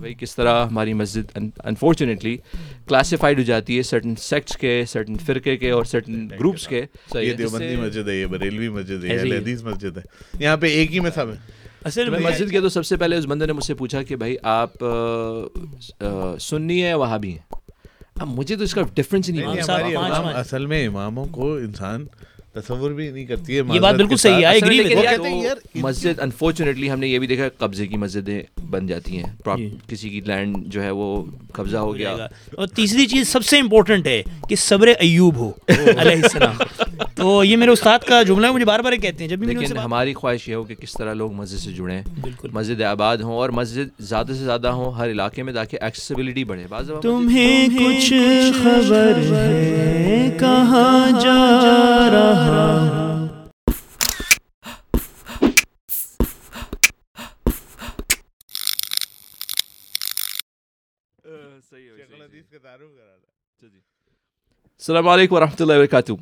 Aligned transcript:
بھائی 0.00 0.14
کس 0.18 0.34
طرح 0.36 0.64
ہماری 0.66 0.92
مسجد 0.92 1.38
انفارچونیٹلی 1.64 2.36
کلاسیفائڈ 2.88 3.38
ہو 3.38 3.42
جاتی 3.42 3.76
ہے 3.76 3.82
سرٹن 3.82 4.14
سیکٹس 4.18 4.56
کے 4.56 4.82
سرٹن 4.88 5.16
فرقے 5.26 5.56
کے 5.56 5.70
اور 5.70 5.84
سرٹن 5.84 6.28
گروپس 6.30 6.66
کے۔ 6.68 6.82
یہ 7.14 7.32
دیوبندی 7.32 7.76
مسجد 7.76 8.08
ہے 8.08 8.16
یہ 8.16 8.26
بریلوی 8.26 8.68
مسجد 8.68 9.04
ہے 9.04 9.16
یہ 9.16 9.34
حدیث 9.34 9.62
مسجد 9.62 9.96
ہے۔ 9.96 10.02
یہاں 10.38 10.56
پہ 10.56 10.66
ایک 10.66 10.94
ہی 10.94 11.00
سب 11.14 11.30
ہے 11.30 11.36
اصل 11.84 12.10
میں 12.10 12.18
مسجد 12.20 12.50
کے 12.50 12.60
تو 12.60 12.68
سب 12.68 12.86
سے 12.86 12.96
پہلے 12.96 13.16
اس 13.16 13.26
بندے 13.26 13.46
نے 13.46 13.52
مجھ 13.52 13.64
سے 13.64 13.74
پوچھا 13.74 14.02
کہ 14.02 14.16
بھائی 14.16 14.36
آپ 14.42 14.84
سنی 16.40 16.82
ہے 16.82 16.94
وہاں 16.94 17.18
بھی 17.18 17.30
ہیں؟ 17.32 17.54
اب 18.16 18.28
مجھے 18.28 18.56
تو 18.56 18.64
اس 18.64 18.74
کا 18.74 18.82
ڈفرینس 18.94 19.28
ہی 19.28 19.34
نہیں 19.34 20.32
اصل 20.34 20.66
میں 20.66 20.86
اماموں 20.86 21.24
کو 21.30 21.54
انسان 21.56 22.04
تصور 22.54 22.90
بھی 22.90 23.08
نہیں 23.10 23.24
کرتی 23.26 23.52
ہے 23.52 23.62
یہ 23.66 23.80
بات 23.80 23.94
بالکل 23.94 24.16
صحیح 24.16 24.46
ہے 24.46 25.50
مسجد 25.80 26.20
انفارچونیٹلی 26.20 26.90
ہم 26.90 26.98
نے 27.00 27.08
یہ 27.08 27.18
بھی 27.18 27.26
دیکھا 27.26 27.48
قبضے 27.58 27.86
کی 27.86 27.96
مسجدیں 27.96 28.40
بن 28.70 28.86
جاتی 28.86 29.16
ہیں 29.16 29.56
جی۔ 29.56 29.68
کسی 29.88 30.08
کی 30.08 30.20
لینڈ 30.20 30.56
جو 30.66 30.82
ہے 30.82 30.90
وہ 30.90 31.06
قبضہ 31.52 31.76
ہو 31.78 31.94
گیا۔ 31.96 32.14
اور 32.54 32.66
تیسری 32.66 33.06
چیز 33.06 33.28
سب 33.28 33.44
سے 33.44 33.58
امپورٹنٹ 33.58 34.06
ہے 34.06 34.22
کہ 34.48 34.56
صبر 34.56 34.92
ایوب 34.98 35.36
ہو 35.36 35.50
علیہ 35.68 36.22
السلام۔ 36.22 36.56
تو 37.14 37.42
یہ 37.44 37.56
میرے 37.56 37.70
استاد 37.70 37.98
کا 37.98 38.22
جملہ 38.22 38.46
ہے 38.46 38.52
مجھے 38.52 38.64
بار 38.64 38.80
بار 38.80 38.92
کہتے 38.92 39.24
ہیں 39.24 39.28
جب 39.28 39.42
لیکن 39.42 39.76
ہماری 39.76 40.14
خواہش 40.14 40.48
یہ 40.48 40.54
ہو 40.54 40.62
کہ 40.64 40.74
کس 40.74 40.92
طرح 40.92 41.14
لوگ 41.14 41.32
مسجد 41.32 41.58
سے 41.58 41.72
جڑیں 41.72 42.02
مسجد 42.52 42.82
آباد 42.82 43.16
ہوں 43.18 43.32
اور 43.32 43.50
مسجد 43.50 43.88
زیادہ 44.00 44.32
سے 44.32 44.44
زیادہ 44.44 44.68
ہوں 44.68 44.92
ہر 44.92 45.10
علاقے 45.10 45.42
میں 45.42 45.52
تاکہ 45.52 45.78
ایکسیسیبلٹی 45.80 46.44
بڑھے۔ 46.44 46.66
تمہیں 47.02 47.66
کچھ 47.78 48.12
خبر 48.62 49.18
ہے 49.32 50.28
کہاں 50.40 51.20
جا 51.20 51.38
رہا 52.12 52.39
السلام 64.80 65.08
علیکم 65.08 65.34
ورحمۃ 65.34 65.60
اللہ 65.60 65.72
وبرکاتہ 65.72 66.12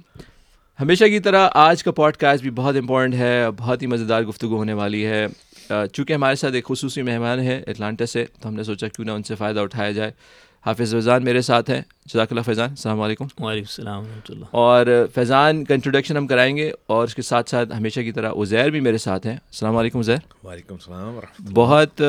ہمیشہ 0.79 1.05
کی 1.05 1.20
طرح 1.20 1.48
آج 1.55 1.83
کا 1.84 1.91
پوڈ 1.91 2.17
کاسٹ 2.17 2.42
بھی 2.42 2.51
بہت 2.51 2.77
امپورٹنٹ 2.77 3.14
ہے، 3.14 3.51
بہت 3.59 3.83
ہی 3.83 3.87
مزیدار 3.87 4.23
گفتگو 4.23 4.57
ہونے 4.57 4.73
والی 4.73 5.07
ہے۔ 5.07 5.27
چونکہ 5.69 6.12
ہمارے 6.12 6.37
ساتھ 6.37 6.55
ایک 6.55 6.64
خصوصی 6.64 7.03
مہمان 7.03 7.41
ہے 7.41 7.62
اٹلانٹا 7.67 8.07
سے، 8.07 8.25
تو 8.41 8.48
ہم 8.48 8.55
نے 8.55 8.64
سوچا 8.64 8.89
کیوں 8.89 9.07
نہ 9.07 9.11
ان 9.11 9.23
سے 9.23 9.35
فائدہ 9.35 9.61
اٹھایا 9.61 9.91
جائے۔ 9.91 10.12
حافظ 10.67 10.91
فیضان 10.91 11.25
میرے 11.25 11.41
ساتھ 11.41 11.70
ہیں۔ 11.70 11.81
جزاک 12.06 12.27
اللہ 12.31 12.42
فیضان 12.42 12.70
السلام 12.70 13.01
علیکم۔ 13.01 13.25
وعلیکم 13.25 13.67
السلام 13.69 13.98
ورحمۃ 13.98 14.20
اللہ۔ 14.28 14.45
اور 14.51 14.87
فیضان 15.14 15.64
کا 15.64 15.75
انٹروڈکشن 15.75 16.17
ہم 16.17 16.27
کرائیں 16.27 16.56
گے 16.56 16.70
اور 16.87 17.05
اس 17.05 17.14
کے 17.14 17.23
ساتھ 17.23 17.51
ساتھ 17.51 17.77
ہمیشہ 17.77 18.01
کی 18.01 18.12
طرح 18.12 18.33
عزیر 18.33 18.70
بھی 18.70 18.81
میرے 18.81 18.98
ساتھ 18.98 19.27
ہیں۔ 19.27 19.34
السلام 19.34 19.77
علیکم 19.77 19.98
عزیر۔ 19.98 20.17
وعلیکم 20.45 20.75
السلام 20.75 21.19
بہت 21.55 22.03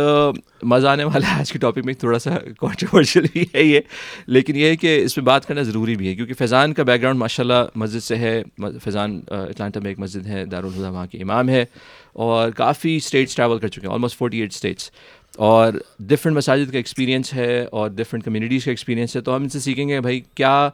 مزہ 0.63 0.87
آنے 0.87 1.03
والا 1.03 1.35
ہے 1.35 1.39
آج 1.39 1.51
کے 1.51 1.59
ٹاپک 1.59 1.85
میں 1.85 1.93
تھوڑا 1.93 2.19
سا 2.19 2.29
کانٹروورشل 2.59 3.25
بھی 3.33 3.45
ہے 3.55 3.63
یہ۔ 3.63 3.79
لیکن 4.27 4.55
یہ 4.55 4.65
ہے 4.65 4.75
کہ 4.75 5.03
اس 5.03 5.15
پہ 5.15 5.21
بات 5.21 5.45
کرنا 5.45 5.61
ضروری 5.61 5.95
بھی 5.95 6.07
ہے 6.07 6.15
کیونکہ 6.15 6.33
فیضان 6.33 6.73
کا 6.73 6.83
بیک 6.83 7.01
گراؤنڈ 7.01 7.19
ماشاء 7.19 7.43
اللہ 7.43 7.65
مسجد 7.75 8.03
سے 8.03 8.15
ہے۔ 8.15 8.43
فیضان 8.83 9.21
اٹلانٹا 9.27 9.79
میں 9.79 9.91
ایک 9.91 9.99
مسجد 9.99 10.27
ہے 10.27 10.45
دارالخدا 10.45 10.89
وہاں 10.89 11.07
کے 11.07 11.17
امام 11.17 11.49
ہے۔ 11.49 11.65
اور 12.13 12.49
کافی 12.49 12.95
اسٹیٹس 12.95 13.35
ٹریول 13.35 13.59
کر 13.59 13.67
چکے 13.67 13.87
ہیں 13.87 13.93
آلموسٹ 13.93 14.17
فورٹی 14.17 14.39
ایٹ 14.39 14.51
اسٹیٹس 14.51 14.91
اور 15.35 15.73
ڈفرینٹ 15.99 16.37
مساجد 16.37 16.71
کا 16.71 16.77
ایکسپیرینس 16.77 17.33
ہے 17.33 17.65
اور 17.71 17.89
ڈفرینٹ 17.89 18.25
کمیونٹیز 18.25 18.65
کا 18.65 18.71
ایکسپیرینس 18.71 19.15
ہے 19.15 19.21
تو 19.21 19.35
ہم 19.35 19.43
ان 19.43 19.49
سے 19.49 19.59
سیکھیں 19.59 19.89
گے 19.89 20.01
بھائی 20.01 20.21
کیا 20.35 20.69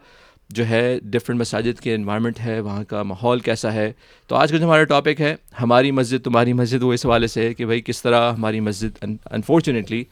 جو 0.50 0.68
ہے 0.68 1.00
ڈفرینٹ 1.04 1.42
مساجد 1.42 1.80
کے 1.80 1.96
انوائرمنٹ 1.96 2.40
ہے 2.40 2.60
وہاں 2.60 2.84
کا 2.84 3.04
ماحول 3.04 3.40
کیسا 3.40 3.74
ہے۔ 3.74 3.94
تو 4.28 4.36
آج 4.36 4.52
کا 4.52 4.58
جو 4.58 4.66
ہمارا 4.66 4.84
ٹاپک 4.84 5.22
ہے 5.22 5.36
ہماری 5.62 5.92
مسجد 5.92 6.26
تمہاری 6.26 6.54
مسجد 6.54 6.84
وہ 6.84 6.94
اس 6.94 7.06
حوالے 7.06 7.28
سے 7.28 7.48
ہے 7.48 7.54
کہ 7.54 7.66
بھائی 7.66 7.82
کس 7.82 8.02
طرح 8.02 8.32
ہماری 8.32 8.60
مسجد 8.60 9.06
انفارچونیٹلی 9.32 10.04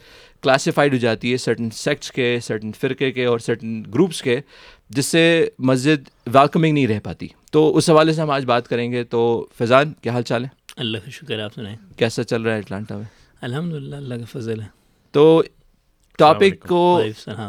کلاسیفائڈ 0.41 0.93
ہو 0.93 0.97
جاتی 0.97 1.31
ہے 1.31 1.37
سرٹن 1.37 1.69
سیکٹس 1.69 2.11
کے 2.11 2.37
سرٹن 2.43 2.71
فرقے 2.71 3.11
کے 3.11 3.25
اور 3.25 3.39
سرٹن 3.39 3.83
گروپس 3.93 4.21
کے 4.21 4.39
جس 4.89 5.05
سے 5.05 5.49
مسجد 5.59 6.09
ویلکمنگ 6.35 6.73
نہیں 6.73 6.87
رہ 6.87 6.99
پاتی۔ 7.03 7.27
تو 7.51 7.77
اس 7.77 7.89
حوالے 7.89 8.13
سے 8.13 8.21
ہم 8.21 8.29
آج 8.29 8.45
بات 8.45 8.67
کریں 8.67 8.91
گے۔ 8.91 9.03
تو 9.03 9.47
فیضان 9.57 9.93
کیا 10.01 10.11
حال 10.11 10.23
چال 10.23 10.43
ہے؟ 10.43 10.49
اللہ 10.77 10.97
کا 10.97 11.09
شکر 11.09 11.37
ہے 11.37 11.41
آپ 11.41 11.53
سنائیں۔ 11.53 11.77
کیسا 11.97 12.23
چل 12.23 12.41
رہا 12.41 12.53
ہے 12.53 12.57
اٹلانٹا 12.57 12.97
میں؟ 12.97 13.22
الحمد 13.43 13.73
للہ 13.73 13.95
اللہ 13.95 14.15
کا 14.15 14.25
فضل 14.31 14.61
ہے۔ 14.61 14.67
تو 15.11 15.43
ٹاپک 16.19 16.67
کو 16.67 17.01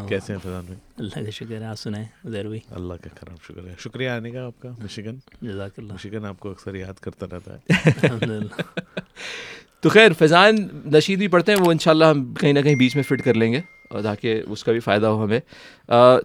کیسے 0.09 0.33
ہیں 0.33 0.41
فضان 0.41 0.65
بھائی؟ 0.65 0.79
اللہ 0.99 1.25
کا 1.25 1.31
شکر 1.31 1.61
ہے 1.61 1.65
آپ 1.65 1.79
سنائیں 1.79 2.07
ادھر 2.25 2.47
بھائی 2.47 2.61
اللہ 2.71 2.95
کا 2.95 3.09
کرم 3.21 3.35
شکر 3.49 3.67
ہے 3.67 3.75
شکریہ 3.79 4.09
آنے 4.09 4.31
کا 4.31 4.47
آپ 4.47 4.61
کا 4.61 4.69
مشکن۔ 4.79 5.17
جزاک 5.43 5.79
اللہ۔ 5.79 5.93
مشکن 5.93 6.25
آپ 6.25 6.41
کو 6.41 6.51
اکثر 6.51 6.75
یاد 6.75 7.01
کرتا 7.01 7.27
رہتا 7.33 7.57
ہے۔ 7.57 8.39
تو 9.81 9.89
خیر 9.89 10.13
فیضان 10.13 10.57
نشید 10.87 11.19
بھی 11.19 11.29
پڑھتے 11.29 11.53
ہیں 11.53 11.61
وہ 11.61 11.71
انشاءاللہ 11.73 12.05
ہم 12.05 12.35
کہیں 12.35 12.53
نہ 12.53 12.61
کہیں 12.61 12.75
بیچ 12.75 12.95
میں 12.95 13.03
فٹ 13.03 13.23
کر 13.25 13.35
لیں 13.35 13.53
گے 13.53 13.61
اور 13.91 14.03
تاکہ 14.03 14.43
اس 14.49 14.65
کا 14.65 14.73
بھی 14.73 14.81
فائدہ 14.81 15.07
ہو 15.07 15.25
ہمیں۔ 15.25 15.41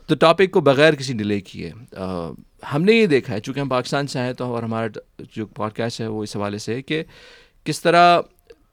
تو 0.08 0.16
ٹاپک 0.16 0.52
کو 0.52 0.62
بغیر 0.62 0.94
کسی 0.94 1.14
ڈیلے 1.14 1.40
کیے 1.42 1.72
ہم 2.74 2.84
نے 2.84 2.94
یہ 2.94 3.06
دیکھا 3.06 3.34
ہے 3.34 3.40
چونکہ 3.40 3.60
ہم 3.60 3.70
پاکستان 3.70 4.08
سے 4.08 4.20
ہیں 4.20 4.34
تو 4.34 4.46
اور 4.46 4.64
ہمارا 4.64 4.88
جو 5.36 5.46
پوڈ 5.46 5.74
کاسٹ 5.74 6.02
ہے 6.02 6.08
وہ 6.08 6.24
اس 6.24 6.36
حوالے 6.36 6.58
سے 6.58 6.82
کہ 6.82 7.04
کس 7.64 7.82
طرح 7.82 8.22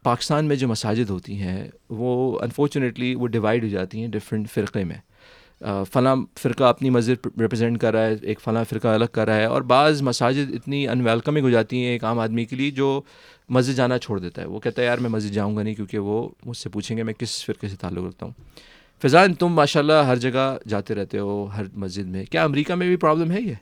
پاکستان 0.06 0.44
میں 0.44 0.56
جو 0.56 0.68
مساجد 0.68 1.10
ہوتی 1.10 1.40
ہیں، 1.40 1.66
وہ 1.90 2.38
انفارچونیٹلی 2.42 3.14
وہ 3.14 3.26
ڈیوائڈ 3.28 3.64
ہو 3.64 3.68
جاتی 3.68 4.00
ہیں 4.00 4.08
ڈفرینٹ 4.08 4.50
فرقے 4.50 4.84
میں۔ 4.84 4.98
فلاں 5.92 6.14
فرقہ 6.38 6.64
اپنی 6.64 6.90
مسجد 6.90 7.26
ریپرزینٹ 7.40 7.78
کر 7.80 7.92
رہا 7.92 8.06
ہے، 8.06 8.14
ایک 8.22 8.40
فلاں 8.40 8.64
فرقہ 8.70 8.88
الگ 8.88 9.04
کر 9.12 9.26
رہا 9.26 9.36
ہے، 9.36 9.44
اور 9.44 9.62
بعض 9.62 10.02
مساجد 10.02 10.54
اتنی 10.54 10.86
ان 10.88 11.00
ویلکمنگ 11.00 11.44
ہو 11.44 11.50
جاتی 11.50 11.76
ہیں 11.76 11.92
ایک 11.92 12.04
عام 12.04 12.18
آدمی 12.18 12.44
کے 12.44 12.56
لیے 12.56 12.70
جو 12.70 13.00
مسجد 13.48 13.76
جانا 13.76 13.98
چھوڑ 13.98 14.18
دیتا 14.20 14.42
ہے۔ 14.42 14.46
وہ 14.46 14.60
کہتا 14.60 14.82
ہے، 14.82 14.86
یار، 14.86 14.98
میں 14.98 15.10
مسجد 15.10 15.34
جاؤں 15.34 15.56
گا 15.56 15.62
نہیں 15.62 15.74
کیونکہ 15.74 15.98
وہ 15.98 16.28
مجھ 16.46 16.56
سے 16.56 16.68
پوچھیں 16.68 16.96
گے 16.96 17.02
میں 17.02 17.14
کس 17.14 17.44
فرقے 17.44 17.68
سے 17.68 17.76
تعلق 17.76 18.04
رکھتا 18.04 18.26
ہوں۔ 18.26 18.32
فضان 19.02 19.34
تم 19.34 19.52
ماشاء 19.52 19.80
اللہ 19.80 20.02
ہر 20.06 20.16
جگہ 20.16 20.56
جاتے 20.68 20.94
رہتے 20.94 21.18
ہو، 21.18 21.44
ہر 21.56 21.64
مسجد 21.74 22.06
میں۔ 22.06 22.24
کیا 22.24 22.44
امریکہ 22.44 22.74
میں 22.74 22.86
بھی 22.86 22.96
پرابلم 22.96 23.30
ہے 23.30 23.40
یہ؟ 23.40 23.54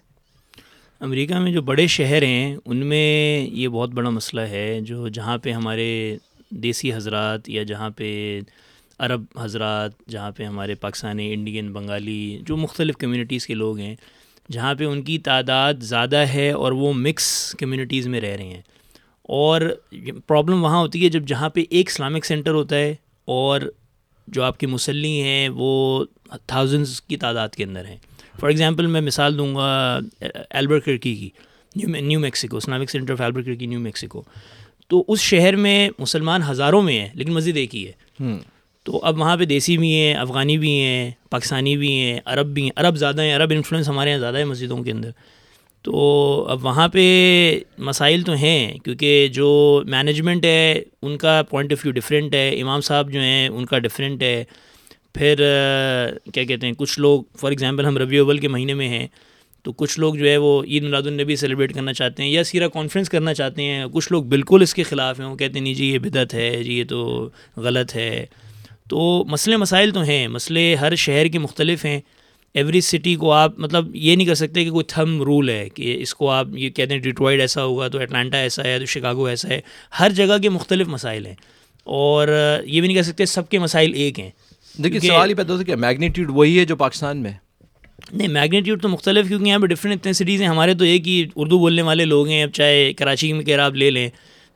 امریکہ 1.00 1.38
میں 1.38 1.52
جو 1.52 1.62
بڑے 1.62 1.86
شہر 1.86 2.22
ہیں، 2.22 2.56
ان 2.64 2.86
میں 2.86 3.48
یہ 3.52 3.68
بہت 3.68 3.90
بڑا 3.90 4.10
مسئلہ 4.10 4.40
ہے 4.40 4.78
جو 4.80 5.08
جہاں 5.08 5.38
پہ 5.38 5.52
ہمارے 5.52 6.16
دیسی 6.50 6.94
حضرات 6.94 7.48
یا 7.48 7.62
جہاں 7.62 7.90
پہ 7.90 8.40
عرب 8.98 9.22
حضرات، 9.40 9.90
جہاں 10.08 10.30
پہ 10.30 10.44
ہمارے 10.44 10.74
پاکستانی، 10.74 11.32
انڈین، 11.32 11.72
بنگالی، 11.72 12.38
جو 12.46 12.56
مختلف 12.56 12.96
کمیونٹیز 12.96 13.46
کے 13.46 13.54
لوگ 13.54 13.78
ہیں، 13.78 13.94
جہاں 14.52 14.74
پہ 14.74 14.84
ان 14.84 15.02
کی 15.02 15.18
تعداد 15.18 15.74
زیادہ 15.80 16.16
ہے 16.16 16.50
اور 16.50 16.72
وہ 16.72 16.92
مکس 16.92 17.56
کمیونٹیز 17.58 18.08
میں 18.08 18.20
رہ 18.20 18.36
رہے 18.36 18.44
ہیں۔ 18.44 18.62
اور 19.22 19.60
پرابلم 20.26 20.64
وہاں 20.64 20.78
ہوتی 20.78 21.04
ہے 21.04 21.08
جب 21.08 21.22
جہاں 21.22 21.48
پہ 21.48 21.64
ایک 21.70 21.90
اسلامک 21.90 22.24
سینٹر 22.24 22.50
ہوتا 22.50 22.76
ہے 22.76 22.94
اور 23.24 23.60
جو 24.28 24.42
آپ 24.42 24.60
کے 24.60 24.66
مسلی 24.66 25.22
ہیں 25.22 25.48
وہ 25.48 26.04
تھاؤزنس 26.46 27.00
کی 27.00 27.16
تعداد 27.16 27.48
کے 27.48 27.64
اندر 27.64 27.84
ہیں۔ 27.84 27.96
فار 28.40 28.48
ایگزامپل 28.48 28.86
میں 28.86 29.00
مثال 29.00 29.38
دوں 29.38 29.54
گا 29.54 29.98
البر 30.50 30.78
کرکی 30.78 31.14
کی 31.14 31.30
New 31.76 31.88
New 31.88 32.20
Mexico 32.20 32.56
Islamic 32.56 32.90
Center 32.90 33.12
of 33.12 33.20
Albuquerque 33.42 33.66
New 33.66 33.80
Mexico 33.80 34.22
تو 34.88 35.04
اس 35.08 35.20
شہر 35.20 35.56
میں 35.56 35.90
مسلمان 35.98 36.40
ہزاروں 36.50 36.82
میں 36.82 37.00
ہیں 37.00 37.08
لیکن 37.14 37.32
مسجد 37.32 37.56
ایک 37.56 37.74
ہی 37.74 37.86
ہے۔ 37.86 37.92
تو 38.82 39.00
اب 39.02 39.20
وہاں 39.20 39.36
پہ 39.36 39.44
دیسی 39.44 39.78
بھی 39.78 39.94
ہیں 39.94 40.14
افغانی 40.14 40.58
بھی 40.58 40.80
ہیں 40.80 41.10
پاکستانی 41.30 41.76
بھی 41.76 41.92
ہیں 41.92 42.20
عرب 42.24 42.46
بھی 42.46 42.62
ہیں 42.62 42.70
عرب 42.76 42.96
زیادہ 42.96 43.22
ہیں 43.22 43.36
عرب 43.36 43.50
انفلوئنس 43.50 43.88
ہمارے 43.88 44.10
یہاں 44.10 44.18
زیادہ 44.18 44.38
ہے 44.38 44.44
مسجدوں 44.44 44.82
کے 44.82 44.90
اندر۔ 44.92 45.10
تو 45.82 45.94
اب 46.48 46.64
وہاں 46.64 46.88
پہ 46.88 47.04
مسائل 47.78 48.22
تو 48.22 48.32
ہیں 48.32 48.78
کیونکہ 48.78 49.28
جو 49.28 49.82
مینجمنٹ 49.86 50.44
ہے 50.44 50.82
ان 51.02 51.16
کا 51.16 51.42
پوائنٹ 51.50 51.72
آف 51.72 51.78
ویو 51.84 51.92
ڈفرینٹ 51.92 52.34
ہے۔ 52.34 52.60
امام 52.60 52.80
صاحب 52.80 53.12
جو 53.12 53.20
ہیں 53.20 53.48
ان 53.48 53.66
کا 53.66 53.78
ڈفرینٹ 53.78 54.22
ہے۔ 54.22 54.44
پھر 55.14 55.36
کیا 56.34 56.44
کہتے 56.44 56.66
ہیں 56.66 56.74
کچھ 56.74 57.00
لوگ 57.00 57.22
فار 57.36 57.50
ایگزامپل 57.50 57.86
ہم 57.86 57.98
ربیع 57.98 58.22
اول 58.22 58.38
کے 58.38 58.48
مہینے 58.48 58.74
میں 58.74 58.88
ہیں۔ 58.88 59.06
تو 59.64 59.72
کچھ 59.72 60.00
لوگ 60.00 60.14
جو 60.14 60.28
ہے 60.28 60.36
وہ 60.36 60.64
عید 60.64 60.82
میلاد 60.82 61.02
النبی 61.02 61.36
سیلیبریٹ 61.36 61.74
کرنا 61.74 61.92
چاہتے 61.92 62.22
ہیں 62.22 62.30
یا 62.30 62.44
سیرا 62.44 62.68
کانفرنس 62.68 63.08
کرنا 63.08 63.34
چاہتے 63.34 63.62
ہیں۔ 63.62 63.86
کچھ 63.92 64.12
لوگ 64.12 64.24
بالکل 64.24 64.62
اس 64.62 64.74
کے 64.74 64.82
خلاف 64.82 65.20
ہیں 65.20 65.26
وہ 65.26 65.36
کہتے 65.36 65.54
ہیں 65.54 65.60
نہیں 65.60 65.74
جی 65.74 65.84
یہ 65.84 65.98
بدعت 65.98 66.34
ہے 66.34 66.62
جی 66.62 66.72
یہ 66.78 66.84
تو 66.84 67.28
غلط 67.56 67.96
ہے۔ 67.96 68.26
تو 68.88 69.24
مسئلے 69.28 69.56
مسائل 69.56 69.90
تو 69.90 70.02
ہیں 70.02 70.28
مسئلے 70.28 70.74
ہر 70.74 70.94
شہر 70.94 71.26
کے 71.26 71.38
مختلف 71.38 71.84
ہیں۔ 71.84 72.00
ایوری 72.54 72.80
سٹی 72.80 73.14
کو 73.14 73.32
آپ 73.32 73.58
مطلب 73.58 73.96
یہ 73.96 74.16
نہیں 74.16 74.26
کر 74.26 74.34
سکتے 74.34 74.64
کہ 74.64 74.70
کوئی 74.70 74.84
تھم 74.88 75.22
رول 75.22 75.48
ہے 75.48 75.68
کہ 75.68 75.96
اس 76.00 76.14
کو 76.14 76.30
آپ 76.30 76.46
یہ 76.54 76.70
کہتے 76.70 76.94
ہیں 76.94 77.00
ڈیٹرائڈ 77.00 77.40
ایسا 77.40 77.64
ہوگا 77.64 77.88
تو 77.88 77.98
اٹلانٹا 77.98 78.38
ایسا 78.38 78.64
ہے 78.64 78.78
تو 78.78 78.84
شکاگو 78.84 79.24
ایسا 79.24 79.48
ہے۔ 79.48 79.60
ہر 80.00 80.10
جگہ 80.10 80.38
کے 80.42 80.48
مختلف 80.48 80.86
مسائل 80.88 81.26
ہیں۔ 81.26 81.34
اور 81.84 82.28
یہ 82.64 82.80
بھی 82.80 82.88
نہیں 82.88 82.96
کہہ 82.96 83.02
سکتے 83.02 83.26
سب 83.26 83.48
کے 83.48 83.58
مسائل 83.58 83.94
ایک 83.94 84.20
ہیں۔ 84.20 84.30
دیکھیے 84.78 85.00
سوال 85.00 85.28
ہی 85.28 85.34
پیدا 85.34 85.52
ہوتا 85.52 85.60
ہے 85.60 85.64
کہ 85.64 85.76
میگنیٹیوڈ 85.76 86.30
وہی 86.30 86.58
ہے 86.58 86.64
جو 86.64 86.76
پاکستان 86.76 87.16
میں۔ 87.16 87.32
نہیں 88.12 88.28
میگنیٹیوڈ 88.28 88.82
تو 88.82 88.88
مختلف 88.88 89.28
کیونکہ 89.28 89.48
یہاں 89.48 89.58
پہ 89.58 89.66
ڈفرینٹ 89.66 90.00
اتنے 90.00 90.12
سٹیز 90.12 90.40
ہیں۔ 90.40 90.48
ہمارے 90.48 90.74
تو 90.74 90.84
ایک 90.84 91.08
ہی 91.08 91.24
اردو 91.36 91.58
بولنے 91.58 91.82
والے 91.82 92.04
لوگ 92.04 92.28
ہیں 92.28 92.42
اب 92.42 92.50
چاہے 92.50 92.92
کراچی 92.94 93.32
میں 93.32 93.44
کہہ 93.44 93.60
آپ 93.60 93.74
لے 93.74 93.90
لیں۔ 93.90 94.08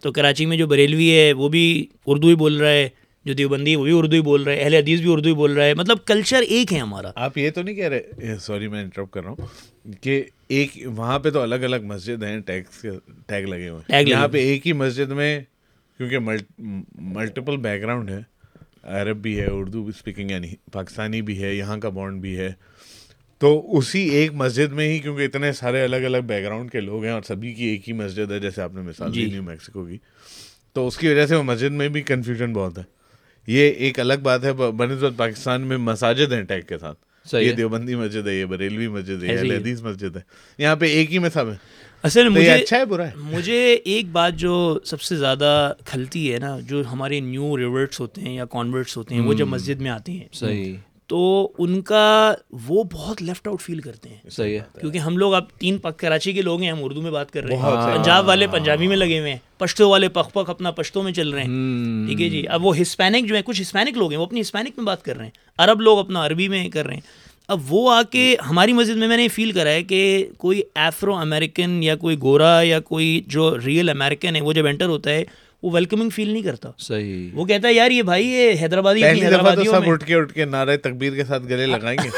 تو 0.02 0.12
کراچی 0.12 0.46
میں 0.46 0.56
جو 0.56 0.66
بریلوی 0.66 1.10
ہے 1.10 1.32
وہ 1.32 1.48
بھی 1.48 1.86
اردو 2.06 2.28
ہی 2.28 2.34
بول 2.34 2.56
رہا 2.56 2.70
ہے 2.70 2.88
جو 3.24 3.34
دیوبندی 3.34 3.76
وہ 3.76 3.84
بھی 3.84 3.92
اردو 3.92 4.16
ہی 4.16 4.20
بول 4.22 4.42
رہا 4.42 4.52
ہے۔ 4.52 4.60
اہل 4.60 4.74
حدیث 4.74 5.00
بھی 5.00 5.12
اردو 5.12 5.28
ہی 5.28 5.34
بول 5.34 5.52
رہا 5.52 5.64
ہے۔ 5.64 5.74
مطلب 5.74 6.04
کلچر 6.06 6.42
ایک 6.48 6.72
ہے 6.72 6.78
ہمارا۔ 6.78 7.10
آپ 7.14 7.38
یہ 7.38 7.50
تو 7.50 7.62
نہیں 7.62 7.74
کہہ 7.74 7.88
رہے 7.88 8.36
سوری 8.40 8.68
میں 8.68 8.82
انٹرپ 8.82 9.10
کر 9.10 9.22
رہا 9.22 9.30
ہوں 9.30 9.92
کہ 10.00 10.22
ایک 10.48 10.70
وہاں 10.86 11.18
پہ 11.18 11.30
تو 11.30 11.40
الگ 11.40 11.64
الگ 11.68 11.84
مسجد 11.84 12.22
ہیں 12.22 12.38
ٹیگس 12.40 12.86
ٹیگ 13.26 13.44
لگے 13.44 13.68
ہوئے 13.68 13.92
ہیں۔ 13.92 14.02
یہاں 14.06 14.28
پہ 14.28 14.38
ایک 14.38 14.66
ہی 14.66 14.72
مسجد 14.72 15.10
میں 15.10 15.40
کیونکہ 15.96 16.18
ملٹیپل 16.98 17.56
بیک 17.56 17.82
گراؤنڈ 17.82 18.10
ہے 18.10 18.20
عرب 18.82 19.16
بھی 19.16 19.40
ہے 19.40 19.46
اردو 19.50 19.86
اسپیکنگ 19.86 20.30
یعنی 20.30 20.48
پاکستانی 20.72 21.22
بھی 21.22 21.42
ہے 21.42 21.54
یہاں 21.54 21.78
کا 21.78 21.88
بانڈ 21.88 22.20
بھی 22.20 22.36
ہے۔ 22.38 22.52
تو 23.38 23.76
اسی 23.78 24.08
ایک 24.08 24.30
مسجد 24.34 24.72
میں 24.72 24.88
ہی 24.88 24.98
کیونکہ 24.98 25.22
اتنے 25.22 25.52
سارے 25.52 25.84
الگ 25.84 25.96
الگ 25.96 26.18
بیک 26.26 26.44
گراؤنڈ 26.44 26.70
کے 26.70 26.80
لوگ 26.80 27.04
ہیں 27.04 27.12
اور 27.12 27.22
سبھی 27.22 27.52
کی 27.52 27.64
ایک 27.64 27.88
ہی 27.88 27.92
مسجد 27.92 28.32
ہے 28.32 28.40
جیسے 28.40 28.62
آپ 28.62 28.74
نے 28.74 28.80
مثال 28.80 29.14
دی 29.14 29.24
نیو 29.24 29.42
میکسیکو 29.42 29.84
کی۔ 29.84 29.98
تو 30.72 30.86
اس 30.86 30.98
کی 30.98 31.08
وجہ 31.08 31.26
سے 31.26 31.36
وہ 31.36 31.42
مسجد 31.42 31.72
میں 31.72 31.88
بھی 31.88 32.02
کنفیوژن 32.02 32.52
بہت 32.52 32.78
ہے۔ 32.78 32.82
یہ 33.46 33.70
ایک 33.70 34.00
الگ 34.00 34.14
بات 34.22 34.44
ہے 34.44 34.52
بنسبت 34.52 35.12
پاکستان 35.16 35.60
میں 35.60 35.76
مساجد 35.76 36.32
ہیں 36.32 36.42
ٹیگ 36.42 36.60
کے 36.60 36.78
ساتھ۔ 36.78 36.98
یہ 37.32 37.52
دیوبندی 37.52 37.94
مسجد 37.94 38.26
ہے 38.26 38.34
یہ 38.34 38.44
بریلوی 38.44 38.88
مسجد 38.88 39.22
ہے 39.22 39.46
یہ 39.46 39.52
حدیث 39.52 39.82
مسجد 39.82 40.16
ہے۔ 40.16 40.20
یہاں 40.58 40.76
پہ 40.76 40.86
ایک 40.86 41.14
ہی 41.14 41.18
سب 41.32 41.48
ہے۔ 41.48 41.56
اصل 42.02 42.28
مجھے 42.28 42.52
اچھا 42.52 42.76
ہے 42.76 42.84
برا 42.84 43.06
ہے۔ 43.06 43.12
مجھے 43.16 43.74
ایک 43.74 44.06
بات 44.08 44.34
جو 44.34 44.78
سب 44.84 45.00
سے 45.00 45.16
زیادہ 45.16 45.72
کھلتی 45.84 46.32
ہے 46.32 46.38
نا 46.38 46.58
جو 46.60 46.82
ہمارے 46.92 47.20
نیو 47.20 47.58
ریورٹس 47.58 48.00
ہوتے 48.00 48.20
ہیں 48.20 48.34
یا 48.34 48.44
کانورٹس 48.44 48.96
ہوتے 48.96 49.14
ہیں 49.14 49.22
وہ 49.22 49.34
جب 49.34 49.46
مسجد 49.48 49.80
میں 49.80 49.90
آتے 49.90 50.12
ہیں۔ 50.12 50.24
صحیح۔ 50.32 50.76
تو 51.08 51.52
ان 51.58 51.80
کا 51.80 52.34
وہ 52.68 52.84
بہت 52.92 53.22
لیفٹ 53.22 53.48
آؤٹ 53.48 53.60
فیل 53.60 53.80
کرتے 53.80 54.08
ہیں. 54.08 54.30
صحیح 54.30 54.58
ہے. 54.58 54.80
کیونکہ 54.80 54.98
ہم 54.98 55.18
لوگ 55.18 55.34
اب 55.34 55.44
تین 55.58 55.78
پک 55.78 55.98
کراچی 55.98 56.32
کے 56.32 56.42
لوگ 56.42 56.62
ہیں 56.62 56.70
ہم 56.70 56.78
اردو 56.82 57.02
میں 57.02 57.10
بات 57.10 57.30
کر 57.30 57.44
رہے 57.44 57.56
ہیں. 57.56 57.96
پنجاب 57.96 58.28
والے 58.28 58.46
پنجابی 58.46 58.86
میں 58.86 58.96
لگے 58.96 59.18
ہوئے 59.18 59.30
ہیں. 59.30 59.38
پشتو 59.58 59.88
والے 59.88 60.08
پخ 60.08 60.32
پخ 60.32 60.50
اپنا 60.50 60.70
پشتوں 60.70 61.02
میں 61.02 61.12
چل 61.12 61.30
رہے 61.30 61.44
ہیں. 61.44 62.06
ٹھیک 62.08 62.22
ہے 62.22 62.28
جی. 62.28 62.46
اب 62.48 62.66
وہ 62.66 62.80
ہسپینک 62.80 63.28
جو 63.28 63.34
ہیں 63.34 63.42
کچھ 63.42 63.62
ہسپینک 63.62 63.96
لوگ 63.96 64.10
ہیں 64.10 64.18
وہ 64.18 64.24
اپنی 64.24 64.40
ہسپینک 64.40 64.70
میں 64.76 64.84
بات 64.84 65.02
کر 65.02 65.16
رہے 65.16 65.24
ہیں. 65.24 65.32
عرب 65.58 65.80
لوگ 65.80 65.98
اپنا 65.98 66.26
عربی 66.26 66.48
میں 66.48 66.68
کر 66.68 66.86
رہے 66.86 66.94
ہیں. 66.94 67.00
اب 67.48 67.60
وہ 67.68 67.92
آ 67.92 68.02
کے 68.02 68.36
ہماری 68.50 68.72
مسجد 68.72 68.96
میں 68.96 69.08
میں 69.08 69.16
نے 69.16 69.28
فیل 69.28 69.52
کرا 69.52 69.70
ہے 69.70 69.82
کہ 69.82 70.26
کوئی 70.38 70.62
ایفرو 70.74 71.14
امریکن 71.14 71.82
یا 71.82 71.96
کوئی 71.96 72.20
گورا 72.22 72.62
یا 72.62 72.80
کوئی 72.80 73.20
جو 73.26 73.56
ریئل 73.66 73.88
امریکن 73.88 74.36
ہے 74.36 74.40
وہ 74.40 74.52
جب 74.52 74.66
انٹر 74.66 74.86
ہوتا 74.86 75.10
ہے 75.10 75.24
وہ 75.62 75.70
ویلکمنگ 75.72 76.10
فیل 76.10 76.28
نہیں 76.28 76.42
کرتا۔ 76.42 76.70
صحیح۔ 76.78 77.30
وہ 77.32 77.44
کہتا 77.44 77.68
ہے 77.68 77.72
یار 77.72 77.90
یہ 77.90 78.02
بھائی 78.02 78.26
یہ 78.26 78.52
حیدرآبادی 78.62 79.02
پہلی 79.02 79.26
دفعہ 79.26 79.54
تو 79.54 79.64
سب 79.64 79.80
اٹھ 79.86 80.04
کے 80.04 80.14
اٹھ 80.14 80.32
کے 80.32 80.44
نعرہ 80.44 80.76
تکبیر 80.76 81.14
کے 81.14 81.24
ساتھ 81.24 81.42
گلے 81.42 81.66
لگائیں 81.66 81.98
گے۔ 82.04 82.08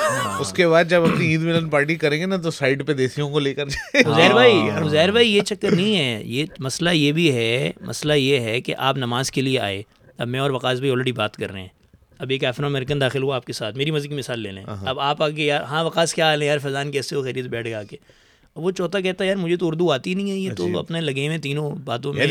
اس 0.40 0.52
کے 0.52 0.68
بعد 0.68 0.84
جب 0.88 1.02
اپنی 1.02 1.26
عید 1.26 1.40
ملن 1.40 1.68
پارٹی 1.68 1.94
کریں 1.94 2.20
گے 2.20 2.26
نا 2.26 2.36
تو 2.36 2.50
سائڈ 2.50 2.86
پہ 2.86 2.92
دیسیوں 2.92 3.30
کو 3.30 3.38
لے 3.38 3.54
کر 3.54 3.66
حزیر 3.94 4.32
بھائی 4.32 4.52
حزیر 4.74 5.10
بھائی 5.10 5.36
یہ 5.36 5.40
چکر 5.40 5.70
نہیں 5.70 5.96
ہے۔ 5.96 6.22
یہ 6.24 6.44
مسئلہ 6.58 6.90
یہ 6.90 7.12
بھی 7.12 7.32
ہے 7.32 7.70
مسئلہ 7.80 8.12
یہ 8.12 8.40
ہے 8.40 8.60
کہ 8.60 8.74
آپ 8.78 8.96
نماز 8.96 9.30
کے 9.30 9.40
لیے 9.40 9.58
آئے۔ 9.58 9.82
اب 10.18 10.28
میں 10.28 10.40
اور 10.40 10.50
وقاص 10.50 10.78
بھائی 10.78 10.90
آلریڈی 10.90 11.12
بات 11.12 11.36
کر 11.36 11.52
رہے 11.52 11.60
ہیں۔ 11.60 11.68
اب 12.18 12.30
ایک 12.30 12.44
افرو 12.44 12.66
امریکن 12.66 13.00
داخل 13.00 13.22
ہوا 13.22 13.36
آپ 13.36 13.44
کے 13.44 13.52
ساتھ۔ 13.52 13.76
میری 13.76 13.90
مسجد 13.90 14.08
کی 14.08 14.14
مثال 14.14 14.40
لے 14.40 14.52
لیں۔ 14.52 14.64
اب 14.86 15.00
آپ 15.00 15.22
آگے 15.22 15.44
یار 15.44 15.62
ہاں 15.62 15.84
وقاص 15.84 16.14
کیا 16.14 16.24
حال 16.24 16.42
ہے 16.42 16.46
یار؟ 16.46 16.58
فیضان 16.58 16.90
کیسے 16.90 17.16
ہو؟ 17.16 17.22
خیریت 17.22 17.44
بیٹھ 17.44 17.66
گیا 17.66 17.82
کے 17.82 17.96
اب 18.56 18.62
وہ 18.62 18.70
چوتھا 18.70 19.00
کہتا 19.00 19.24
ہے 19.24 19.28
یار 19.28 19.36
مجھے 19.36 19.56
تو 19.56 19.68
اردو 19.68 19.92
آتی 19.92 20.14
نہیں 20.14 20.30
ہے 20.30 20.36
یہ 20.36 20.50
تو 20.56 20.78
اپنے 20.78 21.00
لگے 21.00 21.26
ہوئے 21.26 21.38
تینوں 21.38 21.70
باتوں 21.70 22.12
میں 22.12 22.26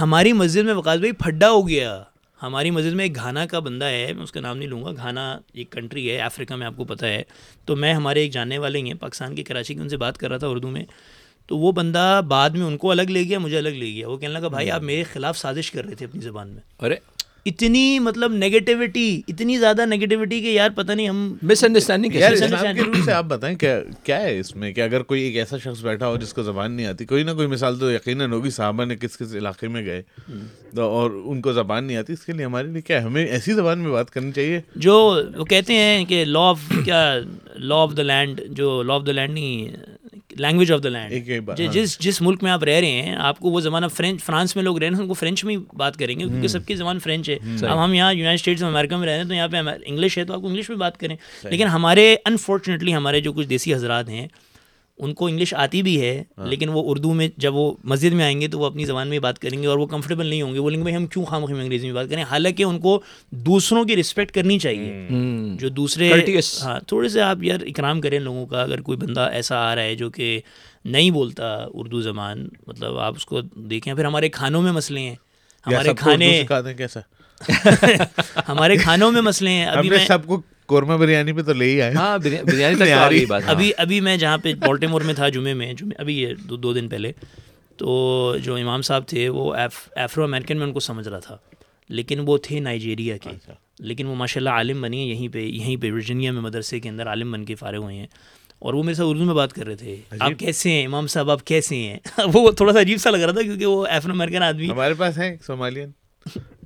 ہماری 0.00 0.32
مسجد 0.32 0.64
میں 0.64 0.74
وقاص 0.74 0.98
بھائی 0.98 1.12
پھڈا 1.12 1.50
ہو 1.50 1.68
گیا۔ 1.68 2.02
ہماری 2.42 2.70
مسجد 2.70 2.92
میں 2.92 3.04
ایک 3.04 3.14
گھانا 3.14 3.46
کا 3.46 3.58
بندہ 3.58 3.84
ہے، 3.84 4.12
میں 4.12 4.22
اس 4.22 4.32
کا 4.32 4.40
نام 4.40 4.58
نہیں 4.58 4.68
لوں 4.68 4.84
گا، 4.84 4.90
گھانا 4.96 5.38
ایک 5.52 5.70
کنٹری 5.70 6.10
ہے 6.10 6.18
افریقہ 6.18 6.54
میں 6.54 6.66
آپ 6.66 6.76
کو 6.76 6.84
پتہ 6.84 7.06
ہے۔ 7.06 7.22
تو 7.64 7.76
میں 7.76 7.94
ہمارے 7.94 8.20
ایک 8.20 8.32
جاننے 8.32 8.58
والے 8.58 8.78
ہیں، 8.78 8.94
پاکستان 8.94 9.34
کی 9.34 9.42
کراچی 9.42 9.74
کی 9.74 9.80
ان 9.80 9.88
سے 9.88 9.96
بات 9.96 10.18
کر 10.18 10.28
رہا 10.28 10.36
تھا 10.36 10.46
اردو 10.46 10.70
میں۔ 10.70 10.84
تو 11.46 11.58
وہ 11.58 11.72
بندہ 11.72 12.20
بعد 12.28 12.50
میں 12.50 12.66
ان 12.66 12.76
کو 12.76 12.90
الگ 12.90 13.02
لے 13.02 13.22
گیا، 13.22 13.38
مجھے 13.38 13.58
الگ 13.58 13.68
لے 13.68 13.94
گیا۔ 13.94 14.08
وہ 14.08 14.16
کہنے 14.16 14.32
لگا، 14.32 14.48
بھائی 14.48 14.70
آپ 14.70 14.82
میرے 14.82 15.02
خلاف 15.02 15.38
سازش 15.38 15.70
کر 15.70 15.84
رہے 15.84 15.94
تھے 15.94 16.06
اپنی 16.06 16.20
زبان 16.20 16.48
میں۔ 16.48 16.84
ارے! 16.84 16.96
اتنی 17.46 17.98
مطلب 17.98 18.32
نگیٹیوٹی 18.32 19.22
اتنی 19.28 19.58
زیادہ 19.58 19.86
نگیٹیوٹی 19.86 20.40
کہ 20.40 20.46
یار 20.46 20.70
پتہ 20.74 20.92
نہیں 20.92 21.08
ہم 21.08 21.36
مس 21.42 21.64
انڈرسٹینڈنگ 21.64 23.02
سے 23.04 23.12
آپ 23.12 23.24
بتائیں 23.24 23.56
کیا 23.56 23.80
کیا 24.02 24.22
ہے 24.22 24.38
اس 24.38 24.56
میں 24.56 24.72
کہ 24.72 24.80
اگر 24.80 25.02
کوئی 25.02 25.22
ایک 25.22 25.36
ایسا 25.36 25.58
شخص 25.58 25.82
بیٹھا 25.82 26.08
ہو 26.08 26.16
جس 26.16 26.34
کو 26.34 26.42
زبان 26.42 26.72
نہیں 26.72 26.86
آتی 26.86 27.04
کوئی 27.04 27.22
نہ 27.22 27.30
کوئی 27.30 27.46
مثال 27.46 27.78
تو 27.78 27.90
یقیناً 27.92 28.32
ہوگی 28.32 28.50
صحابہ 28.50 28.84
نے 28.84 28.96
کس 28.96 29.18
کس 29.18 29.34
علاقے 29.34 29.68
میں 29.68 29.84
گئے 29.84 30.02
تو 30.74 30.82
اور 30.82 31.10
ان 31.24 31.40
کو 31.40 31.52
زبان 31.52 31.84
نہیں 31.84 31.96
آتی 31.96 32.12
اس 32.12 32.20
کے 32.20 32.32
لیے 32.32 32.44
ہمارے 32.44 32.68
لیے 32.68 32.82
کیا 32.82 33.04
ہمیں 33.04 33.26
ایسی 33.26 33.52
زبان 33.52 33.78
میں 33.78 33.90
بات 33.90 34.10
کرنی 34.10 34.32
چاہیے۔ 34.32 34.60
جو 34.76 35.22
وہ 35.36 35.44
کہتے 35.44 35.74
ہیں 35.74 36.04
کہ 36.04 36.24
لا 36.24 36.40
آف 36.40 36.58
کیا 36.84 37.18
لا 37.54 37.74
آف 37.74 37.96
دا 37.96 38.02
لینڈ 38.02 38.40
جو 38.48 38.82
لا 38.82 38.94
آف 38.94 39.02
دا 39.06 39.12
لینڈ 39.12 39.34
نہیں 39.34 39.76
لینگویج 40.38 40.72
آف 40.72 40.82
دا 40.82 40.88
لینڈ 40.88 41.12
جس 41.72 41.98
جس 41.98 42.22
ملک 42.22 42.42
میں 42.42 42.50
آپ 42.50 42.64
رہ 42.64 42.70
رہے 42.70 42.90
ہیں 42.90 43.16
آپ 43.16 43.38
کو 43.38 43.50
وہ 43.50 43.60
زمانہ 43.60 43.86
فرینچ 43.86 44.22
فرانس 44.22 44.56
میں 44.56 44.64
لوگ 44.64 44.78
رہ 44.78 44.86
رہے 44.86 44.94
ہیں 44.94 45.02
ان 45.02 45.08
کو 45.08 45.14
فرینچ 45.14 45.44
میں 45.44 45.56
بات 45.74 45.96
کریں 45.96 46.18
گے 46.18 46.24
کیونکہ 46.24 46.48
سب 46.48 46.66
کی 46.66 46.74
زبان 46.74 46.98
فرینچ 46.98 47.30
ہے۔ 47.30 47.38
اب 47.66 47.84
ہم 47.84 47.94
یہاں 47.94 48.12
یونائٹ 48.12 48.38
اسٹیٹس 48.38 48.62
آف 48.62 48.68
امریکہ 48.68 48.96
میں 48.96 49.06
رہ 49.06 49.12
رہے 49.12 49.20
ہیں 49.20 49.28
تو 49.28 49.34
یہاں 49.34 49.48
پہ 49.48 49.56
انگلش 49.86 50.18
ہے 50.18 50.24
تو 50.24 50.32
آپ 50.32 50.40
کو 50.40 50.46
انگلش 50.46 50.68
میں 50.68 50.76
بات 50.76 50.98
کریں۔ 50.98 51.16
لیکن 51.50 51.66
ہمارے 51.66 52.16
انفارچونیٹلی 52.24 52.94
ہمارے 52.94 53.20
جو 53.20 53.32
کچھ 53.32 53.46
دیسی 53.46 53.74
حضرات 53.74 54.08
ہیں 54.08 54.28
ان 55.00 55.14
کو 55.14 55.26
انگلش 55.26 55.54
آتی 55.54 55.82
بھی 55.82 56.00
ہے 56.00 56.22
لیکن 56.44 56.68
وہ 56.68 56.82
اردو 56.86 57.12
میں 57.14 57.28
جب 57.36 57.54
وہ 57.54 57.74
مسجد 57.84 58.12
میں 58.12 58.24
آئیں 58.24 58.40
گے 58.40 58.48
تو 58.48 58.58
وہ 58.58 58.66
اپنی 58.66 58.84
زبان 58.84 59.08
میں 59.08 59.18
بات 59.18 59.38
کریں 59.38 59.62
گے 59.62 59.66
اور 59.66 59.78
وہ 59.78 59.86
کمفرٹیبل 59.86 60.26
نہیں 60.26 60.42
ہوں 60.42 60.54
گے۔ 60.54 60.60
بولیں 60.60 60.78
گے 60.78 60.82
بھائی 60.82 60.96
ہم 60.96 61.06
کیوں 61.06 61.24
خام 61.24 61.44
خام 61.44 61.58
انگریزی 61.58 61.86
میں 61.86 61.94
بات 61.94 62.06
کریں؟ 62.10 62.22
حالانکہ 62.22 62.62
ان 62.62 62.80
کو 62.80 63.00
دوسروں 63.30 63.84
کی 63.84 63.96
رسپیکٹ 63.96 64.32
کرنی 64.32 64.58
چاہیے۔ 64.58 65.08
جو 65.56 65.68
دوسرے 65.68 66.10
ہاں 66.62 66.80
تھوڑے 66.86 67.08
سے 67.08 67.20
آپ 67.22 67.36
یار 67.42 67.58
اکرام 67.62 68.00
کریں 68.00 68.18
لوگوں 68.18 68.46
کا۔ 68.46 68.62
اگر 68.62 68.80
کوئی 68.80 68.98
بندہ 68.98 69.20
ایسا 69.20 69.72
آ 69.72 69.74
رہا 69.74 69.82
ہے 69.82 69.94
جو 69.94 70.10
کہ 70.10 70.40
نہیں 70.84 71.10
بولتا 71.10 71.66
اردو 71.74 72.00
زبان 72.00 72.48
مطلب 72.66 72.98
آپ 72.98 73.14
اس 73.16 73.26
کو 73.26 73.40
دیکھیں۔ 73.40 73.94
پھر 73.94 74.04
ہمارے 74.04 74.28
کھانوں 74.28 74.62
میں 74.62 74.72
مسئلے 74.72 75.00
ہیں۔ 75.00 75.14
ہمارے 75.66 75.88
کھانے 75.94 76.44
کیسا؟ 76.74 77.00
ہمارے 78.48 78.76
کھانوں 78.76 79.12
میں 79.12 79.20
مسئلے 79.20 79.50
ہیں۔ 79.50 79.66
ابھی 79.66 79.90
میں 79.90 79.98
سب 80.06 80.26
کو 80.26 80.40
قورمہ 80.70 80.94
بریانی 80.94 81.32
پہ 81.32 81.42
تو 81.42 81.52
لے 81.52 81.64
ہی 81.64 81.82
آئے 81.82 81.92
ہاں 81.94 82.18
بریانی 82.18 83.24
ابھی 83.46 83.72
ابھی 83.76 84.00
میں 84.00 84.16
جہاں 84.16 84.38
پہ 84.38 84.54
بالٹیمور 84.54 85.00
میں 85.00 85.14
تھا 85.14 85.28
جمعے 85.28 85.54
میں 85.54 85.72
جمعے 85.72 85.94
ابھی 85.98 86.22
یہ 86.22 86.34
دو 86.34 86.56
دو 86.56 86.72
دن 86.72 86.88
پہلے 86.88 87.12
تو 87.76 88.36
جو 88.42 88.54
امام 88.56 88.82
صاحب 88.82 89.06
تھے 89.06 89.28
وہ 89.28 89.54
ایفرو 89.96 90.24
امریکن 90.24 90.56
میں 90.58 90.66
ان 90.66 90.72
کو 90.72 90.80
سمجھ 90.80 91.08
رہا 91.08 91.18
تھا 91.18 91.36
لیکن 91.88 92.20
وہ 92.26 92.38
تھے 92.38 92.60
نائجیریا 92.60 93.16
کے۔ 93.16 93.30
لیکن 93.78 94.06
وہ 94.06 94.14
ماشاء 94.14 94.40
اللہ 94.40 94.50
عالم 94.50 94.80
بنی 94.80 94.98
ہیں 94.98 95.06
یہیں 95.06 95.28
پہ 95.28 95.38
یہیں 95.38 95.76
پہ 95.76 95.92
ورجینیا 95.92 96.32
میں 96.32 96.42
مدرسے 96.42 96.80
کے 96.80 96.88
اندر 96.88 97.06
عالم 97.06 97.32
بن 97.32 97.44
کے 97.44 97.54
فارغ 97.54 97.78
ہوئے 97.78 97.96
ہیں۔ 97.96 98.06
اور 98.58 98.74
وہ 98.74 98.82
میرے 98.82 98.94
ساتھ 98.94 99.08
اردو 99.10 99.24
میں 99.24 99.34
بات 99.34 99.52
کر 99.52 99.66
رہے 99.66 99.76
تھے۔ 99.76 99.96
آپ 100.20 100.32
کیسے 100.38 100.70
ہیں؟ 100.70 100.86
امام 100.86 101.06
صاحب 101.06 101.30
آپ 101.30 101.44
کیسے 101.44 101.76
ہیں؟ 101.76 101.98
وہ 102.34 102.50
تھوڑا 102.50 102.72
سا 102.72 102.80
عجیب 102.80 102.98
سا 102.98 103.10
لگ 103.10 103.16
رہا 103.16 103.32
تھا 103.32 103.42
کیونکہ 103.42 103.66
وہ 103.66 103.86
افرو 103.86 104.12
امریکن 104.12 104.42
آدمی۔ 104.42 104.70
ہمارے 104.70 104.94
پاس 104.94 105.18
ہیں 105.18 105.36
سومالین۔ 105.46 105.90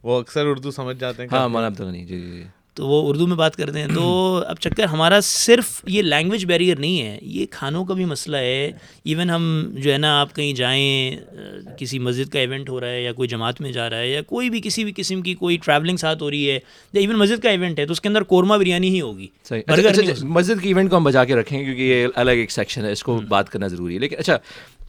وہ 0.02 0.20
اکثر 0.20 0.46
اردو 0.46 0.70
سمجھ 0.70 0.96
جاتے 0.98 1.22
ہیں۔ 1.22 1.28
ہاں 1.32 1.48
مولانا 1.48 1.66
عبدالغنی 1.66 2.04
جی 2.04 2.20
جی۔ 2.20 2.44
تو 2.74 2.86
وہ 2.86 3.08
اردو 3.08 3.26
میں 3.26 3.36
بات 3.36 3.56
کرتے 3.56 3.80
ہیں 3.80 3.86
تو 3.94 4.36
اب 4.46 4.56
چکر 4.60 4.84
ہمارا 4.84 5.20
صرف 5.20 5.84
یہ 5.86 6.02
لینگویج 6.02 6.46
بیریئر 6.46 6.78
نہیں 6.78 7.02
ہے 7.02 7.18
یہ 7.22 7.46
کھانوں 7.50 7.84
کا 7.84 7.94
بھی 7.94 8.04
مسئلہ 8.04 8.36
ہے۔ 8.36 8.70
ایون 9.04 9.30
ہم 9.30 9.70
جو 9.74 9.92
ہے 9.92 9.98
نا 9.98 10.20
آپ 10.20 10.34
کہیں 10.36 10.52
جائیں 10.52 11.16
کسی 11.78 11.98
مسجد 11.98 12.32
کا 12.32 12.38
ایونٹ 12.38 12.68
ہو 12.68 12.80
رہا 12.80 12.90
ہے 12.90 13.02
یا 13.02 13.12
کوئی 13.12 13.28
جماعت 13.28 13.60
میں 13.60 13.72
جا 13.72 13.90
رہا 13.90 13.98
ہے 13.98 14.08
یا 14.08 14.22
کوئی 14.22 14.50
بھی 14.50 14.60
کسی 14.60 14.84
بھی 14.84 14.92
قسم 14.96 15.22
کی 15.22 15.34
کوئی 15.34 15.56
ٹریولنگ 15.56 15.96
ساتھ 15.96 16.22
ہو 16.22 16.30
رہی 16.30 16.50
ہے 16.50 16.58
یا 16.92 17.00
ایون 17.00 17.16
مسجد 17.16 17.42
کا 17.42 17.50
ایونٹ 17.50 17.78
ہے 17.78 17.86
تو 17.86 17.92
اس 17.92 18.00
کے 18.00 18.08
اندر 18.08 18.24
قورمہ 18.24 18.54
بریانی 18.54 18.88
ہی 18.88 19.00
ہوگی۔ 19.00 19.26
مسجد 20.22 20.62
کے 20.62 20.68
ایونٹ 20.68 20.90
کو 20.90 20.96
ہم 20.96 21.04
بجا 21.04 21.24
کے 21.24 21.34
رکھیں 21.34 21.64
کیونکہ 21.64 21.82
یہ 21.82 22.06
الگ 22.14 22.30
ایک 22.30 22.50
سیکشن 22.50 22.84
ہے 22.84 22.92
اس 22.92 23.02
کو 23.02 23.20
بات 23.28 23.48
کرنا 23.48 23.66
ضروری 23.66 23.94
ہے۔ 23.94 23.98
لیکن 23.98 24.16
اچھا 24.18 24.38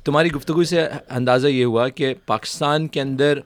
تمہاری 0.06 0.32
گفتگو 0.32 0.64
سے 0.64 0.86
اندازہ 1.10 1.48
یہ 1.48 1.66
ہوا 1.66 1.88
کہ 1.88 2.14
پاکستان 2.26 2.88
کے 2.88 3.02
اندر 3.02 3.40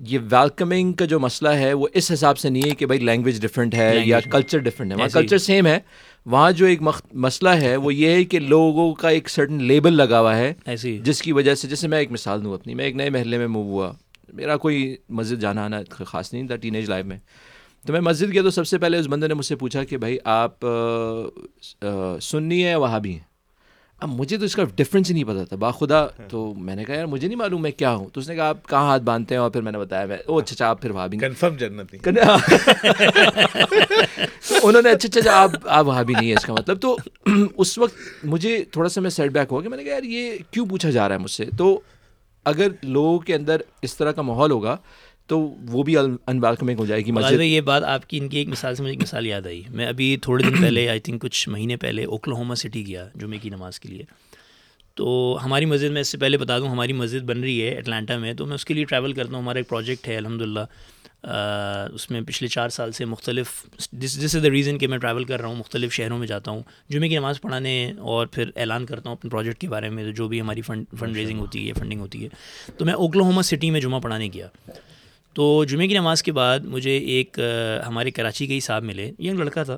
یہ 0.00 0.18
ویلکمنگ 0.30 0.92
کا 0.92 1.04
جو 1.04 1.20
مسئلہ 1.20 1.48
ہے 1.48 1.72
وہ 1.72 1.88
اس 1.94 2.12
حساب 2.12 2.38
سے 2.38 2.50
نہیں 2.50 2.62
ہے 2.70 2.74
کہ 2.74 2.86
بھائی 2.86 3.00
لینگویج 3.00 3.42
ڈفرینٹ 3.42 3.74
ہے 3.74 4.00
یا 4.04 4.20
کلچر 4.20 4.58
ڈفرینٹ 4.58 4.92
ہے۔ 4.92 4.96
وہاں 4.96 5.08
کلچر 5.08 5.38
سیم 5.38 5.66
ہے۔ 5.66 5.78
وہاں 6.26 6.52
جو 6.52 6.66
ایک 6.66 6.80
مسئلہ 7.12 7.48
ہے 7.48 7.76
وہ 7.76 7.94
یہ 7.94 8.08
ہے 8.08 8.24
کہ 8.24 8.38
لوگوں 8.38 8.94
کا 8.94 9.08
ایک 9.08 9.30
سرٹن 9.30 9.62
لیبل 9.62 9.92
لگا 9.92 10.20
ہوا 10.20 10.36
ہے 10.38 10.54
جس 10.98 11.22
کی 11.22 11.32
وجہ 11.32 11.54
سے 11.54 11.68
جیسے 11.68 11.88
میں 11.88 11.98
ایک 11.98 12.12
مثال 12.12 12.44
دوں 12.44 12.54
اپنی۔ 12.54 12.74
میں 12.74 12.84
ایک 12.84 12.94
نئے 12.96 13.10
محلے 13.10 13.38
میں 13.38 13.46
موو 13.46 13.62
ہوا۔ 13.62 13.92
میرا 14.32 14.56
کوئی 14.56 14.96
مسجد 15.08 15.40
جانا 15.40 15.64
آنا 15.64 15.80
خاص 15.90 16.32
نہیں 16.32 16.46
تھا 16.46 16.56
ٹین 16.56 16.74
ایج 16.74 16.88
لائف 16.88 17.06
میں۔ 17.06 17.18
تو 17.86 17.92
میں 17.92 18.00
مسجد 18.00 18.32
گیا 18.32 18.42
تو 18.42 18.50
سب 18.50 18.66
سے 18.66 18.78
پہلے 18.78 18.98
اس 18.98 19.06
بندے 19.06 19.26
نے 19.28 19.34
مجھ 19.34 19.46
سے 19.46 19.56
پوچھا 19.56 19.84
کہ 19.84 19.96
بھائی 19.96 20.18
آپ 20.24 20.66
سننی 22.20 22.64
ہے 22.64 22.74
وہاں 22.74 23.00
بھی 23.00 23.12
ہیں؟ 23.12 23.31
اب 24.02 24.08
مجھے 24.08 24.38
تو 24.38 24.44
اس 24.44 24.56
کا 24.56 24.64
ڈفرینس 24.76 25.08
ہی 25.08 25.14
نہیں 25.14 25.24
پتا 25.24 25.44
تھا۔ 25.44 25.56
باخدا 25.56 26.06
تو 26.28 26.54
میں 26.54 26.76
نے 26.76 26.84
کہا 26.84 26.94
یار 26.94 27.06
مجھے 27.06 27.28
نہیں 27.28 27.38
معلوم 27.38 27.62
میں 27.62 27.70
کیا 27.70 27.94
ہوں۔ 27.94 28.06
تو 28.12 28.20
اس 28.20 28.28
نے 28.28 28.36
کہا 28.36 28.48
آپ 28.48 28.68
کہاں 28.68 28.82
ہاتھ 28.82 29.02
باندھتے 29.02 29.34
ہیں? 29.34 29.42
اور 29.42 29.50
پھر 29.50 29.62
میں 29.62 29.72
نے 29.72 29.78
بتایا 29.78 30.06
میں 30.06 30.16
او 30.26 30.38
اچھا 30.38 30.54
اچھا 30.54 30.66
آپ 30.66 30.82
پھر 30.82 30.90
وہاں 30.90 31.08
بھی 31.08 31.18
کنفرم 31.18 31.56
جنت 31.56 31.94
انہوں 34.62 34.82
نے 34.82 34.90
اچھا 34.90 35.18
اچھا 35.18 35.42
آپ 35.42 35.50
آپ 35.64 35.86
وہاں 35.86 36.04
بھی 36.04 36.14
نہیں 36.14 36.28
ہے 36.28 36.34
اس 36.34 36.44
کا 36.44 36.52
مطلب۔ 36.52 36.80
تو 36.80 36.96
اس 37.56 37.78
وقت 37.78 37.94
مجھے 38.24 38.64
تھوڑا 38.72 38.88
سا 38.88 39.00
میں 39.00 39.10
سیٹ 39.10 39.30
بیک 39.30 39.48
ہوا 39.50 39.62
کہ 39.62 39.68
میں 39.68 39.78
نے 39.78 39.84
کہا 39.84 39.92
یار 39.92 40.02
یہ 40.02 40.32
کیوں 40.50 40.66
پوچھا 40.66 40.90
جا 40.90 41.08
رہا 41.08 41.16
ہے 41.16 41.20
مجھ 41.20 41.30
سے؟ 41.30 41.44
تو 41.58 41.80
اگر 42.44 42.68
لوگوں 42.82 43.18
کے 43.18 43.34
اندر 43.34 43.60
اس 43.82 43.96
طرح 43.96 44.12
کا 44.12 44.22
ماحول 44.22 44.50
ہوگا 44.50 44.76
تو 45.26 45.38
وہ 45.68 45.82
بھی 45.82 45.96
ان 45.96 46.16
ویلکمنگ 46.28 46.78
ہو 46.78 46.86
جائے 46.86 47.04
گی 47.04 47.10
مسجد 47.10 47.40
یہ 47.40 47.60
بات 47.60 47.84
آپ 47.84 48.08
کی 48.08 48.18
ان 48.18 48.28
کی 48.28 48.38
ایک 48.38 48.48
مثال 48.48 48.74
سے 48.74 48.82
مجھے 48.82 48.92
ایک 48.92 49.02
مثال 49.02 49.26
یاد 49.26 49.46
آئی۔ 49.46 49.62
میں 49.70 49.86
ابھی 49.86 50.16
تھوڑے 50.22 50.44
دن 50.44 50.52
پہلے 50.60 50.88
آئی 50.88 51.00
تھنک 51.00 51.22
کچھ 51.22 51.48
مہینے 51.48 51.76
پہلے 51.76 52.04
اوکلاہوما 52.04 52.54
سٹی 52.54 52.86
گیا 52.86 53.08
جمعے 53.14 53.38
کی 53.38 53.50
نماز 53.50 53.80
کے 53.80 53.88
لیے۔ 53.88 54.02
تو 54.94 55.38
ہماری 55.44 55.64
مسجد 55.64 55.90
میں 55.90 56.00
اس 56.00 56.08
سے 56.08 56.18
پہلے 56.18 56.36
بتا 56.38 56.58
دوں 56.58 56.68
ہماری 56.68 56.92
مسجد 56.92 57.22
بن 57.24 57.40
رہی 57.40 57.62
ہے 57.62 57.74
اٹلانٹا 57.78 58.18
میں۔ 58.18 58.34
تو 58.34 58.46
میں 58.46 58.54
اس 58.54 58.64
کے 58.64 58.74
لیے 58.74 58.84
ٹریول 58.84 59.12
کرتا 59.12 59.32
ہوں 59.32 59.42
ہمارا 59.42 59.58
ایک 59.58 59.68
پروجیکٹ 59.68 60.08
ہے 60.08 60.16
الحمد 60.16 60.42
للہ 60.42 60.64
اس 61.94 62.10
میں 62.10 62.20
پچھلے 62.20 62.48
چار 62.48 62.68
سال 62.68 62.92
سے 62.92 63.04
مختلف 63.04 63.48
دس 63.92 64.18
دس 64.24 64.36
از 64.36 64.42
دا 64.44 64.50
ریزن 64.50 64.78
کہ 64.78 64.86
میں 64.86 64.98
ٹریول 64.98 65.24
کر 65.24 65.40
رہا 65.40 65.48
ہوں 65.48 65.56
مختلف 65.56 65.92
شہروں 65.92 66.18
میں 66.18 66.26
جاتا 66.26 66.50
ہوں۔ 66.50 66.62
جمعے 66.88 67.08
کی 67.08 67.16
نماز 67.18 67.40
پڑھانے 67.40 67.92
اور 67.98 68.26
پھر 68.26 68.50
اعلان 68.56 68.86
کرتا 68.86 69.10
ہوں 69.10 69.16
اپنے 69.16 69.30
پروجیکٹ 69.30 69.58
کے 69.58 69.68
بارے 69.68 69.88
میں 69.88 70.12
جو 70.12 70.28
بھی 70.28 70.40
ہماری 70.40 70.62
فنڈ 70.62 70.84
فنڈ 70.98 71.16
ریزنگ 71.16 71.38
ہوتی 71.38 71.68
ہے 71.68 71.72
فنڈنگ 71.72 72.00
ہوتی 72.00 72.24
ہے۔ 72.24 72.28
تو 72.78 72.84
میں 72.84 72.94
اوکلو 72.94 73.24
ہوما 73.24 73.42
سٹی 73.42 73.70
میں 73.70 73.80
جمعہ 73.80 74.00
پڑھانے 74.00 74.28
گیا۔ 74.34 74.48
تو 75.34 75.64
جمعے 75.64 75.88
کی 75.88 75.94
نماز 75.94 76.22
کے 76.22 76.32
بعد 76.32 76.60
مجھے 76.60 76.96
ایک 76.96 77.38
ہمارے 77.86 78.10
کراچی 78.10 78.46
کے 78.46 78.54
ہی 78.54 78.60
صاحب 78.60 78.82
ملے 78.82 79.10
ینگ 79.18 79.38
لڑکا 79.38 79.62
تھا۔ 79.62 79.76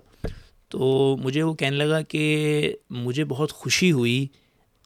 تو 0.68 1.16
مجھے 1.22 1.42
وہ 1.42 1.54
کہنے 1.54 1.76
لگا 1.76 2.00
کہ 2.00 2.76
مجھے 2.90 3.24
بہت 3.24 3.52
خوشی 3.52 3.92
ہوئی 3.92 4.26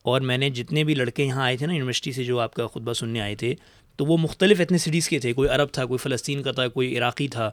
اور 0.02 0.20
میں 0.20 0.38
نے 0.38 0.50
جتنے 0.50 0.84
بھی 0.84 0.94
لڑکے 0.94 1.24
یہاں 1.24 1.44
آئے 1.44 1.56
تھے 1.56 1.66
نا 1.66 1.72
یونیورسٹی 1.72 2.12
سے 2.12 2.24
جو 2.24 2.40
آپ 2.40 2.54
کا 2.54 2.66
خطبہ 2.66 2.92
سننے 2.92 3.20
آئے 3.20 3.34
تھے، 3.34 3.54
تو 3.96 4.04
وہ 4.04 4.16
مختلف 4.18 4.60
ایتھنیسٹیز 4.60 5.08
کے 5.08 5.18
تھے، 5.18 5.32
کوئی 5.32 5.48
عرب 5.48 5.68
تھا، 5.72 5.84
کوئی 5.84 5.98
فلسطین 5.98 6.42
کا 6.42 6.52
تھا، 6.52 6.68
کوئی 6.68 6.98
عراقی 6.98 7.28
تھا۔ 7.28 7.50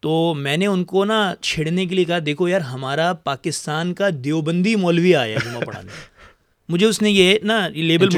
تو 0.00 0.34
میں 0.34 0.56
نے 0.56 0.66
ان 0.66 0.84
کو 0.84 1.04
نا 1.04 1.34
چھیڑنے 1.40 1.86
کے 1.86 1.94
لیے 1.94 2.04
کہا، 2.04 2.18
دیکھو 2.26 2.48
یار، 2.48 2.60
ہمارا 2.60 3.12
پاکستان 3.12 3.94
کا 3.94 4.08
دیوبندی 4.24 4.76
مولوی 4.76 5.14
آیا 5.14 5.38
جمعہ 5.44 5.64
پڑھانے۔ 5.64 6.09
مجھے 6.70 6.86
اس 6.86 7.02
نے 7.02 7.10
یہ 7.10 7.38
نا 7.42 7.66
یہ 7.66 7.82
لیبل 7.82 8.08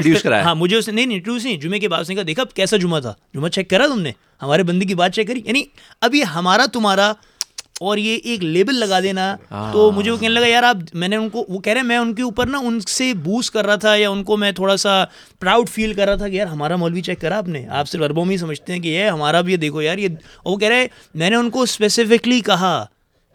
ہاں 0.43 0.55
مجھے 0.55 0.77
اس 0.77 0.89
نے 0.89 1.05
نہیں 1.05 1.15
انٹروڈیوس 1.15 1.45
نہیں 1.45 1.57
جمعے 1.57 1.79
کے 1.79 1.89
بعد 1.89 2.01
اس 2.01 2.09
نے 2.09 2.15
کہا 2.15 2.23
دیکھا 2.27 2.43
کیسا 2.53 2.77
جمعہ 2.77 2.99
تھا؟ 2.99 3.13
جمعہ 3.33 3.49
چیک 3.49 3.69
کرا 3.69 3.87
تم 3.87 4.01
نے؟ 4.01 4.11
ہمارے 4.41 4.63
بندی 4.63 4.85
کی 4.85 4.95
بات 4.95 5.13
چیک 5.13 5.27
کری۔ 5.27 5.41
یعنی 5.45 5.63
ابھی 6.01 6.21
ہمارا 6.35 6.65
تمہارا 6.73 7.13
اور 7.79 7.97
یہ 7.97 8.17
ایک 8.23 8.43
لیبل 8.43 8.75
لگا 8.75 8.99
دینا۔ 8.99 9.35
تو 9.73 9.91
مجھے 9.91 10.11
وہ 10.11 10.17
کہنے 10.17 10.33
لگا 10.33 10.47
یار 10.47 10.63
آپ 10.63 10.75
میں 10.93 11.07
نے 11.07 11.15
ان 11.15 11.29
کو 11.29 11.45
وہ 11.49 11.59
کہہ 11.59 11.73
رہے 11.73 11.81
ہیں 11.81 11.87
میں 11.87 11.97
ان 11.97 12.15
کے 12.15 12.21
اوپر 12.21 12.47
نا 12.47 12.57
ان 12.57 12.79
سے 12.79 13.13
بوس 13.13 13.51
کر 13.51 13.65
رہا 13.65 13.75
تھا 13.75 13.95
یا 13.95 14.09
ان 14.09 14.23
کو 14.23 14.37
میں 14.37 14.51
تھوڑا 14.51 14.77
سا 14.77 15.05
پراؤڈ 15.39 15.69
فیل 15.69 15.93
کر 15.93 16.05
رہا 16.05 16.15
تھا 16.15 16.27
کہ 16.27 16.35
یار 16.35 16.47
ہمارا 16.47 16.75
مولوی 16.75 17.01
چیک 17.01 17.21
کرا 17.21 17.37
آپ 17.37 17.47
نے۔ 17.47 17.67
آپ 17.67 17.89
صرف 17.89 18.01
عربوں 18.01 18.25
میں 18.25 18.33
ہی 18.33 18.37
سمجھتے 18.37 18.73
ہیں 18.73 18.79
کہ 18.79 18.87
یہ 18.87 19.05
ہمارا 19.05 19.41
بھی 19.41 19.55
دیکھو 19.55 19.81
یار 19.81 19.97
یہ 19.97 20.07
وہ 20.45 20.57
کہہ 20.57 20.67
رہے 20.67 20.87
میں 21.15 21.29
نے 21.29 21.35
ان 21.35 21.49
کو 21.49 21.61
اسپیسیفکلی 21.61 22.39
کہا 22.39 22.85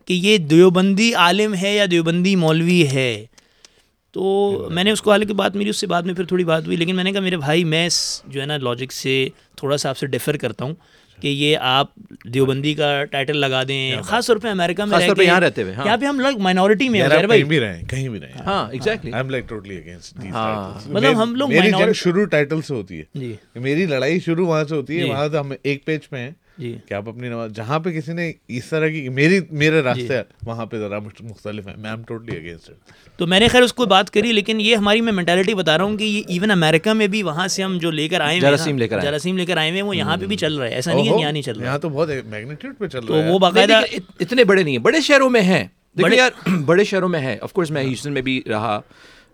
کہ 0.04 0.14
یہ 0.14 0.38
دیوبندی 0.38 1.14
عالم 1.14 1.54
ہے 1.54 1.76
یا 1.76 1.86
دیوبندی 1.90 2.36
مولوی 2.36 2.86
ہے۔ 2.86 3.26
تو 4.12 4.68
میں 4.70 4.84
نے 4.84 4.90
اس 4.90 5.02
کو 5.02 5.10
حالانکہ 5.10 5.34
بات 5.34 5.56
میری 5.56 5.70
اس 5.70 5.76
سے 5.76 5.86
بعد 5.86 6.02
میں 6.02 6.14
پھر 6.14 6.24
تھوڑی 6.24 6.44
بات 6.44 6.66
ہوئی 6.66 6.76
لیکن 6.76 6.96
میں 6.96 7.04
نے 7.04 7.12
کہا 7.12 7.20
میرے 7.20 7.36
بھائی 7.36 7.64
میں 7.64 7.88
جو 8.26 8.40
ہے 8.40 8.46
نا 8.46 8.56
لاجک 8.56 8.92
سے 8.92 9.28
تھوڑا 9.56 9.76
سا 9.76 9.88
آپ 9.88 9.98
سے 9.98 10.06
ڈیفر 10.06 10.36
کرتا 10.36 10.64
ہوں 10.64 10.74
کہ 11.18 11.28
یہ 11.28 11.56
آپ 11.60 11.86
دیوبندی 12.24 12.74
کا 12.74 13.04
ٹائٹل 13.04 13.36
لگا 13.36 13.62
دیں 13.68 14.02
خاص 14.02 14.26
طور 14.26 14.36
پہ 14.36 14.48
امریکہ 14.48 14.84
میں 14.84 14.98
یہاں 15.18 15.40
رہتے 15.40 15.62
ہوئے 15.62 15.74
ہاں۔ 15.74 15.86
یہاں 15.86 15.96
پہ 15.96 16.06
ہم 16.06 16.20
لوگ 16.20 16.38
مائنورٹی 16.38 16.88
میں 16.88 17.02
ہیں 17.02 17.08
کہیں 17.08 17.44
بھی 17.44 17.60
رہیں 17.60 17.82
کہیں 17.88 18.08
بھی 18.08 18.20
رہیں۔ 18.20 18.42
ہاں 18.46 18.70
exactly 18.72 19.12
I'm 19.22 19.30
like 19.30 19.48
totally 19.48 19.76
against 19.76 20.18
مطلب 20.88 21.22
ہم 21.22 21.34
لوگ 21.34 21.48
میری 21.48 21.70
جنگ 21.70 21.92
شروع 21.92 22.24
ٹائٹل 22.24 22.60
سے 22.62 22.74
ہوتی 22.74 22.98
ہے۔ 22.98 23.04
جی۔ 23.14 23.34
میری 23.54 23.86
لڑائی 23.86 24.20
شروع 24.20 24.46
وہاں 24.46 24.64
سے 24.64 24.74
ہوتی 24.74 24.98
ہے 24.98 25.04
جی۔ 25.04 25.10
وہاں 25.10 25.28
سے 25.28 25.38
ہم 25.38 25.52
ایک 25.62 25.84
پیج 25.84 26.08
پہ 26.08 26.16
ہیں۔ 26.16 26.30
کہ 26.58 26.94
آپ 26.94 27.08
اپنی 27.08 27.28
نماز 27.28 27.52
جہاں 27.52 27.78
پہ 27.78 27.90
کسی 27.90 28.12
نے 28.12 28.32
اس 28.48 28.66
طرح 28.66 28.88
کی 28.88 29.08
میری 29.08 29.40
میرے 29.50 29.82
راستے 29.82 30.06
جی۔ 30.06 30.14
وہاں 30.46 30.66
پہ 30.66 30.78
ذرا 30.78 30.98
مختلف 30.98 31.66
ہیں۔ 31.66 31.74
میں 31.76 31.90
ایم 31.90 32.02
ٹوٹلی 32.02 32.36
اگینسٹ 32.36 32.70
تو 33.16 33.26
میں 33.26 33.40
نے 33.40 33.48
خیر 33.48 33.62
اس 33.62 33.72
کو 33.72 33.84
بات 33.84 34.10
کری 34.10 34.32
لیکن 34.32 34.60
یہ 34.60 34.76
ہماری 34.76 35.00
میں 35.00 35.12
مینٹالٹی 35.12 35.54
بتا 35.54 35.78
رہا 35.78 35.84
ہوں 35.84 35.96
کہ 35.96 36.04
یہ 36.04 36.22
ایون 36.28 36.50
امریکہ 36.50 36.92
میں 36.92 37.06
بھی 37.06 37.22
وہاں 37.22 37.48
سے 37.48 37.62
ہم 37.62 37.78
جو 37.78 37.90
لے 37.90 38.08
کر 38.08 38.20
آئے 38.20 38.40
جراثیم 38.40 38.78
لے 38.78 38.88
کر 38.88 39.00
جراثیم 39.00 39.36
لے 39.36 39.46
کر 39.46 39.56
آئے 39.56 39.70
ہیں 39.70 39.82
وہ 39.82 39.96
یہاں 39.96 40.16
پہ 40.16 40.26
بھی 40.26 40.36
چل 40.36 40.54
رہا 40.54 40.66
ہے۔ 40.66 40.74
ایسا 40.74 40.92
نہیں 40.94 41.08
ہے 41.10 41.20
یہاں 41.20 41.32
نہیں 41.32 41.42
چل 41.42 41.58
رہا 41.58 41.64
یہاں 41.66 41.78
تو 41.78 41.88
بہت 41.88 42.08
میگنیٹیوڈ 42.26 42.78
پہ 42.78 42.86
چل 42.86 43.04
رہا 43.04 43.24
ہے۔ 43.24 43.30
وہ 43.30 43.38
باقاعدہ 43.38 43.80
اتنے 44.20 44.44
بڑے 44.44 44.62
نہیں 44.62 44.76
ہیں۔ 44.76 44.82
بڑے 44.82 45.00
شہروں 45.00 45.30
میں 45.30 45.40
ہیں۔ 45.40 45.64
دیکھیں 45.98 46.16
یار 46.16 46.48
بڑے 46.66 46.84
شہروں 46.84 47.08
میں 47.08 47.20
ہے 47.20 47.38
آف 47.42 47.52
کورس 47.52 47.70
میں 47.70 47.82
ہیوسٹن 47.82 48.12
میں 48.12 48.22
بھی 48.22 48.42
رہا 48.48 48.80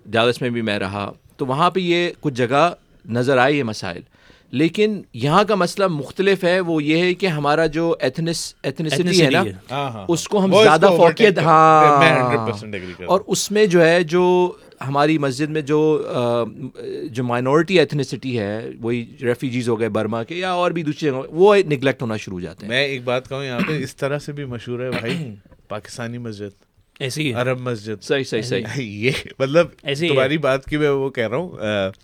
ڈالس 0.07 0.41
میں 0.41 0.51
بھی 0.51 0.63
میں 0.63 0.79
رہا۔ 0.79 1.13
تو 1.37 1.47
وہاں 1.47 1.71
پہ 1.71 1.81
یہ 1.81 2.11
کچھ 2.21 2.35
جگہ 2.35 2.73
نظر 3.09 3.39
آئے 3.39 3.55
یہ 3.55 3.63
مسائل۔ 3.63 4.01
لیکن 4.55 5.03
یہاں 5.13 5.45
کا 5.45 5.55
مسئلہ 5.55 5.87
مختلف 5.87 6.45
ہے 6.45 6.61
وہ 6.61 6.83
یہ 6.83 6.97
ہے 6.97 7.15
کہ 7.15 7.27
ہمارا 7.27 7.67
جو 7.67 7.95
ایتھنس 8.01 8.55
ایتھنسٹی 8.63 9.23
ہے 9.25 9.31
نا 9.31 9.43
ہاں، 9.71 9.91
ہاں۔ 9.91 10.05
اس 10.09 10.29
کو 10.29 10.45
ہم 10.45 10.53
زیادہ 10.63 10.87
فوقیت 10.97 11.39
ہاں۔ 11.39 12.47
اور 13.07 13.21
اس 13.27 13.51
میں 13.51 13.67
جو 13.67 13.85
ہے 13.85 14.03
جو 14.03 14.53
ہماری 14.89 15.19
مسجد 15.19 15.51
میں 15.51 15.61
جو 15.61 15.81
جو 17.11 17.25
مائنورٹی 17.25 17.79
ایتھنیسٹی 17.79 18.39
ہے 18.39 18.71
وہی 18.81 19.05
ریفیوجیز 19.23 19.69
ہو 19.69 19.81
گئے 19.81 19.89
برما 19.89 20.23
کے 20.25 20.35
یا 20.35 20.53
اور 20.53 20.71
بھی 20.71 20.83
دوسری 20.83 21.09
جگہ 21.09 21.23
وہ 21.31 21.57
نگلیکٹ 21.57 22.03
ہونا 22.03 22.17
شروع 22.17 22.37
ہو 22.37 22.41
جاتے 22.41 22.67
ہیں۔ 22.67 22.69
میں 22.69 22.85
ایک 22.85 23.05
بات 23.05 23.29
کہوں 23.29 23.45
یہاں 23.45 23.61
پہ 23.69 23.83
اس 23.83 23.97
طرح 23.97 24.19
سے 24.19 24.33
بھی 24.33 24.45
مشہور 24.45 24.81
ہے 24.81 24.91
بھائی 24.91 25.35
پاکستانی 25.69 26.19
مسجد۔ 26.19 26.63
ایسی 27.01 27.33
عرب 27.35 27.61
مسجد۔ 27.61 28.03
صحیح 28.03 28.25
صحیح 28.25 28.43
صحیح۔ 28.43 28.65
یہ 28.77 29.11
مطلب 29.39 29.67
تمہاری 29.81 30.39
بات 30.39 30.65
کی 30.65 30.77
میں 30.77 30.91
وہ 30.91 31.11
کہہ 31.11 31.29
رہا 31.29 31.37
ہوں 31.37 31.51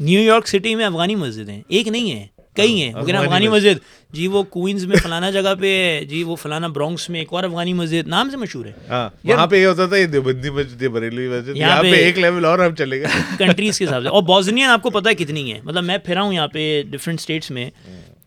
نیو 0.00 0.21
یارک 0.21 0.49
سٹی 0.49 0.75
میں 0.75 0.85
افغانی 0.85 1.14
مسجد 1.14 1.49
ہیں۔ 1.49 1.62
ایک 1.69 1.88
نہیں 1.88 2.12
ہے۔ 2.12 2.39
کئی 2.60 2.82
ہیں 2.82 2.92
لیکن 2.94 3.16
افغانی 3.16 3.48
مسجد۔ 3.48 3.78
جی 4.12 4.26
وہ 4.26 4.42
کوئنز 4.42 4.86
میں 4.86 4.96
فلانا 4.96 5.30
جگہ 5.30 5.54
پہ 5.60 5.66
ہے۔ 5.78 6.04
جی 6.04 6.22
وہ 6.22 6.36
فلانا 6.36 6.66
برونکس 6.66 7.08
میں 7.10 7.20
ایک 7.20 7.28
اور 7.30 7.44
افغانی 7.44 7.72
مسجد 7.72 8.08
نام 8.08 8.30
سے 8.30 8.36
مشہور 8.36 8.66
ہے۔ 8.66 8.72
ہاں، 8.88 9.08
یہاں 9.24 9.46
پہ 9.46 9.56
یہ 9.56 9.66
ہوتا 9.66 9.86
تھا 9.86 9.96
یہ 9.96 10.06
دیوبندی 10.06 10.50
مسجد 10.50 10.82
بریلوی 10.82 11.28
مسجد 11.28 11.56
یہاں 11.56 11.82
پہ 11.82 11.92
ایک 11.92 12.18
لیول 12.18 12.44
اور 12.44 12.58
ہم 12.58 12.74
چلے 12.74 13.00
گئے 13.00 13.06
کنٹریز 13.38 13.78
کے 13.78 13.84
حساب 13.84 14.02
سے۔ 14.02 14.08
اور 14.08 14.22
بوزنین 14.22 14.64
آپ 14.64 14.82
کو 14.82 14.90
پتہ 14.90 15.08
ہے 15.08 15.14
کتنی 15.14 15.52
ہے 15.52 15.60
مطلب 15.64 15.84
میں 15.84 15.98
پھرا 15.98 16.22
ہوں 16.22 16.32
یہاں 16.32 16.48
پہ 16.48 16.82
ڈفرینٹ 16.90 17.20
اسٹیٹس 17.20 17.50
میں۔ 17.50 17.70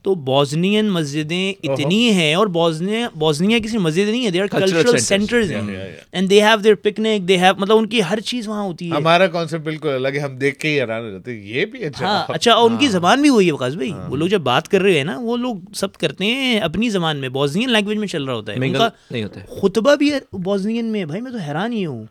تو 0.05 0.13
بوزنین 0.23 0.89
مسجدیں 0.89 1.53
اتنی 1.63 2.09
ہیں 2.11 2.33
اور 2.35 2.47
بوزنیا 2.47 3.59
کسی 3.59 3.77
مسجد 3.77 4.09
نہیں 4.09 4.25
ہے 4.25 4.29
دے 4.29 4.41
آر 4.41 4.47
کلچرل 4.47 4.97
سینٹرز 4.99 5.51
ہیں۔ 5.51 5.61
And 6.11 6.29
they 6.29 6.41
have 6.41 6.57
their 6.63 6.75
picnic 6.75 7.27
they 7.27 7.37
have 7.37 7.53
مطلب 7.57 7.77
ان 7.77 7.87
کی 7.87 8.01
ہر 8.09 8.19
چیز 8.19 8.47
وہاں 8.47 8.63
ہوتی 8.63 8.89
ہے۔ 8.89 8.95
ہمارا 8.95 9.27
کانسیپٹ 9.27 9.63
بالکل 9.63 9.89
الگ 9.89 10.07
ہے 10.07 10.19
ہم 10.19 10.35
دیکھ 10.37 10.59
کے 10.59 10.69
ہی 10.69 10.79
حیران 10.81 11.05
ہو 11.05 11.09
جاتے 11.09 11.31
ہیں 11.31 11.41
یہ 11.49 11.65
بھی 11.65 11.83
اچھا 11.85 12.05
ہاں 12.05 12.23
اچھا 12.29 12.53
اور 12.53 12.69
ان 12.69 12.77
کی 12.77 12.85
ہاں۔ 12.85 12.91
زبان 12.91 13.21
بھی 13.21 13.29
وہی 13.29 13.47
ہے 13.47 13.51
وقاص 13.51 13.73
بھائی۔ 13.73 13.91
ہاں۔ 13.91 14.09
وہ 14.09 14.15
لوگ 14.15 14.27
جب 14.27 14.41
بات 14.41 14.67
کر 14.67 14.81
رہے 14.81 14.97
ہیں 14.97 15.03
نا 15.03 15.17
وہ 15.19 15.37
لوگ 15.37 15.55
سب 15.73 15.93
کرتے 15.93 16.25
ہیں 16.25 16.59
اپنی 16.59 16.89
زبان 16.89 17.17
میں 17.17 17.29
بوزنین 17.29 17.71
لینگویج 17.71 17.97
میں 17.97 18.07
چل 18.07 18.23
رہا 18.23 18.33
ہوتا 18.33 18.53
ہے۔ 18.53 18.57
ان 18.57 18.73
کا 18.73 18.89
خطبہ 19.61 19.95
بھی 19.95 20.11
بوزنین 20.33 20.85
میں 20.85 21.05
بھائی 21.05 21.21
میں 21.21 21.31
تو 21.31 21.37
حیران 21.37 21.73
ہی 21.73 21.85
ہوں 21.85 22.03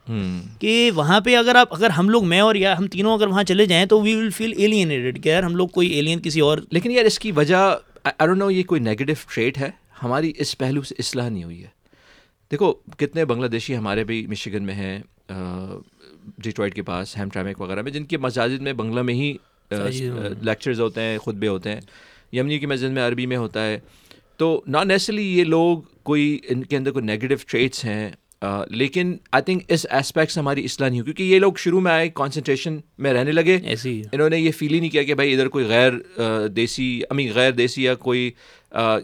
کہ 0.60 0.90
وہاں 0.94 1.20
پہ 1.20 1.36
اگر 1.36 1.54
آپ 1.54 1.74
اگر 1.74 1.90
ہم 1.90 2.10
لوگ 2.10 2.24
میں 2.24 2.40
اور 2.40 2.54
یا 2.54 2.78
ہم 2.78 2.86
تینوں 2.86 3.14
اگر 3.14 3.26
وہاں 3.26 3.42
چلے 3.44 3.66
جائیں 3.66 3.84
تو 3.86 4.00
وی 4.00 4.14
ول 4.14 4.30
فیل 4.30 4.52
ایلینیٹڈ 4.56 5.22
کہ 5.24 5.28
یار 5.28 5.42
ہم 5.42 5.56
لوگ 5.56 5.68
کوئی 5.68 5.88
ایلین 5.88 6.20
کسی 6.22 6.40
اور 6.40 6.58
لیکن 6.70 6.90
یار 6.90 7.04
اس 7.04 7.18
کی 7.18 7.32
وجہ 7.32 7.76
آئی 8.04 8.34
نو 8.38 8.50
یہ 8.50 8.62
کوئی 8.62 8.80
نیگیٹو 8.80 9.12
ٹریٹ 9.34 9.58
ہے 9.58 9.70
ہماری 10.02 10.32
اس 10.38 10.58
پہلو 10.58 10.82
سے 10.82 10.94
اصلاح 10.98 11.28
نہیں 11.28 11.44
ہوئی 11.44 11.62
ہے۔ 11.62 11.68
دیکھو 12.50 12.72
کتنے 12.72 13.24
بنگلہ 13.24 13.46
دیشی 13.46 13.76
ہمارے 13.76 14.04
بھی 14.04 14.26
مشیگن 14.26 14.62
میں 14.62 14.74
ہیں 14.74 14.98
ڈیٹرائٹ 16.38 16.74
کے 16.74 16.82
پاس 16.82 17.16
ہیم 17.16 17.28
ٹریمک 17.28 17.60
وغیرہ 17.60 17.82
میں 17.82 17.92
جن 17.92 18.04
کے 18.04 18.18
مساجد 18.18 18.62
میں 18.62 18.72
بنگلہ 18.72 19.02
میں 19.02 19.14
ہی 19.14 19.36
لیکچرز 19.70 20.80
ہوتے 20.80 21.00
ہیں 21.00 21.18
خطبے 21.18 21.48
ہوتے 21.48 21.72
ہیں۔ 21.72 21.80
یمنی 22.32 22.58
کی 22.58 22.66
مسجد 22.66 22.90
میں 22.90 23.02
عربی 23.02 23.26
میں 23.26 23.36
ہوتا 23.36 23.66
ہے۔ 23.66 23.78
تو 24.36 24.62
نان 24.66 24.88
نیسرلی 24.88 25.38
یہ 25.38 25.44
لوگ 25.44 25.78
کوئی 26.02 26.38
ان 26.48 26.64
کے 26.64 26.76
اندر 26.76 26.90
کوئی 26.90 27.04
نیگیٹو 27.04 27.34
ٹریٹس 27.46 27.84
ہیں۔ 27.84 28.10
لیکن 28.70 29.16
آئی 29.32 29.42
تھنک 29.42 29.62
اس 29.68 29.86
اسپیکٹ 29.90 30.30
سے 30.32 30.40
ہماری 30.40 30.64
اصلاح 30.64 30.88
نہیں 30.88 31.00
ہوئی 31.00 31.12
کیونکہ 31.12 31.34
یہ 31.34 31.38
لوگ 31.38 31.52
شروع 31.58 31.80
میں 31.80 31.92
آئے 31.92 32.08
کانسنٹریشن 32.14 32.78
میں 32.98 33.12
رہنے 33.12 33.32
لگے۔ 33.32 33.58
انہوں 34.12 34.28
نے 34.30 34.38
یہ 34.38 34.50
فیل 34.50 34.74
ہی 34.74 34.80
نہیں 34.80 34.90
کیا 34.90 35.02
کہ 35.02 35.14
بھائی 35.14 35.32
ادھر 35.32 35.48
کوئی 35.48 35.64
غیر 35.64 35.92
دیسی 36.56 37.02
امی 37.10 37.30
غیر 37.34 37.52
دیسی 37.52 37.84
یا 37.84 37.94
کوئی 37.94 38.30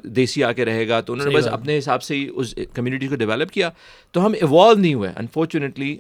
دیسی 0.04 0.44
آ 0.44 0.52
کے 0.52 0.64
رہے 0.64 0.88
گا۔ 0.88 1.00
تو 1.00 1.12
انہوں 1.12 1.26
نے 1.26 1.34
بس 1.34 1.46
اپنے 1.46 1.78
حساب 1.78 2.02
سے 2.02 2.14
ہی 2.14 2.28
اس 2.34 2.54
کمیونٹی 2.74 3.08
کو 3.08 3.16
ڈیولپ 3.16 3.50
کیا۔ 3.50 3.70
تو 4.12 4.26
ہم 4.26 4.32
ایوالو 4.32 4.80
نہیں 4.80 4.94
ہوئے 4.94 5.10
انفارچونیٹلی 5.16 5.96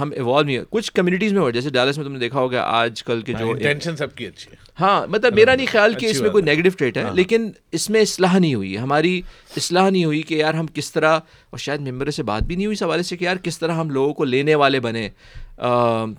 ہم 0.00 0.10
ایوالو 0.14 0.46
نہیں 0.46 0.56
ہوئے 0.56 0.66
کچھ 0.70 0.92
کمیونٹیز 0.92 1.32
میں 1.32 1.40
ہوئے 1.40 1.52
جیسے 1.52 1.70
ڈالس 1.70 1.96
میں 1.98 2.04
تم 2.06 2.12
نے 2.12 2.18
دیکھا 2.18 2.38
ہوگا 2.40 2.62
آج 2.62 3.02
کل 3.02 3.20
کے 3.20 3.32
جو 3.32 3.52
ٹینشن 3.52 3.96
سب 3.96 4.14
کی 4.14 4.26
اچھی 4.26 4.50
ہے۔ 4.52 4.56
ہاں 4.80 5.06
مطلب 5.06 5.34
میرا 5.34 5.54
نہیں 5.54 5.66
خیال 5.66 5.94
کہ 5.94 6.06
اس 6.06 6.20
میں 6.20 6.30
کوئی 6.30 6.44
نیگیٹو 6.44 6.68
ٹریٹ 6.78 6.96
ہے 6.96 7.02
ہاں۔ 7.02 7.14
لیکن 7.14 7.50
اس 7.72 7.90
میں 7.90 8.00
اصلاح 8.00 8.38
نہیں 8.38 8.54
ہوئی۔ 8.54 8.78
ہماری 8.78 9.22
اصلاح 9.56 9.90
نہیں 9.90 10.04
ہوئی 10.04 10.22
کہ 10.22 10.34
یار 10.34 10.54
ہم 10.54 10.66
کس 10.66 10.92
طرح 10.92 11.18
اور 11.50 11.58
شاید 11.58 11.80
ممبر 11.80 12.10
سے 12.10 12.22
بات 12.22 12.42
بھی 12.42 12.56
نہیں 12.56 12.66
ہوئی 12.66 12.74
اس 12.74 12.82
حوالے 12.82 13.02
سے 13.02 13.16
کہ 13.16 13.24
یار 13.24 13.36
کس 13.36 13.58
طرح 13.58 13.72
ہم 13.72 13.90
لوگوں 13.90 14.14
کو 14.14 14.24
لینے 14.24 14.54
والے 14.54 14.80
بنے۔ 14.80 15.08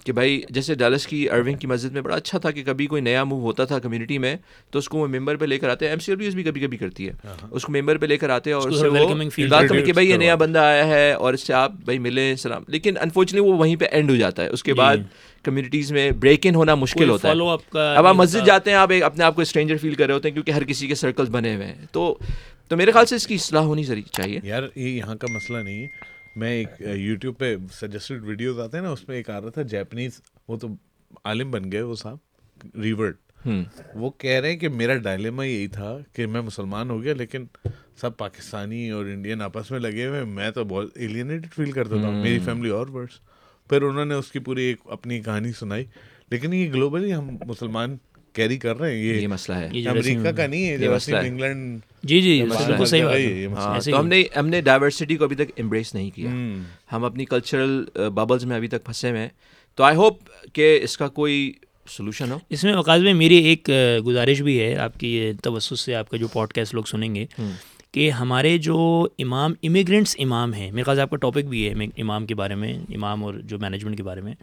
کہ 0.04 0.12
بھائی 0.12 0.42
جیسے 0.50 0.76
ڈالس 0.76 1.08
کی 1.08 1.30
ارونگ 1.30 1.58
کی 1.58 1.68
مسجد 1.68 1.92
میں 1.92 2.02
بڑا 2.02 2.16
اچھا 2.16 2.38
تھا 2.38 2.52
کہ 2.52 2.64
کبھی 2.64 2.88
کوئی 2.88 3.02
نیا 3.02 3.24
موو 3.24 3.42
ہوتا 3.42 3.66
تھا 3.66 3.80
کمیونٹی 3.80 4.18
میں 4.18 4.36
تو 4.72 4.80
اس 4.80 4.90
کو 4.90 4.98
وہ 4.98 5.08
ممبر 5.08 5.36
پہ 5.36 5.46
لے 5.46 5.58
کر 5.58 5.70
آتے 5.70 5.86
ہیں۔ 5.86 5.92
ایم 5.92 6.00
سی 6.00 6.14
ایس 6.20 6.34
بھی 6.34 6.44
کبھی 6.44 6.62
کبھی 6.62 6.78
کرتی 6.78 7.08
ہے۔ 7.08 7.14
ہاں، 7.26 7.34
ہاں۔ 7.42 7.48
اس 7.52 7.64
کو 7.64 7.72
ممبر 7.72 7.98
پہ 7.98 8.06
لے 8.06 8.18
کر 8.18 8.30
آتے 8.30 8.50
ہیں 8.50 8.58
اور 8.58 8.70
اس 8.70 8.80
سے 8.80 9.82
کہ 9.82 9.94
بھائی 9.94 10.10
یہ 10.10 10.16
نیا 10.16 10.36
بندہ 10.36 10.60
آیا 10.60 10.88
ہے 10.88 11.12
اور 11.12 11.34
اس 11.34 11.48
سے 11.48 11.54
آپ 11.54 11.72
بھائی 11.72 12.00
ملیں 12.00 12.36
سلام۔ 12.36 12.64
لیکن 12.68 12.98
انفارچونیٹلی 12.98 13.52
وہ 13.52 13.58
وہیں 13.58 13.76
پہ 13.76 13.86
اینڈ 13.92 14.12
ہو 14.12 14.16
جاتا 14.16 14.44
ہے۔ 14.44 14.48
اس 14.48 14.64
کے 14.64 14.72
جی۔ 14.72 14.78
بعد 14.78 14.98
کمیونٹیز 15.44 15.92
میں 15.92 16.12
بریک 16.12 16.48
ان 16.48 16.56
ہونا 16.56 16.76
مشکل 16.76 17.10
ہوتا 17.10 17.32
ہے۔ 17.32 17.34
اب 17.96 18.06
آپ 18.06 18.16
مسجد 18.16 18.46
جاتے 18.46 18.70
ہیں 18.70 18.78
آپ 18.78 18.90
اپنے 19.04 19.24
آپ 19.24 19.36
کو 19.36 19.42
اسٹرینجر 19.42 19.78
فیل 19.78 19.94
کر 19.94 20.06
رہے 20.06 20.14
ہوتے 20.14 20.28
ہیں 20.28 20.34
کیونکہ 20.34 20.52
ہر 20.52 20.64
کسی 20.64 20.88
کے 20.88 20.96
سرکلز 20.96 21.30
بنے 21.30 21.56
ہوئے 21.56 21.68
ہیں۔ 21.68 21.86
تو 21.92 22.18
تو 22.68 22.78
میرے 22.78 22.92
خیال 22.92 23.06
سے 23.06 23.16
اس 23.16 23.28
کی 23.28 23.36
اصلاح 23.36 23.64
ہونی 23.64 23.84
چاہیے۔ 23.84 24.40
یار 24.44 24.64
یہ 24.76 24.90
یہاں 24.90 25.16
کا 25.16 25.28
مسئلہ 25.32 25.58
نہیں 25.58 25.82
ہے۔ 25.84 26.15
میں 26.36 26.52
ایک 26.52 26.82
یوٹیوب 26.82 27.38
پہ 27.38 27.56
سجیسٹڈ 27.74 28.24
ویڈیوز 28.24 28.60
آتے 28.60 28.78
ہیں 28.78 28.84
نا 28.84 28.90
اس 28.90 29.08
میں 29.08 29.18
ایک 29.18 29.30
آ 29.30 29.42
رہا 29.42 29.50
تھا 29.50 29.62
جیپنیز 29.62 30.22
وہ 30.48 30.58
تو 30.58 30.68
عالم 31.26 31.52
بن 31.52 31.72
گئے 31.72 31.82
وہ 31.82 31.96
صاحب 31.96 32.78
ریورٹ 32.82 33.18
وہ 33.96 34.10
کہہ 34.18 34.40
رہے 34.40 34.52
ہیں 34.52 34.58
کہ 34.60 34.70
میرا 34.70 34.96
ڈائلیما 34.98 35.46
یہی 35.46 35.68
تھا 35.68 35.98
کہ 36.14 36.26
میں 36.28 36.42
مسلمان 36.42 36.90
ہو 36.90 37.02
گیا 37.04 37.14
لیکن 37.14 37.46
سب 38.02 38.18
پاکستانی 38.18 38.90
اور 38.90 39.06
انڈین 39.06 39.42
آپس 39.42 39.72
میں 39.72 39.80
لگے 39.80 40.08
ہوئے 40.08 40.24
میں 40.24 40.50
تو 40.52 40.64
بہت 40.64 40.90
ایلینیٹڈ 40.96 41.54
فیل 41.54 41.72
کرتا 41.72 42.02
تھا 42.02 42.10
میری 42.10 42.40
فیملی 42.40 42.70
اور 42.70 42.88
ورڈس 42.88 43.20
پھر 43.70 43.82
انہوں 43.82 44.06
نے 44.06 44.16
اس 44.16 44.32
کی 44.32 44.40
پوری 44.40 44.64
ایک 44.64 44.80
اپنی 44.86 45.22
کہانی 45.22 45.52
سنائی 45.52 45.86
لیکن 46.30 46.54
یہ 46.54 46.72
گلوبلی 46.74 47.14
ہم 47.14 47.36
مسلمان 47.48 47.98
کیری 48.36 48.58
کر 48.58 48.80
رہے 48.80 48.92
ہیں 48.92 49.22
یہ 49.22 49.28
مسئلہ 49.28 49.58
ہے۔ 49.58 49.68
امریکہ 49.90 50.32
کا 50.32 50.48
نہیں 50.48 50.70
ہے 50.70 50.78
جو 50.78 50.94
انگلینڈ 51.16 51.80
جی 52.04 52.22
جی 52.22 52.44
صحیح 52.86 53.04
ہاں، 53.48 53.80
تو 53.92 54.00
ہم 54.00 54.08
نے 54.08 54.24
ہم 54.40 54.48
نے 54.48 54.62
ڈائیورسٹی 54.62 55.16
کو 55.16 55.24
ابھی 55.24 55.36
تک 55.36 55.52
امبریس 55.58 55.94
نہیں 55.96 56.10
کیا۔ 56.16 56.30
ہم 56.96 57.04
اپنی 57.04 57.26
کلچرل 57.26 57.84
ببلز 57.96 58.46
میں 58.46 58.56
ابھی 58.56 58.68
تک 58.68 58.84
پھنسے 58.86 59.10
ہوئے 59.10 59.22
ہیں۔ 59.22 59.30
تو 59.76 59.84
آئی 59.84 59.96
ہوپ 59.96 60.18
کہ 60.54 60.80
اس 60.84 60.98
کا 60.98 61.08
کوئی 61.08 61.52
سولوشن 61.90 62.32
ہو۔ 62.32 62.40
اس 62.50 62.64
میں 62.64 62.74
اوقات 62.74 63.00
میں 63.00 63.14
میری 63.14 63.36
ایک 63.36 63.70
گزارش 64.08 64.42
بھی 64.42 64.60
ہے 64.60 64.76
آپ 64.76 65.00
کی 65.00 65.32
توسط 65.44 65.80
سے 65.80 65.96
آپ 65.96 66.10
کا 66.10 66.18
جو 66.18 66.28
پوڈ 66.28 66.54
کاسٹ 66.54 66.74
لوگ 66.76 66.84
سنیں 66.84 67.16
گے۔ 67.16 67.26
کہ 67.96 68.12
ہمارے 68.12 68.58
جو 68.58 69.08
امام 69.20 69.54
امیگرینٹس 69.64 70.16
امام 70.20 70.54
ہیں 70.54 70.72
میرے 70.72 70.84
خیال 70.84 71.00
آپ 71.00 71.10
کا 71.10 71.18
ٹاپک 71.18 71.46
بھی 71.46 71.70
ہے 71.70 71.74
امام 71.98 72.26
کے 72.26 72.36
بارے 72.36 72.56
میں 72.56 72.74
امام 72.90 73.24
اور 73.24 73.34
جو 73.34 73.60
مینجمنٹ 73.60 73.98
کے 73.98 74.04
بارے 74.04 74.22
میں۔ 74.22 74.34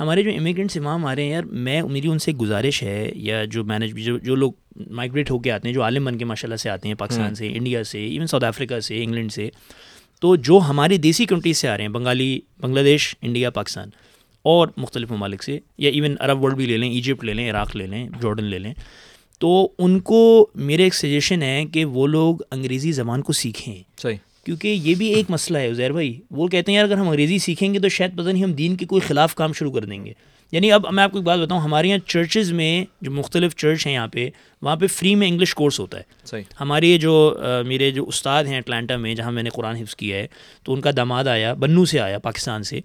ہمارے 0.00 0.22
جو 0.22 0.30
امیگرینٹس 0.38 0.76
امام 0.76 1.06
آ 1.06 1.16
رہے 1.16 1.22
ہیں 1.22 1.30
یار 1.30 1.42
میں 1.42 1.82
میری 1.82 2.08
ان 2.08 2.18
سے 2.18 2.32
گزارش 2.32 2.82
ہے 2.82 3.12
یا 3.14 3.44
جو 3.44 3.64
مینج 3.64 4.04
جو 4.04 4.18
جو 4.18 4.34
لوگ 4.34 4.52
مائگریٹ 4.90 5.30
ہو 5.30 5.38
کے 5.38 5.52
آتے 5.52 5.68
ہیں 5.68 5.74
جو 5.74 5.82
عالم 5.82 6.04
بن 6.04 6.18
کے 6.18 6.24
ماشاء 6.24 6.46
اللہ 6.46 6.56
سے 6.56 6.70
آتے 6.70 6.88
ہیں 6.88 6.94
پاکستان 6.94 7.34
سے 7.34 7.48
انڈیا 7.54 7.84
سے 7.84 8.06
ایون 8.06 8.26
ساؤتھ 8.26 8.44
افریقہ 8.44 8.80
سے 8.80 9.02
انگلینڈ 9.02 9.32
سے 9.32 9.48
تو 10.20 10.36
جو 10.36 10.58
ہماری 10.58 10.96
دیسی 10.96 11.26
کنٹریز 11.26 11.58
سے 11.58 11.68
آ 11.68 11.76
رہے 11.76 11.84
ہیں 11.84 11.90
بنگالی 11.90 12.40
بنگلہ 12.60 12.80
دیش 12.80 13.16
انڈیا 13.22 13.50
پاکستان 13.50 13.90
اور 14.42 14.68
مختلف 14.76 15.10
ممالک 15.10 15.42
سے 15.42 15.58
یا 15.78 15.90
ایون 15.90 16.14
عرب 16.20 16.44
ورلڈ 16.44 16.56
بھی 16.56 16.66
لے 16.66 16.76
لیں 16.76 16.90
ایجپٹ 16.90 17.24
لے 17.24 17.34
لیں 17.34 17.50
عراق 17.50 17.76
لے 17.76 17.86
لیں 17.86 18.08
جارڈن 18.22 18.44
لے 18.44 18.58
لیں۔ 18.58 18.74
تو 19.40 19.68
ان 19.78 20.00
کو 20.00 20.50
میرے 20.54 20.84
ایک 20.84 20.94
سجیشن 20.94 21.42
ہے 21.42 21.64
کہ 21.72 21.84
وہ 21.84 22.06
لوگ 22.06 22.36
انگریزی 22.50 22.92
زبان 22.92 23.22
کو 23.22 23.32
سیکھیں۔ 23.32 23.82
صحیح۔ 24.02 24.16
کیونکہ 24.44 24.68
یہ 24.68 24.94
بھی 24.94 25.06
ایک 25.06 25.26
مسئلہ 25.28 25.58
ہے 25.58 25.70
عزیر 25.70 25.92
بھائی۔ 25.92 26.20
وہ 26.30 26.48
کہتے 26.48 26.72
ہیں 26.72 26.76
یار 26.76 26.84
اگر 26.84 26.96
ہم 26.96 27.08
انگریزی 27.08 27.38
سیکھیں 27.38 27.74
گے 27.74 27.78
تو 27.78 27.88
شاید 27.88 28.14
پتہ 28.14 28.28
نہیں 28.28 28.42
ہم 28.42 28.52
دین 28.52 28.76
کے 28.76 28.86
کوئی 28.86 29.00
خلاف 29.00 29.34
کام 29.34 29.52
شروع 29.52 29.72
کر 29.72 29.84
دیں 29.84 30.04
گے۔ 30.04 30.12
یعنی 30.52 30.72
اب 30.72 30.86
میں 30.92 31.04
آپ 31.04 31.12
کو 31.12 31.18
ایک 31.18 31.26
بات 31.26 31.38
بتاؤں 31.40 31.60
ہمارے 31.60 31.88
یہاں 31.88 32.08
چرچز 32.08 32.52
میں 32.52 32.84
جو 33.00 33.10
مختلف 33.10 33.56
چرچ 33.56 33.86
ہیں 33.86 33.94
یہاں 33.94 34.08
پہ 34.08 34.30
وہاں 34.62 34.76
پہ 34.76 34.86
فری 34.86 35.14
میں 35.14 35.28
انگلش 35.28 35.54
کورس 35.54 35.80
ہوتا 35.80 35.98
ہے۔ 35.98 36.02
صحیح۔ 36.24 36.42
ہمارے 36.60 36.98
جو 36.98 37.38
میرے 37.66 37.90
جو 37.90 38.04
استاد 38.08 38.44
ہیں 38.44 38.58
اٹلانٹا 38.58 38.96
میں 38.96 39.14
جہاں 39.14 39.32
میں 39.32 39.42
نے 39.42 39.50
قرآن 39.50 39.76
حفظ 39.76 39.96
کیا 39.96 40.16
ہے 40.16 40.26
تو 40.62 40.74
ان 40.74 40.80
کا 40.80 40.90
داماد 40.96 41.24
آیا 41.24 41.54
بنو 41.54 41.84
سے 41.84 42.00
آیا 42.00 42.18
پاکستان 42.18 42.62
سے 42.62 42.80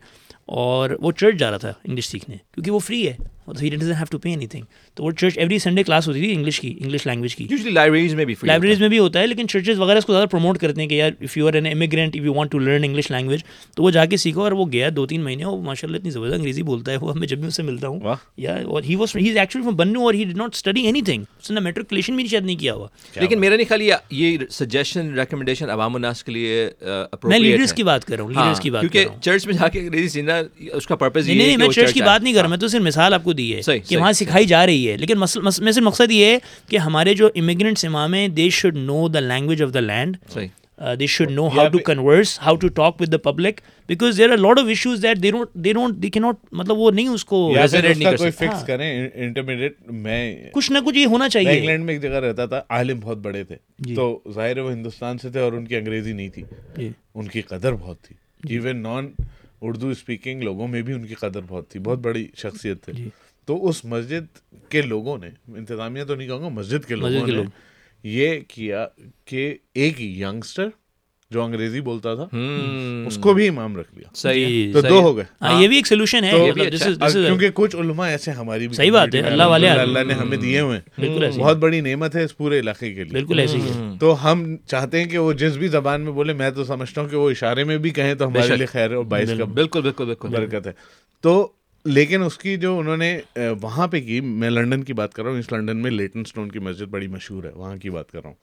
اور 0.45 0.89
وہ 1.01 1.12
چرچ 1.12 1.35
جا 1.35 1.51
رہا 1.51 1.57
تھا 1.57 1.74
انگلش 1.83 2.05
سیکھنے 2.05 2.35
کیونکہ 2.53 2.71
وہ 2.71 2.79
فری 2.79 3.07
ہے۔ 3.07 3.15
ہیو 3.48 4.04
ٹو 4.12 4.18
پے 4.18 4.30
اینی 4.30 4.48
تھنگ 4.48 4.64
تو 4.94 5.04
وہ 5.04 5.12
چرچ 5.12 5.38
ایوری 5.38 5.60
سنڈے 5.60 5.84
کلاس 5.84 6.08
ہوتی 6.08 6.20
تھی 6.20 6.34
انگلش 6.34 6.60
کی 6.60 6.74
انگلش 6.80 7.06
لینگویج 7.08 7.36
کی. 7.36 7.48
لائبریریز 7.66 8.14
میں 8.14 8.25
بھی 8.25 8.36
لائبریریز 8.44 8.80
میں 8.80 8.90
بھی 8.90 9.00
ہوتا 9.00 9.20
ہے 9.20 9.28
لیکن 9.28 9.48
چرچز 9.48 9.80
وغیرہ 9.80 9.98
اس 9.98 10.06
کو 10.06 10.14
زیادہ 10.14 10.28
پروموٹ 10.28 10.58
کرتے 10.58 10.82
ہیں 10.82 10.88
کہ 10.90 10.96
یار 10.96 11.12
if 11.22 11.38
you 11.38 11.48
are 11.48 11.54
an 11.54 11.66
immigrant 11.66 12.16
if 12.16 12.25
you 12.25 12.34
want 12.34 12.52
to 12.52 12.60
learn 12.60 12.84
English 12.84 13.12
language 13.12 13.44
تو 13.75 13.84
وہ 13.84 13.92
جا 13.92 14.06
کے 14.06 14.18
سیکھو 14.18 14.42
اور 14.42 14.52
وہ 14.52 14.66
گیا 14.72 14.90
دو 14.96 15.06
تین 15.06 15.22
مہینے 15.22 15.46
وہ 15.46 15.62
ماشاء 15.62 15.88
اللہ 15.88 15.98
اتنی 15.98 16.10
زبردست 16.10 16.36
انگریزی 16.36 16.64
بولتا 16.64 16.92
ہے 16.92 16.98
وہ 16.98 17.14
میں 17.14 17.28
جب 17.28 17.38
بھی 17.38 17.48
اس 17.48 17.56
سے 17.56 17.64
ملتا 17.64 17.88
ہوں. 17.88 18.00
یا 18.38 18.56
اور 18.66 18.84
he 18.84 18.96
was 18.96 19.16
he 19.16 19.30
is 19.30 19.38
actually 19.38 19.64
from 19.64 19.75
Bannu 19.75 20.02
اور 20.02 20.14
he 20.14 20.24
did 20.24 20.36
not 20.36 20.56
study 20.56 20.82
any 20.82 21.02
تھنگ 21.02 21.24
اس 21.42 21.52
نے 21.52 21.60
میٹرکولیشن 21.60 22.16
بھی 22.16 22.28
شاید 22.28 22.46
نہیں 22.46 22.56
کیا 22.56 22.74
ہوا. 22.74 22.88
لیکن 23.16 23.40
میرا 23.40 23.56
نہیں 23.56 23.70
خیال 23.70 23.82
یہ 24.10 24.38
سجیشن 24.50 25.14
ریکمنڈیشن 25.20 25.70
عوام 25.70 25.96
الناس 25.96 26.24
کے 26.24 26.32
لیے 26.32 26.70
میں 27.24 27.40
لیڈرس 27.40 27.74
کی 27.74 27.84
بات 27.84 28.06
کر 28.06 28.16
رہا 28.16 28.24
ہوں 28.24 28.32
لیڈرس 28.32 28.60
کی 28.60 28.70
بات 28.70 28.82
کیونکہ 28.82 29.06
چرچ 29.22 29.46
میں 29.46 29.54
جا 29.54 29.68
کے 29.68 29.80
انگریزی 29.80 30.10
سیکھنا 30.10 30.42
اس 30.74 30.88
کا 30.88 30.96
پرپز 30.96 31.28
نہیں 31.28 31.38
نہیں 31.38 31.58
میں 31.58 31.68
چرچ 31.68 31.94
کی 31.94 32.02
بات 32.02 32.24
نہیں 32.24 32.34
کر 32.34 32.42
رہا 32.42 32.50
میں 32.50 32.58
تو 32.58 32.68
صرف 32.68 32.82
مثال 32.82 33.14
آپ 33.14 33.24
کو 33.24 33.34
دی 33.38 33.56
ہے 33.56 33.80
کہ 33.80 33.98
وہاں 33.98 34.12
سکھائی 34.12 34.46
جا 34.46 34.65
رہی 34.65 34.92
ہے۔ 34.92 34.98
لیکن 34.98 35.20
میں 35.20 35.51
صرف 35.51 35.77
مقصد 35.77 36.12
یہ 36.12 36.25
ہے 36.25 36.38
کہ 36.70 36.77
ہمارے 36.77 37.13
جو 37.13 37.30
امیگرینٹس 37.36 37.86
امام 37.86 38.13
ہیں 38.13 38.27
they 38.27 38.50
should 38.50 38.75
know 38.77 39.08
the 39.08 39.20
language 39.20 39.63
of 39.63 39.74
the 39.74 39.80
land 39.80 40.18
they 41.00 41.08
should 41.08 41.32
know 41.32 41.48
how 41.48 41.68
to 41.68 41.77
converse 41.77 42.39
how 42.46 42.56
to 42.56 42.68
talk 42.68 43.01
with 43.01 43.12
the 43.12 43.18
public 43.18 43.62
because 43.88 44.18
there 44.18 44.32
are 44.32 44.38
lot 44.38 44.60
of 44.60 44.65
issues 44.68 45.04
that 45.04 45.24
they 45.24 45.32
don't 45.32 45.54
they 45.54 45.74
don't 45.74 45.96
they 45.96 46.10
کی 46.10 46.20
not 46.20 46.36
مطلب 46.51 46.77
وہ 46.77 46.92
نہیں 46.92 47.08
اس 47.08 47.25
کو 47.25 47.54
fix 48.32 48.65
کریں 48.68 49.10
intermediate 49.13 49.74
میں 49.92 50.50
کچھ 50.51 50.72
نہ 50.72 50.77
کچھ 50.86 50.98
یہ 50.98 51.06
ہونا 51.06 51.30
چاہیے۔ 51.30 51.50
انگلینڈ 51.58 51.86
میں 51.86 51.94
ایک 51.94 52.04
جگہ 52.04 52.10
رہتا 52.10 52.46
تھا 52.46 52.62
عالم 52.70 53.00
بہت 53.00 53.18
بڑے 53.18 53.44
تھے۔ 53.44 53.56
تو 53.96 54.20
ظاہر 54.34 54.58
وہ 54.60 54.72
ہندوستان 54.72 55.18
سے 55.18 55.30
تھے 55.30 55.39
اور 55.39 55.54
ان 55.54 55.65
کی 55.65 55.75
انگریزی 55.75 56.13
نہیں 56.13 56.30
تھی۔ 56.30 56.44
ان 57.15 57.27
کی 57.27 57.42
قدر 57.42 57.74
بہت 57.74 58.01
تھی۔ 58.01 58.15
ایون 58.50 58.77
نان 58.77 59.08
اردو 59.62 59.89
اسپیکنگ 59.89 60.42
لوگوں 60.42 60.68
میں 60.68 60.82
بھی 60.82 60.94
ان 60.94 61.06
کی 61.06 61.13
قدر 61.13 61.39
بہت 61.48 61.70
تھی۔ 61.70 61.80
بہت 61.80 62.00
بڑی 62.00 62.27
شخصیت 62.36 62.84
تھے۔ 62.84 62.94
تو 63.46 63.68
اس 63.70 63.86
مسجد 63.86 64.38
کے 64.70 64.82
لوگوں 64.82 65.18
نے 65.18 65.30
انتظامیہ 65.58 66.04
تو 66.04 66.16
نہیں 66.16 66.28
کہوں 66.28 66.42
گا 66.42 66.48
مسجد 66.48 66.88
کے 66.88 66.96
لوگوں 66.96 67.28
نے 67.28 67.44
یہ 68.04 68.40
کیا 68.48 68.88
کہ 69.25 69.56
ایک 69.74 70.02
ینگسٹر 70.02 70.68
جو 71.32 71.44
انگریزی 71.44 71.82
بولتا 71.82 72.16
تھا 72.16 72.28
اس 73.08 73.18
کو 73.18 73.34
بھی 73.34 73.48
امام 73.48 73.78
رکھ 73.78 73.96
لیا۔ 73.96 74.10
صحیح 74.16 74.74
تو 74.74 74.82
دو 74.82 75.02
ہو 75.02 75.18
گئے۔ 75.18 75.25
یہ 75.62 75.68
بھی 75.68 75.75
ایک 75.75 75.88
سولوشن 75.88 76.24
ہے۔ 76.24 76.31
کیونکہ 77.25 77.50
کچھ 77.53 77.75
علماء 77.75 78.08
ایسے 78.08 78.31
ہماری 78.31 78.68
بھی 78.68 78.75
صحیح 78.75 78.92
بات 78.92 79.16
ہے 79.16 79.20
اللہ 79.20 79.44
والے 79.44 79.70
اللہ 79.70 80.00
نے 80.00 80.14
ہمیں 80.14 80.38
دیے 80.38 80.60
ہوئے 80.60 80.79
بہت 81.38 81.58
بڑی 81.58 81.81
نعمت 81.81 82.16
ہے 82.16 82.24
اس 82.24 82.38
پورے 82.38 82.60
علاقے 82.60 82.94
کے 82.94 83.03
لیے۔ 83.03 83.12
بالکل 83.12 83.40
ایسے 83.40 83.58
ہی 83.58 83.72
تو 84.00 84.31
ہم 84.31 84.58
چاہتے 84.68 85.00
ہیں 85.00 85.05
کہ 85.05 85.18
وہ 85.18 85.34
جس 85.34 85.53
بھی 85.53 85.68
زبان 85.68 86.01
میں 86.01 86.12
بولے 86.12 86.34
میں 86.34 86.50
تو 86.50 86.64
سمجھتا 86.64 87.01
ہوں 87.01 87.10
کہ 87.10 87.16
وہ 87.16 87.29
اشارے 87.29 87.64
میں 87.64 87.77
بھی 87.77 87.90
کہیں 87.90 88.16
تو 88.16 88.27
ہمارے 88.27 88.58
لیے 88.58 88.66
خیر 88.66 88.92
اور 88.92 89.03
باعث 89.03 89.29
کا 89.38 89.46
بالکل 89.46 89.81
بالکل 89.81 90.05
بالکل۔ 90.05 90.27
برکت 90.27 90.68
ہے۔ 90.68 90.72
تو 91.22 91.51
لیکن 91.85 92.24
اس 92.24 92.37
کی 92.37 92.57
جو 92.57 92.79
انہوں 92.79 92.98
نے 92.98 93.19
وہاں 93.61 93.87
پہ 93.87 94.01
کی 94.01 94.21
میں 94.21 94.50
لنڈن 94.50 94.83
کی 94.83 94.93
بات 94.93 95.13
کر 95.13 95.24
رہا 95.24 95.31
ہوں 95.31 95.39
اس 95.39 95.51
لنڈن 95.51 95.77
میں 95.77 95.91
لیٹن 95.91 96.19
اسٹون 96.19 96.51
کی 96.51 96.59
مسجد 96.59 96.81
بڑی 96.81 97.07
مشہور 97.07 97.43
ہے 97.43 97.50
وہاں 97.55 97.77
کی 97.77 97.89
بات 97.89 98.11
کر 98.11 98.19
رہا 98.21 98.29
ہوں۔ 98.29 98.35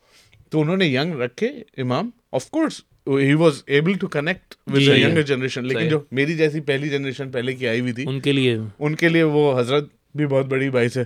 تو 0.50 0.61
انہوں 0.61 0.76
نے 0.76 0.87
ینگ 0.87 1.14
رکھے 1.14 1.46
امام 1.76 2.11
of 2.33 2.50
course 2.50 2.81
he 3.07 3.35
was 3.35 3.62
able 3.66 3.92
to 3.92 4.07
connect 4.07 4.55
with 4.66 4.81
younger 4.81 5.22
generation 5.22 5.64
لیکن 5.64 5.88
جو 5.88 6.00
میری 6.11 6.35
جیسی 6.35 6.61
پہلی 6.61 6.88
جنریشن 6.88 7.31
پہلے 7.31 7.55
کی 7.55 7.68
آئی 7.68 7.81
ہوئی 7.81 7.92
تھی 7.92 8.05
ان 8.09 8.20
کے 8.20 8.33
لیے۔ 8.33 8.57
ان 8.78 8.94
کے 8.94 9.09
لیے 9.09 9.22
وہ 9.22 9.61
حضرت 9.61 9.88
بھی 10.14 10.26
بہت 10.26 10.46
بڑی 10.46 10.70
باعث 10.70 10.96
ہے۔ 10.96 11.05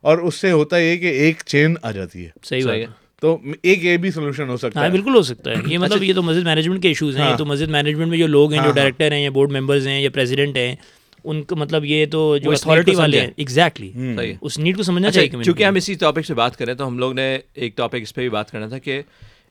اور 0.00 0.18
اس 0.18 0.34
سے 0.34 0.50
ہوتا 0.50 0.78
یہ 0.78 0.96
کہ 0.96 1.06
ایک 1.06 1.42
چین 1.46 1.74
آ 1.82 1.90
جاتی 1.90 2.24
ہے۔ 2.24 2.30
صحیح 2.42 2.62
ہے۔ 2.68 2.86
تو 3.20 3.38
ایک 3.62 3.84
یہ 3.84 3.96
بھی 3.96 4.10
سولوشن 4.10 4.48
ہو 4.48 4.56
سکتا 4.56 4.84
ہے۔ 4.84 4.90
بالکل 4.90 5.14
ہو 5.14 5.22
سکتا 5.22 5.50
ہے۔ 5.50 5.56
یہ 5.66 5.78
مطلب 5.78 6.02
یہ 6.02 6.14
تو 6.14 6.22
مسجد 6.22 6.44
مینجمنٹ 6.44 6.82
کے 6.82 6.88
ایشوز 6.88 7.16
ہیں 7.16 7.30
یہ 7.30 7.36
تو 7.36 7.46
مسجد 7.46 7.68
مینجمنٹ 7.68 8.08
میں 8.08 8.18
جو 8.18 8.26
لوگ 8.26 8.52
ہیں 8.52 8.64
جو 8.64 8.70
ڈائریکٹر 8.70 9.12
ہیں 9.12 9.22
یا 9.22 9.30
بورڈ 9.30 9.52
ممبرز 9.52 9.86
ہیں 9.86 10.00
یا 10.00 10.10
پریزیڈنٹ 10.10 10.56
ہیں 10.56 10.76
ان 11.24 11.42
کا 11.42 11.56
مطلب 11.56 11.84
یہ 11.84 12.06
تو 12.06 12.36
جو 12.38 12.50
اتھارٹی 12.50 12.94
والے 12.94 13.20
ہیں 13.20 13.30
ایگزیکٹلی 13.36 13.92
اس 14.40 14.58
نیڈ 14.58 14.76
کو 14.76 14.82
سمجھنا 14.82 15.10
چاہیے 15.10 15.28
کیونکہ 15.28 15.64
ہم 15.64 15.74
اسی 15.74 15.94
ٹاپک 15.94 16.26
سے 16.26 16.34
بات 16.34 16.56
کریں 16.56 16.74
تو 16.74 16.86
ہم 16.86 16.98
لوگ 16.98 17.12
نے 17.12 17.38
ایک 17.54 17.76
ٹاپک 17.76 17.98
اس 18.02 18.14
پہ 18.14 18.20
بھی 18.20 18.28
بات 18.28 18.50
کرنا 18.50 18.68
تھا 18.68 18.78
کہ 18.78 19.02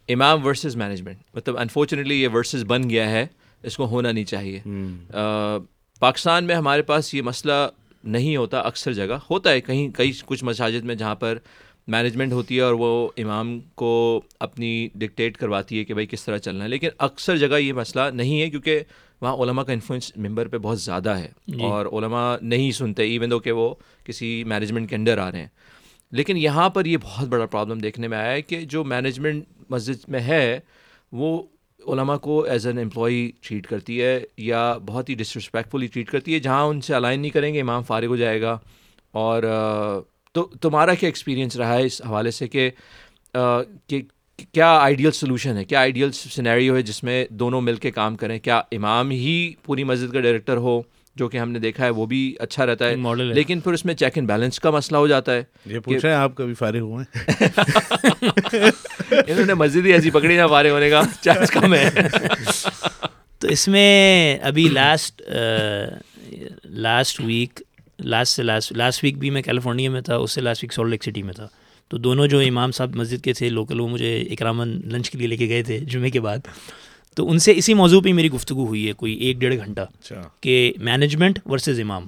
امام 0.09 0.45
ورسز 0.45 0.75
مینجمنٹ 0.75 1.17
مطلب 1.33 1.57
انفارچونیٹلی 1.57 2.21
یہ 2.21 2.27
ورسز 2.33 2.63
بن 2.63 2.89
گیا 2.89 3.09
ہے 3.11 3.27
اس 3.63 3.77
کو 3.77 3.85
ہونا 3.85 4.11
نہیں 4.11 4.23
چاہیے۔ 4.23 4.59
پاکستان 5.99 6.43
میں 6.43 6.55
ہمارے 6.55 6.81
پاس 6.81 7.13
یہ 7.13 7.21
مسئلہ 7.21 7.67
نہیں 8.03 8.37
ہوتا 8.37 8.59
اکثر 8.59 8.93
جگہ 8.93 9.17
ہوتا 9.29 9.51
ہے۔ 9.51 9.61
کہیں 9.61 9.89
کئی 9.89 10.11
کچھ 10.25 10.43
مساجد 10.43 10.85
میں 10.85 10.95
جہاں 10.95 11.15
پر 11.15 11.37
مینجمنٹ 11.87 12.31
ہوتی 12.31 12.55
ہے 12.55 12.61
اور 12.61 12.73
وہ 12.73 13.09
امام 13.17 13.59
کو 13.75 14.21
اپنی 14.39 14.89
ڈکٹیٹ 14.95 15.37
کرواتی 15.37 15.79
ہے 15.79 15.83
کہ 15.83 15.93
بھائی 15.93 16.07
کس 16.07 16.25
طرح 16.25 16.37
چلنا 16.37 16.63
ہے۔ 16.63 16.69
لیکن 16.69 16.87
اکثر 16.99 17.37
جگہ 17.37 17.57
یہ 17.57 17.73
مسئلہ 17.73 18.03
نہیں 18.13 18.41
ہے 18.41 18.49
کیونکہ 18.49 18.79
وہاں 19.21 19.33
علماء 19.35 19.63
کا 19.63 19.73
انفلوئنس 19.73 20.11
ممبر 20.17 20.47
پہ 20.47 20.57
بہت 20.57 20.79
زیادہ 20.81 21.17
ہے 21.17 21.31
جی۔ 21.47 21.63
اور 21.63 21.85
علماء 21.93 22.35
نہیں 22.43 22.71
سنتے 22.73 23.03
ایون 23.03 23.31
دو 23.31 23.39
کہ 23.39 23.51
وہ 23.51 23.73
کسی 24.05 24.43
مینجمنٹ 24.45 24.89
کے 24.89 24.95
انڈر 24.95 25.17
آ 25.17 25.31
رہے 25.31 25.39
ہیں 25.39 25.47
لیکن 26.11 26.37
یہاں 26.37 26.69
پر 26.69 26.85
یہ 26.85 26.97
بہت 27.03 27.27
بڑا 27.27 27.45
پرابلم 27.45 27.77
دیکھنے 27.79 28.07
میں 28.07 28.17
آیا 28.17 28.31
ہے 28.31 28.41
کہ 28.41 28.61
جو 28.65 28.83
مینجمنٹ 28.85 29.45
مسجد 29.69 30.07
میں 30.07 30.19
ہے 30.21 30.59
وہ 31.11 31.41
علماء 31.81 32.15
کو 32.19 32.41
ایز 32.43 32.67
این 32.67 32.77
امپلائی 32.79 33.29
ٹریٹ 33.41 33.67
کرتی 33.67 34.01
ہے 34.01 34.19
یا 34.39 34.61
بہت 34.85 35.09
ہی 35.09 35.15
ڈسرسپیکٹفلی 35.15 35.87
ٹریٹ 35.87 36.09
کرتی 36.11 36.33
ہے 36.33 36.39
جہاں 36.39 36.63
ان 36.63 36.81
سے 36.81 36.93
الائن 36.95 37.19
نہیں 37.19 37.31
کریں 37.31 37.53
گے 37.53 37.61
امام 37.61 37.83
فارغ 37.83 38.07
ہو 38.07 38.15
جائے 38.15 38.41
گا 38.41 38.57
اور 39.13 39.43
تو 40.35 40.43
تمہارا 40.61 40.93
کیا 40.93 41.07
ایکسپیرینس 41.07 41.55
رہا 41.55 41.75
ہے 41.75 41.85
اس 41.85 42.01
حوالے 42.01 42.31
سے 42.31 42.47
کہ 42.47 42.69
کیا 44.37 44.77
آئیڈیل 44.77 45.11
سولوشن 45.11 45.57
ہے؟ 45.57 45.63
کیا 45.63 45.79
آئیڈیل 45.79 46.11
سینیریو 46.11 46.75
ہے 46.75 46.81
جس 46.81 47.03
میں 47.03 47.25
دونوں 47.29 47.61
مل 47.61 47.75
کے 47.75 47.91
کام 47.91 48.15
کریں؟ 48.15 48.39
کیا 48.39 48.61
امام 48.71 49.09
ہی 49.09 49.53
پوری 49.63 49.83
مسجد 49.83 50.13
کا 50.13 50.19
ڈائریکٹر 50.19 50.57
ہو؟ 50.57 50.81
جو 51.15 51.29
کہ 51.29 51.37
ہم 51.37 51.51
نے 51.51 51.59
دیکھا 51.59 51.85
ہے 51.85 51.89
وہ 51.89 52.05
بھی 52.05 52.35
اچھا 52.39 52.65
رہتا 52.65 52.89
ہے۔ 52.89 53.15
لیکن 53.15 53.59
پھر 53.59 53.73
اس 53.73 53.85
میں 53.85 53.93
چیک 53.93 54.11
اینڈ 54.15 54.27
بیلنس 54.27 54.59
کا 54.59 54.71
مسئلہ 54.71 54.97
ہو 54.97 55.07
جاتا 55.07 55.33
ہے 55.33 55.43
یہ 55.65 55.79
پوچھا 55.79 56.09
ہے 56.09 56.13
آپ 56.13 56.35
کبھی 56.35 56.53
فارغ 56.53 56.77
ہوئے 56.77 57.05
انہوں 59.27 59.45
نے 59.45 59.53
مسجد 59.53 59.85
ہی 59.85 59.93
ایسی 59.93 60.11
پکڑی 60.11 60.37
نہ 60.37 60.47
فارغ 60.47 60.69
ہونے 60.69 60.89
کا۔ 60.89 61.01
چانس 61.21 61.51
کم 61.51 61.73
ہے۔ 61.73 61.89
تو 63.39 63.47
اس 63.47 63.67
میں 63.67 64.37
ابھی 64.41 64.69
لاسٹ 64.69 65.21
لاسٹ 66.65 67.19
ویک 67.19 67.61
لاسٹ 67.99 68.35
سے 68.35 68.43
لاسٹ 68.43 68.71
لاسٹ 68.71 69.03
ویک 69.03 69.17
بھی 69.17 69.29
میں 69.29 69.41
کیلیفورنیا 69.41 69.89
میں 69.89 70.01
تھا 70.01 70.15
اس 70.15 70.31
سے 70.31 70.41
last 70.41 70.63
week 70.63 70.73
Salt 70.73 70.89
Lake 70.89 71.03
City 71.03 71.23
میں 71.23 71.33
تھا۔ 71.33 71.47
تو 71.89 71.97
دونوں 71.97 72.27
جو 72.27 72.39
امام 72.39 72.71
صاحب 72.71 72.95
مسجد 72.95 73.23
کے 73.23 73.33
تھے 73.33 73.49
لوکل 73.49 73.79
وہ 73.79 73.87
مجھے 73.87 74.21
اکرامن 74.31 74.67
لنچ 74.85 75.09
کے 75.09 75.17
لیے 75.17 75.27
لے 75.27 75.37
کے 75.37 75.47
گئے 75.47 75.63
تھے 75.63 75.79
جمعے 75.79 76.09
کے 76.09 76.19
بعد۔ 76.19 76.37
تو 77.15 77.29
ان 77.29 77.39
سے 77.39 77.53
اسی 77.55 77.73
موضوع 77.73 78.01
پہ 78.01 78.13
میری 78.13 78.31
گفتگو 78.31 78.65
ہوئی 78.65 78.87
ہے 78.87 78.93
کوئی 78.93 79.13
ایک 79.13 79.37
ڈیڑھ 79.37 79.55
گھنٹہ 79.55 79.81
اچھا۔ 79.81 80.21
کہ 80.41 80.73
مینجمنٹ 80.77 81.39
ورسز 81.45 81.79
امام 81.79 82.05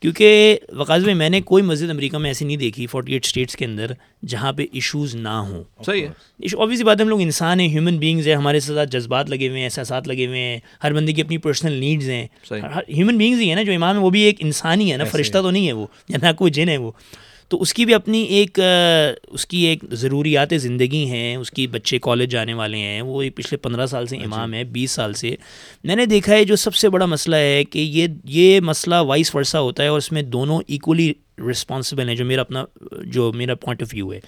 کیونکہ 0.00 0.58
وقاض 0.72 1.04
میں 1.04 1.14
میں 1.14 1.28
نے 1.28 1.40
کوئی 1.40 1.62
مسجد 1.62 1.90
امریکہ 1.90 2.18
میں 2.18 2.30
ایسی 2.30 2.44
نہیں 2.44 2.56
دیکھی 2.56 2.86
فورٹی 2.86 3.12
ایٹ 3.12 3.24
اسٹیٹس 3.24 3.56
کے 3.56 3.64
اندر 3.64 3.92
جہاں 4.26 4.52
پہ 4.52 4.66
ایشوز 4.72 5.14
نہ 5.14 5.28
ہوں۔ 5.28 5.64
صحیح 5.86 6.02
ہے 6.02 6.08
اوبیسلی 6.56 6.84
بات 6.84 7.00
ہم 7.00 7.08
لوگ 7.08 7.20
انسان 7.20 7.60
ہیں 7.60 7.68
ہیومن 7.68 7.98
بینگز 7.98 8.28
ہیں 8.28 8.34
ہمارے 8.34 8.60
ساتھ 8.60 8.90
جذبات 8.90 9.30
لگے 9.30 9.48
ہوئے 9.48 9.58
ہیں 9.58 9.64
احساسات 9.64 10.08
لگے 10.08 10.26
ہوئے 10.26 10.40
ہیں 10.40 10.58
ہر 10.84 10.92
بندے 10.92 11.12
کی 11.12 11.22
اپنی 11.22 11.38
پرسنل 11.38 11.72
نیڈز 11.72 12.08
ہیں۔ 12.10 12.26
ہیومن 12.88 13.18
بینگز 13.18 13.40
ہی 13.40 13.48
ہیں 13.48 13.54
نا 13.54 13.62
جو 13.62 13.72
امام 13.72 13.96
ہے 13.96 14.00
وہ 14.00 14.10
بھی 14.10 14.20
ایک 14.20 14.36
انسان 14.38 14.80
ہی 14.80 14.92
ہے 14.92 14.96
نا 14.96 15.04
فرشتہ 15.04 15.38
تو 15.42 15.50
نہیں 15.50 15.66
ہے 15.66 15.72
وہ 15.72 15.86
یا 16.08 16.18
نہ 16.22 16.32
کوئی 16.32 16.52
جن 16.52 16.68
ہے 16.68 16.76
وہ۔ 16.76 16.92
تو 17.52 17.62
اس 17.62 17.74
کی 17.74 17.84
بھی 17.84 17.94
اپنی 17.94 18.22
ایک 18.22 18.60
اس 19.28 19.46
کی 19.46 19.58
ایک 19.58 19.84
ضروریات 19.90 20.52
زندگی 20.56 21.04
ہیں 21.04 21.36
اس 21.36 21.50
کی 21.50 21.66
بچے 21.66 21.98
کالج 22.02 22.30
جانے 22.30 22.54
والے 22.54 22.78
ہیں 22.78 23.02
وہ 23.02 23.22
پچھلے 23.34 23.56
پندرہ 23.56 23.86
سال 23.86 24.06
سے 24.06 24.16
امام 24.16 24.54
ہے 24.54 24.64
بیس 24.64 24.90
سال 24.90 25.12
سے۔ 25.12 25.34
میں 25.84 25.96
نے 25.96 26.06
دیکھا 26.06 26.34
ہے 26.34 26.44
جو 26.44 26.56
سب 26.56 26.74
سے 26.74 26.88
بڑا 26.88 27.06
مسئلہ 27.06 27.36
ہے 27.36 27.64
کہ 27.64 27.78
یہ 27.78 28.06
یہ 28.24 28.60
مسئلہ 28.60 28.94
وائس 28.94 29.34
ورثہ 29.34 29.56
ہوتا 29.56 29.82
ہے 29.82 29.88
اور 29.88 29.98
اس 29.98 30.12
میں 30.12 30.22
دونوں 30.22 30.60
ایکولی 30.66 31.12
رسپانسبل 31.50 32.08
ہیں 32.08 32.16
جو 32.16 32.24
میرا 32.24 32.40
اپنا 32.40 32.64
جو 33.04 33.32
میرا 33.32 33.54
پوائنٹ 33.54 33.82
آف 33.82 33.88
ویو 33.92 34.12
ہے۔ 34.12 34.20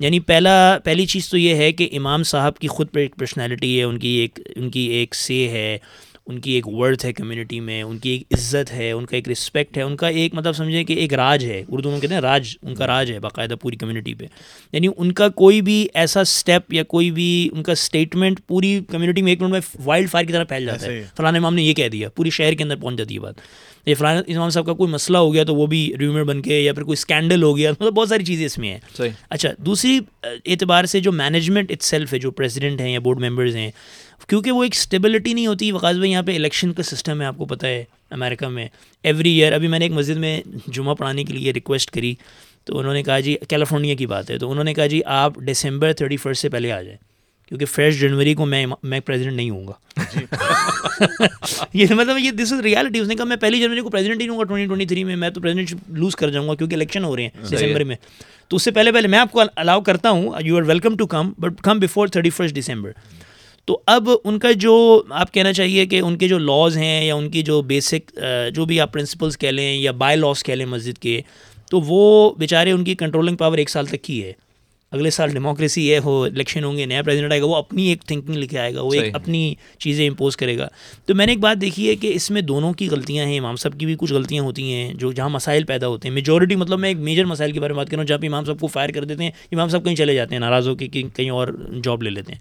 یعنی 0.00 0.20
پہلا 0.20 0.78
پہلی 0.84 1.06
چیز 1.06 1.28
تو 1.28 1.38
یہ 1.38 1.54
ہے 1.54 1.72
کہ 1.72 1.88
امام 1.92 2.22
صاحب 2.22 2.58
کی 2.58 2.68
خود 2.68 2.86
پرسنالٹی 3.18 3.78
ہے 3.78 3.84
ان 3.84 3.98
کی 3.98 4.08
ایک 4.08 4.38
ان 4.56 4.70
کی 4.70 4.80
ایک 4.80 5.14
سے 5.14 5.48
ہے۔ 5.48 5.78
ان 6.26 6.40
کی 6.40 6.52
ایک 6.52 6.68
ورتھ 6.68 7.06
ہے 7.06 7.12
کمیونٹی 7.12 7.60
میں 7.60 7.82
ان 7.82 7.98
کی 7.98 8.10
ایک 8.10 8.22
عزت 8.32 8.72
ہے 8.72 8.90
ان 8.90 9.06
کا 9.06 9.16
ایک 9.16 9.28
رسپیکٹ 9.28 9.76
ہے 9.76 9.82
ان 9.82 9.96
کا 9.96 10.08
ایک 10.08 10.34
مطلب 10.34 10.52
سمجھیں 10.52 10.84
کہ 10.84 10.92
ایک 10.92 11.14
راج 11.14 11.44
ہے۔ 11.44 11.64
اردو 11.68 11.90
میں 11.90 12.00
کہتے 12.00 12.14
ہیں 12.14 12.20
راج 12.20 12.56
ان 12.62 12.74
کا 12.74 12.86
راج 12.86 13.12
ہے 13.12 13.18
باقاعدہ 13.18 13.54
پوری 13.60 13.76
کمیونٹی 13.76 14.14
پہ۔ 14.14 14.26
یعنی 14.72 14.88
ان 14.96 15.12
کا 15.12 15.28
کوئی 15.28 15.60
بھی 15.62 15.88
ایسا 15.94 16.20
اسٹیپ 16.20 16.74
یا 16.74 16.82
کوئی 16.82 17.10
بھی 17.10 17.48
ان 17.52 17.62
کا 17.62 17.72
اسٹیٹمنٹ 17.72 18.40
پوری 18.46 18.80
کمیونٹی 18.90 19.22
میں 19.22 19.32
ایک 19.32 19.42
منٹ 19.42 19.52
میں 19.52 19.60
وائلڈ 19.84 20.10
فائر 20.10 20.24
کی 20.26 20.32
طرح 20.32 20.44
پھیل 20.44 20.66
جاتا 20.66 20.86
ہے۔ 20.86 21.04
فلاں 21.16 21.32
امام 21.32 21.54
نے 21.54 21.62
یہ 21.62 21.74
کہہ 21.74 21.88
دیا 21.88 22.08
پوری 22.08 22.30
شہر 22.30 22.52
کے 22.52 22.64
اندر 22.64 22.76
پہنچ 22.76 22.98
جاتی 22.98 23.14
ہے 23.14 23.20
بات۔ 23.20 23.34
یہ 23.86 23.94
فلاں 23.94 24.22
امام 24.28 24.50
صاحب 24.50 24.66
کا 24.66 24.72
کوئی 24.72 24.90
مسئلہ 24.92 25.18
ہو 25.18 25.34
گیا 25.34 25.44
تو 25.44 25.54
وہ 25.54 25.66
بھی 25.66 25.92
ریومر 25.98 26.24
بن 26.24 26.42
کے 26.42 26.60
یا 26.60 26.72
پھر 26.72 26.82
کوئی 26.82 26.92
اسکینڈل 26.92 27.42
ہو 27.42 27.56
گیا 27.56 27.70
مطلب 27.70 27.92
بہت 27.92 28.08
ساری 28.08 28.24
چیزیں 28.24 28.46
اس 28.46 28.58
میں 28.58 28.68
ہیں۔ 28.68 28.78
اچھا 29.30 29.48
دوسری 29.58 30.00
اعتبار 30.22 30.84
سے 30.84 31.00
جو 31.00 31.12
مینجمنٹ 31.12 31.70
اٹ 31.70 31.82
سیلف 31.82 32.12
ہے 32.12 32.18
جو 32.18 32.30
پریزیڈنٹ 32.30 32.80
ہیں 32.80 32.92
یا 32.92 32.98
بورڈ 32.98 33.20
ممبرز 33.20 33.56
ہیں 33.56 33.70
کیونکہ 34.28 34.52
وہ 34.52 34.62
ایک 34.62 34.74
اسٹیبلٹی 34.74 35.32
نہیں 35.32 35.46
ہوتی۔ 35.46 35.72
وقاص 35.72 35.96
بھائی 35.96 36.10
یہاں 36.10 36.22
پہ 36.22 36.34
الیکشن 36.34 36.72
کا 36.72 36.82
سسٹم 36.82 37.20
ہے 37.20 37.26
آپ 37.26 37.38
کو 37.38 37.44
پتہ 37.44 37.66
ہے 37.66 37.84
امریکہ 38.10 38.48
میں۔ 38.48 38.68
ایوری 39.02 39.30
ایئر 39.30 39.52
ابھی 39.52 39.68
میں 39.68 39.78
نے 39.78 39.84
ایک 39.84 39.92
مسجد 39.92 40.16
میں 40.16 40.40
جمعہ 40.66 40.94
پڑھانے 40.94 41.24
کے 41.24 41.32
لیے 41.32 41.52
ریکویسٹ 41.52 41.90
کری 41.90 42.14
تو 42.64 42.78
انہوں 42.78 42.94
نے 42.94 43.02
کہا 43.02 43.20
جی 43.20 43.36
کیلیفورنیا 43.48 43.94
کی 43.94 44.06
بات 44.06 44.30
ہے۔ 44.30 44.38
تو 44.38 44.50
انہوں 44.50 44.64
نے 44.64 44.74
کہا 44.74 44.86
جی 44.86 45.00
آپ 45.06 45.34
ڈسمبر 45.38 45.92
تھرٹی 45.92 46.16
فرسٹ 46.16 46.42
سے 46.42 46.48
پہلے 46.48 46.72
آ 46.72 46.82
جائیں 46.82 46.98
کیونکہ 47.48 47.66
فرسٹ 47.66 48.00
جنوری 48.00 48.34
کو 48.34 48.46
میں 48.46 48.66
میں 48.82 49.00
پریزیڈنٹ 49.00 49.36
نہیں 49.36 49.50
ہوں 49.50 49.66
گا۔ 49.66 49.72
یہ 51.72 51.86
مطلب 51.90 52.18
یہ 52.18 52.30
دس 52.30 52.52
از 52.52 52.60
ریالٹی 52.60 52.98
اس 52.98 53.08
نے 53.08 53.14
کہا 53.14 53.24
میں 53.24 53.36
پہلی 53.36 53.60
جنوری 53.60 53.80
کو 53.80 53.90
پریزیڈنٹ 53.90 54.22
ہی 54.22 54.28
ہوں 54.28 54.38
گا 54.38 54.44
ٹوئنٹی 54.44 54.66
ٹوئنٹی 54.66 54.86
تھری 54.86 55.04
میں 55.04 55.16
میں 55.16 55.30
تو 55.30 55.40
پریزیڈنٹ 55.40 55.74
لوز 55.88 56.16
کر 56.16 56.30
جاؤں 56.30 56.48
گا 56.48 56.54
کیونکہ 56.54 56.74
الیکشن 56.74 57.04
ہو 57.04 57.16
رہے 57.16 57.22
ہیں 57.22 57.44
دسمبر 57.52 57.84
میں۔ 57.84 57.96
تو 58.48 58.56
اس 58.56 58.62
سے 58.62 58.70
پہلے 58.70 58.92
پہلے 58.92 59.08
میں 59.08 59.18
آپ 59.18 59.32
کو 59.32 59.42
الاؤ 59.56 59.80
کرتا 59.80 60.10
ہوں 60.10 60.32
you 60.40 60.56
are 60.56 60.62
welcome 60.62 60.96
to 60.96 61.06
come 61.06 61.32
but 61.38 61.60
come 61.62 61.78
before 61.78 62.08
thirty 62.08 62.30
first 62.30 62.54
December 62.54 62.90
تو 63.64 63.80
اب 63.86 64.08
ان 64.24 64.38
کا 64.38 64.52
جو 64.52 65.02
آپ 65.10 65.32
کہنا 65.34 65.52
چاہیے 65.52 65.86
کہ 65.86 66.00
ان 66.00 66.18
کے 66.18 66.28
جو 66.28 66.38
لاز 66.38 66.76
ہیں 66.76 67.04
یا 67.04 67.14
ان 67.14 67.30
کی 67.30 67.42
جو 67.42 67.62
بیسک 67.62 68.18
جو 68.54 68.64
بھی 68.64 68.80
آپ 68.80 68.92
پرنسپلس 68.92 69.38
کہہ 69.38 69.48
لیں 69.48 69.72
یا 69.74 69.92
بائی 69.92 70.16
لاس 70.16 70.42
کہہ 70.44 70.54
لیں 70.54 70.66
مسجد 70.66 70.98
کے 70.98 71.20
تو 71.70 71.80
وہ 71.80 72.30
بیچارے 72.38 72.72
ان 72.72 72.84
کی 72.84 72.94
کنٹرولنگ 72.94 73.36
پاور 73.36 73.58
ایک 73.58 73.70
سال 73.70 73.86
تک 73.86 74.02
کی 74.02 74.24
ہے۔ 74.24 74.32
اگلے 74.92 75.10
سال 75.10 75.30
ڈیموکریسی 75.30 75.86
یہ 75.88 75.98
ہو 75.98 76.22
الیکشن 76.22 76.64
ہوں 76.64 76.76
گے 76.76 76.84
نیا 76.86 77.02
پریزیڈنٹ 77.02 77.32
آئے 77.32 77.40
گا 77.40 77.46
وہ 77.46 77.56
اپنی 77.56 77.86
ایک 77.86 78.02
تھنکنگ 78.02 78.34
لکھے 78.34 78.58
آئے 78.58 78.74
گا 78.74 78.82
وہ 78.82 78.92
ایک 78.94 79.14
اپنی 79.14 79.54
چیزیں 79.78 80.08
امپوز 80.08 80.36
کرے 80.36 80.58
گا۔ 80.58 80.68
تو 81.06 81.14
میں 81.14 81.26
نے 81.26 81.32
ایک 81.32 81.40
بات 81.40 81.60
دیکھی 81.60 81.88
ہے 81.88 81.96
کہ 81.96 82.10
اس 82.14 82.30
میں 82.30 82.42
دونوں 82.42 82.72
کی 82.72 82.88
غلطیاں 82.88 83.26
ہیں 83.26 83.38
امام 83.38 83.56
صاحب 83.56 83.80
کی 83.80 83.86
بھی 83.86 83.96
کچھ 83.98 84.12
غلطیاں 84.12 84.42
ہوتی 84.42 84.72
ہیں 84.72 84.94
جو 84.94 85.12
جہاں 85.12 85.28
مسائل 85.28 85.64
پیدا 85.64 85.88
ہوتے 85.88 86.08
ہیں۔ 86.08 86.14
میجورٹی 86.14 86.56
مطلب 86.56 86.78
میں 86.78 86.88
ایک 86.88 86.98
میجر 86.98 87.24
مسائل 87.24 87.52
کے 87.52 87.60
بارے 87.60 87.72
میں 87.72 87.78
بات 87.78 87.86
کر 87.86 87.96
رہا 87.96 88.02
ہوں 88.02 88.06
جہاں 88.06 88.18
پہ 88.18 88.26
امام 88.26 88.44
صاحب 88.44 88.60
کو 88.60 88.66
فائر 88.66 88.90
کر 88.90 89.04
دیتے 89.04 89.24
ہیں 89.24 89.30
امام 89.52 89.68
صاحب 89.68 89.84
کہیں 89.84 89.94
چلے 89.94 90.14
جاتے 90.14 90.34
ہیں 90.34 90.40
ناراض 90.40 90.68
ہو 90.68 90.74
کے 90.74 90.88
کہیں 90.88 91.30
اور 91.30 91.48
جاب 91.84 92.02
لے 92.02 92.10
لیتے 92.10 92.32
ہیں۔ 92.32 92.40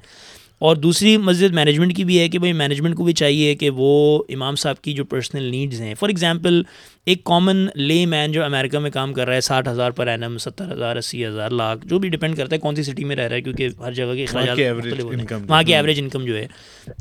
اور 0.63 0.75
دوسری 0.75 1.17
مسجد 1.17 1.53
مینجمنٹ 1.53 1.95
کی 1.95 2.03
بھی 2.03 2.19
ہے 2.19 2.29
کہ 2.29 2.39
بھائی 2.39 2.53
مینجمنٹ 2.53 2.95
کو 2.95 3.03
بھی 3.03 3.13
چاہیے 3.13 3.55
کہ 3.55 3.69
وہ 3.69 4.23
امام 4.29 4.55
صاحب 4.55 4.81
کی 4.81 4.93
جو 4.93 5.05
پرسنل 5.05 5.43
نیڈز 5.43 5.81
ہیں۔ 5.81 5.95
فار 5.95 6.09
ایگزامپل 6.09 6.63
ایک 7.05 7.23
کامن 7.23 7.65
لے 7.75 8.05
مین 8.05 8.31
جو 8.31 8.43
امریکہ 8.43 8.79
میں 8.79 8.91
کام 8.91 9.13
کر 9.13 9.27
رہا 9.27 9.35
ہے 9.35 9.41
ساٹھ 9.41 9.69
ہزار 9.69 9.91
پر 9.91 10.07
اینم 10.07 10.37
ستر 10.37 10.71
ہزار 10.71 10.95
اسی 10.95 11.25
ہزار 11.25 11.49
لاکھ 11.49 11.87
جو 11.87 11.99
بھی 11.99 12.09
ڈپینڈ 12.09 12.37
کرتا 12.37 12.55
ہے 12.55 12.59
کون 12.59 12.75
سی 12.75 12.83
سٹی 12.83 13.03
میں 13.03 13.15
رہ 13.15 13.27
رہا 13.27 13.35
ہے 13.35 13.41
کیونکہ 13.41 13.67
ہر 13.79 13.91
جگہ 13.91 14.13
کے 14.15 14.23
اخراجات 14.23 14.59
وہاں 15.49 15.63
کی 15.63 15.75
ایوریج 15.75 15.99
انکم 15.99 16.25
جو 16.25 16.37
ہے۔ 16.37 16.47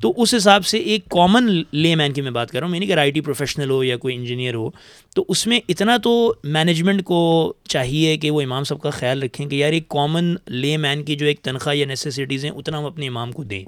تو 0.02 0.12
اس 0.16 0.34
حساب 0.34 0.66
سے 0.66 0.78
ایک 0.78 1.04
کامن 1.04 1.62
لے 1.72 1.94
مین 1.94 2.12
کی 2.12 2.20
میں 2.20 2.30
بات 2.30 2.50
کر 2.50 2.58
رہا 2.58 2.66
ہوں۔ 2.66 2.76
نہیں 2.76 2.86
کہ 2.86 2.92
آئی 2.92 3.10
ٹی 3.10 3.20
پروفیشنل 3.20 3.70
ہو 3.70 3.84
یا 3.84 3.96
کوئی 3.96 4.14
انجینئر 4.14 4.54
ہو 4.54 4.70
تو 5.16 5.24
اس 5.28 5.46
میں 5.46 5.60
اتنا 5.68 5.96
تو 5.96 6.34
مینجمنٹ 6.44 7.04
کو 7.04 7.54
چاہیے 7.68 8.16
کہ 8.16 8.30
وہ 8.30 8.42
امام 8.42 8.64
صاحب 8.64 8.80
کا 8.80 8.90
خیال 8.90 9.22
رکھیں 9.22 9.46
کہ 9.46 9.56
یار 9.56 9.72
ایک 9.72 9.88
کامن 9.88 10.34
لے 10.48 10.76
مین 10.76 11.02
کی 11.02 11.16
جو 11.16 11.26
ایک 11.26 11.40
تنخواہ 11.40 11.76
یا 11.76 11.86
نیسیسٹیز 11.86 12.44
ہیں 12.44 12.52
اتنا 12.52 12.78
ہم 12.78 12.84
اپنے 12.84 13.08
امام 13.08 13.32
کو 13.32 13.44
دیں۔ 13.52 13.64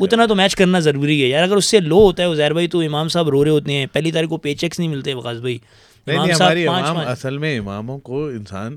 اتنا 0.00 0.26
تو 0.26 0.34
میچ 0.34 0.56
کرنا 0.56 0.78
ضروری 0.78 1.22
ہے۔ 1.22 1.28
یار 1.28 1.42
اگر 1.42 1.56
اس 1.56 1.64
سے 1.64 1.80
لو 1.80 1.98
ہوتا 1.98 2.22
ہے 2.22 2.34
زیر 2.34 2.52
بھائی 2.52 2.68
تو 2.68 2.80
امام 2.80 3.08
صاحب 3.08 3.28
رو 3.28 3.44
رہے 3.44 3.50
ہوتے 3.50 3.72
ہیں۔ 3.72 3.86
پہلی 3.92 4.12
تاریخ 4.12 4.28
کو 4.28 4.36
پے 4.36 4.54
چیکس 4.54 4.78
نہیں 4.78 4.88
ملتے 4.88 5.14
وقاص 5.14 5.36
بھائی۔ 5.36 5.58
امام 6.06 6.96
اصل 6.96 7.38
میں 7.38 7.58
اماموں 7.58 7.98
کو 7.98 8.26
انسان 8.26 8.76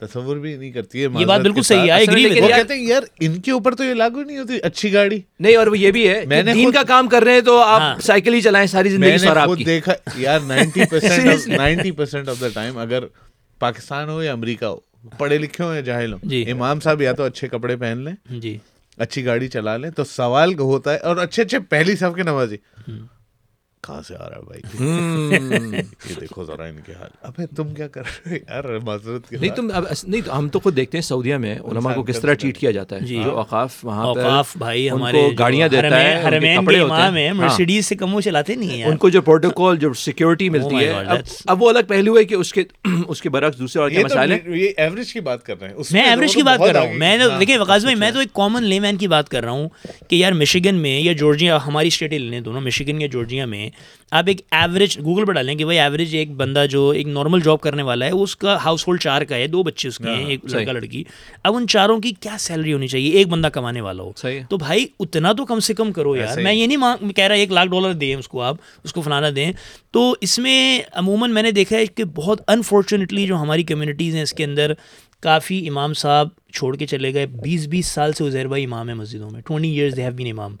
تصور 0.00 0.36
بھی 0.36 0.56
نہیں 0.56 0.70
کرتی 0.70 0.98
ہے۔ 0.98 1.08
یہ 1.18 1.26
بات 1.26 1.40
بالکل 1.40 1.62
صحیح 1.62 1.92
ہے 1.92 2.40
وہ 2.42 2.48
کہتے 2.48 2.74
ہیں 2.74 2.86
یار 2.86 3.02
ان 3.20 3.40
کے 3.40 3.50
اوپر 3.50 3.74
تو 3.74 3.84
یہ 3.84 3.94
لاگو 3.94 4.22
نہیں 4.22 4.38
ہوتی 4.38 4.58
اچھی 4.62 4.92
گاڑی۔ 4.92 5.20
نہیں 5.40 5.56
اور 5.56 5.66
وہ 5.66 5.78
یہ 5.78 5.90
بھی 5.90 6.08
ہے 6.08 6.22
میں 6.26 6.42
نے 6.42 6.54
دین 6.54 6.72
کا 6.72 6.82
کام 6.82 7.08
کر 7.08 7.22
رہے 7.22 7.32
ہیں 7.32 7.40
تو 7.40 7.58
آپ 7.58 8.00
سائیکل 8.00 8.34
ہی 8.34 8.40
چلائیں 8.40 8.66
ساری 8.66 8.88
زندگی 8.88 9.18
سوار 9.18 9.36
آپ 9.36 9.48
کی۔ 9.58 9.64
دیکھا 9.64 9.92
یار 10.16 10.40
ninety 10.40 10.84
percent 10.90 11.48
ninety 11.48 11.90
percent 11.90 12.28
of 12.28 12.40
the 12.40 12.48
time 12.54 12.78
اگر 12.78 13.04
پاکستان 13.60 14.08
ہو 14.08 14.22
یا 14.22 14.32
امریکہ 14.32 14.64
ہو 14.64 14.78
پڑھے 15.18 15.38
لکھے 15.38 15.64
ہو 15.64 15.74
یا 15.74 15.80
جاہل 15.80 16.12
ہو 16.12 16.18
امام 16.50 16.80
صاحب 16.80 17.02
یا 17.02 17.12
تو 17.12 17.22
اچھے 17.22 17.48
کپڑے 17.48 17.76
پہن 17.76 17.98
لیں۔ 17.98 18.12
جی۔ 18.40 18.58
اچھی 18.98 19.24
گاڑی 19.24 19.48
چلا 19.48 19.76
لیں 19.76 19.90
تو 19.90 20.04
سوال 20.04 20.58
ہوتا 20.58 20.92
ہے 20.92 20.98
اور 20.98 21.16
اچھے 21.16 21.42
اچھے 21.42 21.58
پہلی 21.60 21.96
صف 21.96 22.14
کے 22.16 22.22
نمازی 22.22 22.56
کہاں 23.82 24.02
سے 24.02 24.14
آ 24.16 24.28
رہا 24.30 24.36
ہے 24.36 24.42
بھائی 24.42 25.80
یہ 26.08 26.20
دیکھو 26.20 26.44
ذرا 26.44 26.64
ان 26.64 26.76
کے 26.86 26.92
حال 26.92 27.08
ابے 27.22 27.46
تم 27.56 27.72
کیا 27.74 27.86
کر 27.88 28.02
رہے 28.02 28.36
یار 28.36 28.64
معذرت 28.82 29.28
کے 29.28 29.36
نہیں 29.36 29.50
تم 29.50 29.70
اب 29.74 29.84
نہیں 30.04 30.28
ہم 30.28 30.48
تو 30.48 30.58
خود 30.58 30.76
دیکھتے 30.76 30.98
ہیں 30.98 31.02
سعودیہ 31.02 31.36
میں 31.36 31.54
علماء 31.60 31.94
کو 31.94 32.02
کس 32.02 32.20
طرح 32.20 32.34
ٹریٹ 32.34 32.58
کیا 32.58 32.70
جاتا 32.70 32.96
ہے 32.96 33.06
جو 33.06 33.30
اوقاف 33.32 33.78
وہاں 33.82 34.04
پر 34.04 34.20
اوقاف 34.20 34.56
بھائی 34.56 34.88
ہمارے 34.90 35.22
گاڑیاں 35.38 35.68
دیتا 35.68 36.00
ہے 36.00 36.14
حرمین 36.26 36.66
کے 36.66 36.78
امام 36.78 37.16
ہیں 37.16 37.32
مرسیڈیز 37.32 37.86
سے 37.86 37.94
کم 37.94 38.14
وہ 38.14 38.20
چلاتے 38.20 38.54
نہیں 38.54 38.70
ہیں 38.72 38.84
ان 38.84 38.96
کو 38.96 39.08
جو 39.08 39.22
پروٹوکول 39.22 39.78
جو 39.78 39.92
سیکیورٹی 39.94 40.48
ملتی 40.48 40.76
ہے 40.76 41.18
اب 41.46 41.62
وہ 41.62 41.68
الگ 41.68 41.88
پہلو 41.88 42.16
ہے 42.18 42.24
کہ 42.24 42.34
اس 42.34 42.52
کے 42.52 42.64
اس 42.84 43.22
کے 43.22 43.30
برعکس 43.30 43.58
دوسرے 43.58 43.82
اور 43.82 43.90
کے 43.90 44.04
مسائل 44.04 44.32
ہیں 44.32 44.56
یہ 44.56 44.68
ایوریج 44.76 45.12
کی 45.12 45.20
بات 45.22 45.44
کر 45.44 45.60
رہے 45.60 45.68
ہیں 45.68 45.84
میں 45.92 46.04
ایوریج 46.04 46.34
کی 46.34 46.42
بات 46.42 46.58
کر 46.58 46.72
رہا 46.72 46.82
ہوں 46.82 46.94
میں 46.96 47.16
دیکھیں 47.38 47.56
وقاص 47.58 47.82
بھائی 47.82 47.96
میں 47.96 48.10
تو 48.10 48.20
ایک 48.20 48.32
کامن 48.34 48.64
لے 48.64 48.80
مین 48.80 48.96
کی 48.96 49.08
بات 49.08 49.28
کر 49.28 49.44
رہا 49.44 49.52
ہوں 49.52 49.68
کہ 50.08 50.16
یار 50.16 50.32
مشیگن 50.36 50.82
میں 50.82 50.98
یا 51.00 51.12
جورجیا 51.18 51.58
ہماری 51.66 51.88
اسٹیٹ 51.88 52.12
لیں 52.12 52.40
دونوں 52.40 52.60
مشیگن 52.60 53.00
یا 53.02 53.06
جورجیا 53.08 53.44
میں 53.46 53.68
آپ 54.10 54.24
ایک 54.26 54.40
ایوریج 54.50 54.98
گوگل 54.98 55.24
پہ 55.24 55.32
ڈالیں 55.32 55.54
کہ 55.54 55.64
بھائی 55.64 55.78
ایوریج 55.80 56.16
ایک 56.16 56.30
بندہ 56.30 56.64
جو 56.70 56.90
ایک 56.90 57.06
نارمل 57.06 57.40
جاب 57.40 57.60
کرنے 57.60 57.82
والا 57.82 58.06
ہے 58.06 58.10
اس 58.10 58.36
کا 58.36 58.64
ہاؤس 58.64 58.88
ہولڈ 58.88 59.00
چار 59.00 59.22
کا 59.22 59.36
ہے 59.36 59.46
دو 59.46 59.62
بچے 59.62 59.88
اس 59.88 59.98
کے 59.98 60.04
ہیں 60.04 60.26
ایک 60.26 60.40
لڑکا 60.44 60.72
لڑکی۔ 60.72 61.04
اب 61.44 61.56
ان 61.56 61.66
چاروں 61.66 62.00
کی 62.00 62.12
کیا 62.20 62.36
سیلری 62.38 62.72
ہونی 62.72 62.88
چاہیے 62.88 63.10
ایک 63.10 63.28
بندہ 63.28 63.46
کمانے 63.46 63.80
والا 63.80 64.02
ہو؟ 64.02 64.12
تو 64.50 64.56
بھائی 64.56 64.86
اتنا 65.00 65.32
تو 65.32 65.44
کم 65.44 65.60
سے 65.60 65.74
کم 65.74 65.92
کرو 65.92 66.16
یار۔ 66.16 66.26
میں 66.44 66.54
یہ 66.54 66.66
نہیں 66.66 67.12
کہہ 67.16 67.24
رہا 67.24 67.34
ایک 67.34 67.52
لاکھ 67.52 67.68
ڈالر 67.68 67.92
دیں 67.92 68.14
اس 68.14 68.28
کو 68.28 68.42
آپ 68.42 68.56
اس 68.84 68.92
کو 68.92 69.00
فلانا 69.00 69.28
دیں۔ 69.36 69.52
تو 69.90 70.14
اس 70.20 70.38
میں 70.38 70.80
عموماً 70.92 71.30
میں 71.30 71.42
نے 71.42 71.50
دیکھا 71.50 71.76
ہے 71.76 71.86
کہ 71.86 72.04
بہت 72.04 72.42
انفارچونیٹلی 72.48 73.26
جو 73.26 73.36
ہماری 73.36 73.62
کمیونٹیز 73.62 74.14
ہیں 74.14 74.22
اس 74.22 74.32
کے 74.32 74.44
اندر 74.44 74.72
کافی 75.20 75.68
امام 75.68 75.94
صاحب 75.94 76.28
چھوڑ 76.52 76.76
کے 76.76 76.86
چلے 76.86 77.14
گئے۔ 77.14 77.26
بیس 77.26 77.66
بیس 77.66 77.86
سال 77.86 78.12
سے 78.12 78.26
عزیر 78.26 78.46
بھائی 78.46 78.64
امام 78.64 78.88
ہے 78.88 78.94
مسجدوں 78.94 79.30
میں۔ 79.30 79.40
Twenty 79.40 79.68
years 79.68 79.96
they 79.96 80.02
have 80.02 80.12
been 80.12 80.30
امام۔ 80.30 80.56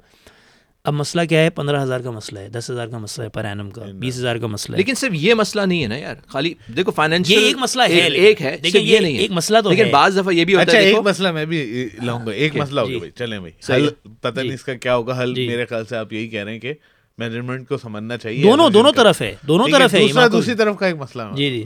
اب 0.84 0.94
مسئلہ 0.94 1.24
کیا 1.24 1.40
ہے؟ 1.40 1.50
پندرہ 1.50 1.82
ہزار 1.82 2.00
کا 2.00 2.10
مسئلہ 2.10 2.38
ہے 2.38 2.48
دس 2.48 2.70
ہزار 2.70 2.86
کا 2.86 2.98
مسئلہ 2.98 3.24
ہے 3.24 3.30
پر 3.30 3.44
اینم 3.44 3.68
کا 3.70 3.82
بیس 3.94 4.16
ہزار 4.18 4.36
کا 4.36 4.46
مسئلہ 4.46 4.74
ہے۔ 4.74 4.78
لیکن 4.78 4.94
صرف 4.94 5.12
یہ 5.14 5.34
مسئلہ 5.34 5.62
نہیں 5.62 5.82
ہے 5.82 5.88
نا 5.88 5.96
یار 5.96 6.14
خالی 6.26 6.52
دیکھو 6.76 6.90
فائنینشیل 6.90 7.38
یہ 7.38 7.46
ایک 7.46 7.56
مسئلہ 7.58 7.82
ہے 7.82 8.00
ایک 8.20 8.42
ہے 8.42 8.56
لیکن 8.62 8.78
یہ 8.78 8.98
نہیں 8.98 9.18
ایک 9.18 9.30
مسئلہ 9.30 9.58
تو 9.60 9.70
لیکن 9.70 9.90
بعض 9.90 10.18
دفعہ 10.18 10.32
یہ 10.32 10.44
بھی 10.44 10.54
ہوتا 10.54 10.72
ہے 10.72 10.82
ایک 10.84 10.98
مسئلہ 10.98 11.32
میں 11.32 11.44
بھی 11.46 11.60
لاؤں 12.02 12.26
گا 12.26 12.32
ایک 12.32 12.56
مسئلہ 12.56 12.80
ہوگا 12.80 12.98
بھائی 12.98 13.10
چلیں 13.10 13.38
بھائی۔ 13.38 13.52
حل 13.72 13.88
پتہ 14.20 14.40
نہیں 14.40 14.54
اس 14.54 14.64
کا 14.64 14.74
کیا 14.74 14.96
ہوگا 14.96 15.22
حل 15.22 15.34
میرے 15.36 15.66
خیال 15.66 15.84
سے 15.86 15.96
آپ 15.96 16.12
یہی 16.12 16.28
کہہ 16.28 16.44
رہے 16.44 16.52
ہیں 16.52 16.60
کہ 16.60 16.74
مینجمنٹ 17.18 17.68
کو 17.68 17.76
سمجھنا 17.76 18.18
چاہیے 18.18 18.42
دونوں 18.42 18.68
دونوں 18.70 18.92
طرف 18.92 19.22
ہے 19.22 19.34
دونوں 19.48 19.68
طرف 19.72 19.94
ہے 19.94 20.28
دوسری 20.32 20.54
طرف 20.54 20.76
کا 20.76 20.86
ایک 20.86 20.96
مسئلہ 20.96 21.22
جی 21.34 21.50
جی۔ 21.50 21.64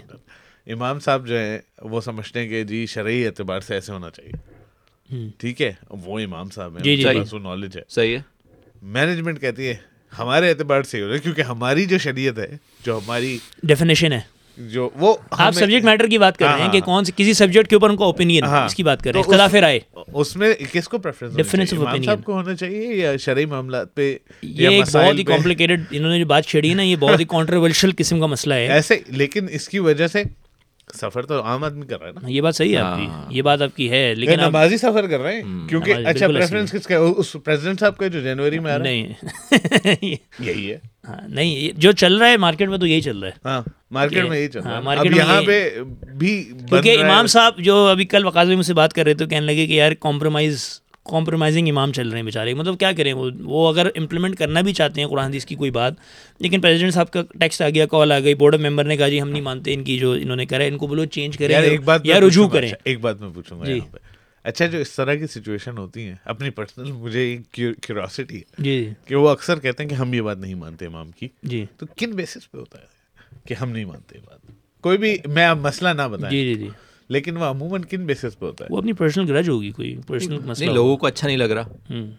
امام 0.72 1.00
صاحب 1.00 1.26
جو 1.26 1.38
ہیں 1.38 1.58
وہ 1.82 2.00
سمجھتے 2.00 2.40
ہیں 2.40 2.48
کہ 2.48 2.64
جی 2.64 2.86
شرعی 2.86 3.26
اعتبار 3.26 3.60
سے 3.60 3.74
ایسے 3.74 3.92
ہونا 3.92 4.10
چاہیے۔ 4.10 5.26
ٹھیک 5.38 5.62
ہے 5.62 5.72
وہ 5.90 6.20
امام 6.20 6.50
صاحب 6.50 6.78
جی 6.80 7.04
ہیں 7.06 7.38
نالج 7.38 7.76
ہے۔ 7.76 7.82
صحیح 7.88 8.16
ہے۔ 8.16 8.35
مینجمنٹ 8.82 9.40
کہتی 9.40 9.66
ہے 9.66 9.74
ہمارے 10.18 10.48
اعتبار 10.50 10.82
سے 10.82 11.02
ہو 11.02 11.06
رہا 11.06 11.14
ہے 11.14 11.18
کیونکہ 11.18 11.40
ہماری 11.40 11.84
جو 11.86 11.98
شریعت 11.98 12.38
ہے 12.38 12.56
جو 12.86 12.98
ہماری 12.98 13.38
ڈیفینیشن 13.62 14.12
ہے۔ 14.12 14.20
جو 14.58 14.90
وہ 14.94 15.14
آپ 15.30 15.52
سبجیکٹ 15.52 15.84
میٹر 15.84 16.06
کی 16.06 16.18
بات 16.18 16.38
کر 16.38 16.46
رہے 16.46 16.62
ہیں 16.62 16.72
کہ 16.72 16.80
کون 16.80 17.04
سے 17.04 17.12
کسی 17.16 17.32
سبجیکٹ 17.32 17.68
کے 17.68 17.76
اوپر 17.76 17.90
ان 17.90 17.96
کا 17.96 18.04
اوپینین 18.04 18.44
اس 18.44 18.74
کی 18.74 18.82
بات 18.82 19.02
کر 19.02 19.12
رہے 19.12 19.20
ہیں 19.20 19.26
اختلاف 19.26 19.54
رائے۔ 19.54 19.80
اس 20.14 20.36
میں 20.36 20.52
کس 20.72 20.88
کو 20.88 20.98
پریفرنس 20.98 21.36
ڈیفرنس 21.36 21.72
آف 21.72 21.78
اوپینین 21.78 22.02
صاحب 22.02 22.24
کو 22.24 22.32
ہونا 22.32 22.54
چاہیے 22.54 22.94
یا 22.94 23.16
شرعی 23.16 23.44
معاملات 23.44 23.94
پہ 23.94 24.16
یہ 24.42 24.68
ایک 24.68 24.84
بہت 24.92 25.18
ہی 25.18 25.24
کمپلیکیٹڈ 25.24 25.80
انہوں 25.90 26.10
نے 26.12 26.18
جو 26.18 26.26
بات 26.26 26.46
چھیڑی 26.46 26.70
ہے 26.70 26.74
نا 26.74 26.82
یہ 26.82 26.96
بہت 26.96 27.20
ہی 27.20 27.24
کانٹروورشل 27.28 27.90
قسم 27.98 28.20
کا 28.20 28.26
مسئلہ 28.26 28.54
ہے۔ 28.54 28.66
ایسے 28.66 28.98
لیکن 29.08 29.46
اس 29.50 29.68
کی 29.68 29.78
وجہ 29.78 30.06
سے 30.06 30.22
سفر 30.94 31.22
تو 31.26 31.42
عام 31.42 31.64
آدمی 31.64 31.86
کر 31.86 32.00
رہا 32.00 32.06
ہے 32.06 32.12
نا۔ 32.12 32.20
یہ 32.28 32.40
بات 32.40 32.56
صحیح 32.56 32.72
ہے 32.72 32.80
آپ 32.80 32.96
کی۔ 32.96 33.36
یہ 33.36 33.42
بات 33.42 33.62
آپ 33.62 33.76
کی 33.76 33.90
ہے 33.90 34.14
لیکن 34.14 34.32
نمازی 34.40 34.76
سفر 34.76 35.06
کر 35.06 35.20
رہے 35.20 35.40
ہیں۔ 35.40 35.68
کیونکہ 35.68 35.94
اچھا 36.06 36.28
پریفرنس 36.28 36.72
کس 36.72 36.86
کا 36.86 36.96
اس 36.96 37.36
پریزیڈنٹ 37.44 37.80
صاحب 37.80 37.96
کا 37.96 38.06
جو 38.06 38.20
جنوری 38.20 38.58
میں 38.58 38.72
آ 38.72 38.78
رہا 38.78 38.84
ہے۔ 38.84 39.06
نہیں۔ 39.06 40.14
یہی 40.38 40.72
ہے۔ 40.72 40.78
ہاں 41.08 41.28
نہیں 41.28 41.80
جو 41.80 41.92
چل 41.92 42.16
رہا 42.16 42.28
ہے 42.28 42.36
مارکیٹ 42.36 42.68
میں 42.68 42.78
تو 42.78 42.86
یہی 42.86 43.00
چل 43.00 43.18
رہا 43.18 43.28
ہے۔ 43.28 43.32
ہاں 43.44 43.62
مارکیٹ 43.90 44.24
میں 44.28 44.38
یہی 44.38 44.48
چل 44.48 44.60
رہا 44.60 44.78
ہے۔ 44.78 44.96
اب 44.96 45.06
یہاں 45.16 45.42
پہ 45.42 45.70
بھی 46.18 46.50
کیونکہ 46.68 47.04
امام 47.04 47.26
صاحب 47.26 47.52
جو 47.58 47.86
ابھی 47.86 48.04
کل 48.04 48.26
وقاص 48.26 48.48
مجھ 48.48 48.66
سے 48.66 48.74
بات 48.74 48.92
کر 48.92 49.04
رہے 49.04 49.14
تھے 49.14 49.26
کہنے 49.26 49.46
لگے 49.46 49.66
کہ 49.66 49.72
یار 49.72 49.92
کمپرومائز 50.00 50.80
کمپرومائزنگ 51.10 51.68
امام 51.68 51.92
چل 51.92 52.08
رہے 52.08 52.18
ہیں 52.18 52.24
بیچارے۔ 52.24 52.54
مطلب 52.54 52.78
کیا 52.78 52.92
کریں 52.92 53.12
وہ؟ 53.12 53.30
وہ 53.42 53.68
اگر 53.68 53.86
امپلیمنٹ 53.94 54.38
کرنا 54.38 54.60
بھی 54.60 54.72
چاہتے 54.72 55.00
ہیں 55.00 55.08
قرآن 55.08 55.24
حدیث 55.24 55.44
کی 55.44 55.54
کوئی 55.54 55.70
بات 55.70 55.92
لیکن 56.38 56.60
پریزیڈنٹ 56.60 56.94
صاحب 56.94 57.10
کا 57.10 57.22
ٹیکسٹ 57.40 57.62
آ 57.62 57.68
گیا 57.68 57.86
کال 57.86 58.12
آ 58.12 58.18
گئی 58.20 58.34
بورڈ 58.34 58.54
آف 58.54 58.60
ممبر 58.60 58.84
نے 58.84 58.96
کہا 58.96 59.08
جی 59.08 59.22
ہم 59.22 59.30
نہیں 59.30 59.42
مانتے 59.42 59.74
ان 59.74 59.84
کی 59.84 59.98
جو 59.98 60.12
انہوں 60.12 60.36
نے 60.36 60.46
کرا 60.46 60.64
ان 60.64 60.78
کو 60.78 60.86
بولو 60.86 61.04
چینج 61.04 61.38
کریں 61.38 61.56
یا 62.04 62.20
رجوع 62.20 62.48
کریں۔ 62.48 62.70
ایک 62.84 63.00
بات 63.00 63.20
میں 63.20 63.30
پوچھوں 63.34 63.60
گا 63.60 63.64
جی۔ 63.64 63.80
اچھا 64.44 64.66
جو 64.66 64.78
اس 64.78 64.92
طرح 64.92 65.14
کی 65.14 65.26
سچویشن 65.26 65.78
ہوتی 65.78 66.06
ہیں 66.06 66.14
اپنی 66.24 66.50
پرسنل 66.50 66.92
مجھے 66.92 67.20
ایک 67.20 67.52
کیوریاسٹی 67.52 68.36
ہے 68.36 68.42
جی۔ 68.58 68.90
کہ 69.04 69.14
وہ 69.14 69.28
اکثر 69.28 69.58
کہتے 69.58 69.82
ہیں 69.82 69.90
کہ 69.90 69.94
ہم 69.94 70.14
یہ 70.14 70.20
بات 70.20 70.38
نہیں 70.38 70.54
مانتے 70.54 70.86
امام 70.86 71.10
کی۔ 71.10 71.28
جی۔ 71.42 71.66
تو 71.76 71.86
کن 71.96 72.10
بیسس 72.10 72.50
پہ 72.50 72.58
ہوتا 72.58 72.78
ہے 72.78 72.84
کہ 73.44 73.54
ہم 73.54 73.70
نہیں 73.70 73.84
مانتے 73.84 74.18
یہ 74.18 74.20
بات؟ 74.26 74.52
کوئی 74.80 74.98
بھی 74.98 75.16
میں 75.26 75.46
اب 75.46 75.58
مسئلہ 75.58 75.88
نہ 75.88 76.08
بتائیں۔ 76.08 76.30
جی 76.30 76.54
جی 76.54 76.60
جی۔ 76.60 76.68
لیکن 77.08 77.36
وہ 77.36 77.44
عموماً 77.44 77.82
کن 77.82 78.06
بیسس 78.06 78.38
پہ 78.38 78.46
ہوتا 78.46 78.64
ہے؟ 78.64 78.72
وہ 78.72 78.78
اپنی 78.78 78.92
پرسنل 78.92 79.28
گرج 79.28 79.48
ہوگی 79.48 79.70
کوئی 79.70 79.96
پرسنل 80.06 80.38
مسئلہ 80.38 80.66
نہیں 80.66 80.76
لوگوں 80.76 80.96
کو 80.96 81.06
اچھا 81.06 81.26
نہیں 81.26 81.36
لگ 81.36 81.44
رہا 81.44 81.68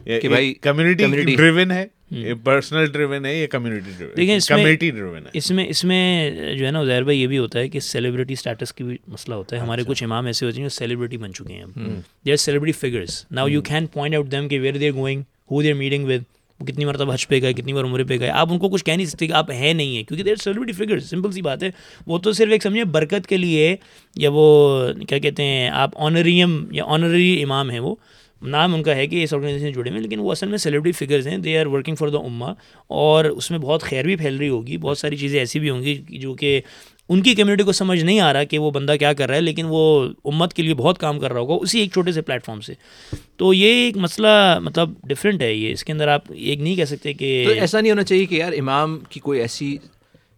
کہ 0.03 0.29
بھائی 0.29 0.53
کمیونٹی 0.53 1.35
ڈریون 1.35 1.71
ہے 1.71 1.85
یہ 2.11 2.33
پرسنل 2.43 2.85
ڈریون 2.85 3.25
ہے 3.25 3.35
یہ 3.35 3.47
کمیونٹی 3.47 3.91
دیکھیں 3.91 4.15
ڈریون 4.15 4.37
اس 4.37 4.51
میں 4.51 4.57
کمیٹی 4.57 4.91
ڈریون 4.91 5.15
ہے۔ 5.15 5.29
اس 5.33 5.51
میں 5.51 5.65
اس 5.67 5.83
میں 5.83 6.31
جو 6.55 6.65
ہے 6.65 6.71
نا 6.71 6.81
بھائی 7.03 7.21
یہ 7.21 7.27
بھی 7.27 7.37
ہوتا 7.37 7.59
ہے 7.59 7.69
کہ 7.69 7.79
سیلیبریٹی 7.79 8.33
اسٹیٹس 8.33 8.73
کی 8.73 8.83
بھی 8.83 8.97
مسئلہ 9.07 9.35
ہوتا 9.35 9.55
ہے۔ 9.55 9.61
ہمارے 9.61 9.83
کچھ 9.87 10.03
امام 10.03 10.25
ایسے 10.25 10.45
ہوتے 10.45 10.57
ہیں 10.57 10.65
جو 10.65 10.69
سیلیبریٹی 10.69 11.17
بن 11.17 11.33
چکے 11.33 11.53
ہیں۔ 11.53 11.65
They 12.25 12.31
are 12.31 12.35
celebrity 12.35 12.71
figures 12.71 13.25
now 13.31 13.47
you 13.47 13.61
can 13.61 13.85
point 13.85 14.15
out 14.15 14.31
them 14.31 14.47
کہ 14.47 14.59
ویئر 14.59 14.77
دے 14.77 14.91
گوئنگ 14.91 15.21
ہو 15.51 15.61
دے 15.61 15.73
میٹنگ 15.73 16.05
ود 16.05 16.23
وہ 16.59 16.65
کتنی 16.65 16.85
مرتبہ 16.85 17.13
حج 17.13 17.27
پہ 17.27 17.41
گئے، 17.41 17.53
کتنی 17.53 17.73
بار 17.73 17.83
عمرے 17.83 18.03
پہ 18.03 18.19
گئے۔ 18.19 18.29
آپ 18.29 18.51
ان 18.51 18.59
کو 18.59 18.69
کچھ 18.69 18.85
کہہ 18.85 18.93
نہیں 18.93 19.05
سکتے 19.05 19.27
کہ 19.27 19.31
آپ 19.31 19.51
ہیں 19.51 19.73
نہیں 19.73 19.95
ہیں، 19.95 20.03
کیونکہ 20.03 20.23
دیر 20.23 20.35
سیلیبریٹی 20.35 20.71
فگر 20.71 20.99
سمپل 20.99 21.31
سی 21.31 21.41
بات 21.41 21.63
ہے۔ 21.63 21.69
وہ 22.07 22.17
تو 22.17 22.31
صرف 22.31 22.51
ایک 22.51 22.63
سمجھے 22.63 22.83
برکت 22.83 23.27
کے 23.27 23.37
لیے 23.37 23.75
یا 24.15 24.29
وہ 24.33 24.87
کیا 25.09 25.17
کہتے 25.17 25.43
ہیں، 25.43 25.69
آپ 25.69 25.91
آنریم 25.95 26.65
یا 26.71 26.83
آنرری 26.87 27.43
امام 27.43 27.69
ہیں 27.69 27.79
وہ۔ 27.79 27.95
نام 28.41 28.73
ان 28.73 28.83
کا 28.83 28.95
ہے 28.95 29.07
کہ 29.07 29.23
اس 29.23 29.33
آرگنائزیشن 29.33 29.71
جڑے 29.71 29.89
ہوئے 29.89 30.01
لیکن 30.01 30.19
وہ 30.19 30.31
اصل 30.31 30.47
میں 30.47 30.57
سیلیبریٹی 30.57 31.05
فگرز 31.05 31.27
ہیں۔ 31.27 31.37
They 31.37 31.59
are 31.59 31.65
working 31.65 31.95
for 31.95 32.07
the 32.07 32.17
اما 32.17 32.51
اور 32.87 33.25
اس 33.25 33.51
میں 33.51 33.59
بہت 33.59 33.83
خیر 33.83 34.05
بھی 34.05 34.15
پھیل 34.15 34.37
رہی 34.37 34.49
ہوگی، 34.49 34.77
بہت 34.77 34.97
ساری 34.97 35.17
چیزیں 35.17 35.39
ایسی 35.39 35.59
بھی 35.59 35.69
ہوں 35.69 35.81
گی 35.81 35.95
جو 36.09 36.33
کہ 36.33 36.61
ان 37.09 37.21
کی 37.21 37.35
کمیونٹی 37.35 37.63
کو 37.63 37.71
سمجھ 37.71 38.03
نہیں 38.03 38.19
آ 38.19 38.33
رہا 38.33 38.43
کہ 38.43 38.59
وہ 38.59 38.71
بندہ 38.71 38.95
کیا 38.99 39.13
کر 39.13 39.27
رہا 39.27 39.35
ہے 39.35 39.41
لیکن 39.41 39.65
وہ 39.69 40.09
امت 40.25 40.53
کے 40.53 40.63
لیے 40.63 40.73
بہت 40.73 40.99
کام 40.99 41.19
کر 41.19 41.33
رہا 41.33 41.39
ہوگا 41.39 41.53
اسی 41.61 41.79
ایک 41.79 41.91
چھوٹے 41.91 42.11
سے 42.11 42.21
پلیٹ 42.21 42.45
فارم 42.45 42.61
سے۔ 42.61 42.73
تو 43.37 43.53
یہ 43.53 43.67
ایک 43.67 43.97
مسئلہ 43.97 44.59
مطلب 44.61 44.89
ڈفرینٹ 45.03 45.41
ہے 45.41 45.53
یہ۔ 45.53 45.71
اس 45.71 45.83
کے 45.83 45.91
اندر 45.91 46.07
آپ 46.07 46.23
ایک 46.29 46.59
نہیں 46.59 46.75
کہہ 46.75 46.85
سکتے 46.85 47.13
کہ 47.13 47.43
تو 47.47 47.51
ایسا 47.51 47.81
نہیں 47.81 47.91
ہونا 47.91 48.03
چاہیے 48.03 48.25
کہ 48.25 48.35
یار 48.35 48.51
امام 48.59 48.99
کی 49.09 49.19
کوئی 49.19 49.39
ایسی 49.39 49.77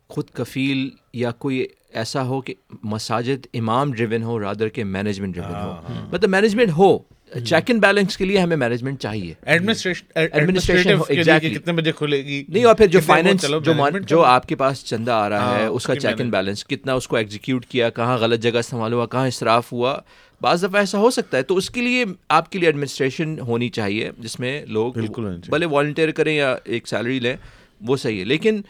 خود 0.08 0.26
کفیل 0.34 0.90
یا 1.14 1.32
کوئی 1.32 1.66
ایسا 1.94 2.24
ہو 2.24 2.42
کہ 2.42 2.54
مساجد 2.84 3.48
امام 3.54 3.94
ڈریون 3.94 4.24
ہو 4.24 4.40
رادر 4.40 4.68
کے 4.68 4.84
مینجمنٹ 4.84 5.36
ڈریون 5.36 5.56
ہو۔ 5.56 5.76
مطلب 6.12 6.30
مینجمنٹ 6.30 6.70
ہو 6.78 6.98
چیک 7.34 7.64
اینڈ 7.68 7.82
بیلنس 7.82 8.18
کے 8.18 8.26
لیے 8.26 8.38
ہمیں 8.38 8.56
مینجمنٹ 8.56 9.00
چاہیے۔ 9.00 9.34
ایڈمنسٹریشن 10.16 11.76
بجے 11.76 11.92
کھلے 11.92 12.26
گی؟ 12.26 12.44
نہیں 12.50 12.66
اور 12.66 12.76
پھر 12.76 12.88
جو 12.88 13.00
فائنینس 13.06 13.42
جو 13.64 13.72
جو 14.08 14.24
آپ 14.24 14.48
کے 14.48 14.56
پاس 14.56 14.86
چندہ 14.86 15.12
آ 15.12 15.30
رہا 15.30 15.60
ہے 15.60 15.66
اس 15.66 15.84
کا 15.84 15.96
چیک 15.96 16.20
اینڈ 16.20 16.32
بیلنس 16.32 16.66
کتنا 16.66 16.94
اس 16.94 17.08
کو 17.08 17.16
ایگزیکیوٹ 17.16 17.66
کیا 17.66 17.90
کہاں 17.90 18.18
غلط 18.18 18.40
جگہ 18.40 18.58
استعمال 18.58 18.94
ہوا 18.94 19.06
کہاں 19.06 19.28
اصراف 19.28 19.74
ہوا 19.74 19.98
بعض 20.42 20.64
دفعہ 20.64 20.80
ایسا 20.80 20.98
ہو 20.98 21.10
سکتا 21.10 21.38
ہے۔ 21.38 21.44
تو 21.44 21.56
اس 21.56 21.70
کے 21.70 21.82
لیے 21.82 22.06
آپ 22.30 22.52
کے 22.52 22.60
لیے 22.60 22.68
ایڈمنسٹریشن 22.68 23.40
ہونی 23.40 23.70
چاہیے 23.70 24.10
جس 24.20 24.40
میں 24.40 24.66
لوگ 24.66 24.94
بھلے 25.50 25.66
والنٹیئر 25.66 26.12
کریں 26.12 26.36
یا 26.36 26.56
ایک 26.64 26.88
سیلری 26.88 27.20
لیں 27.20 27.36
وہ 27.82 27.98
صحیح 27.98 28.20
ہے۔ 28.20 28.26
لیکن 28.26 28.62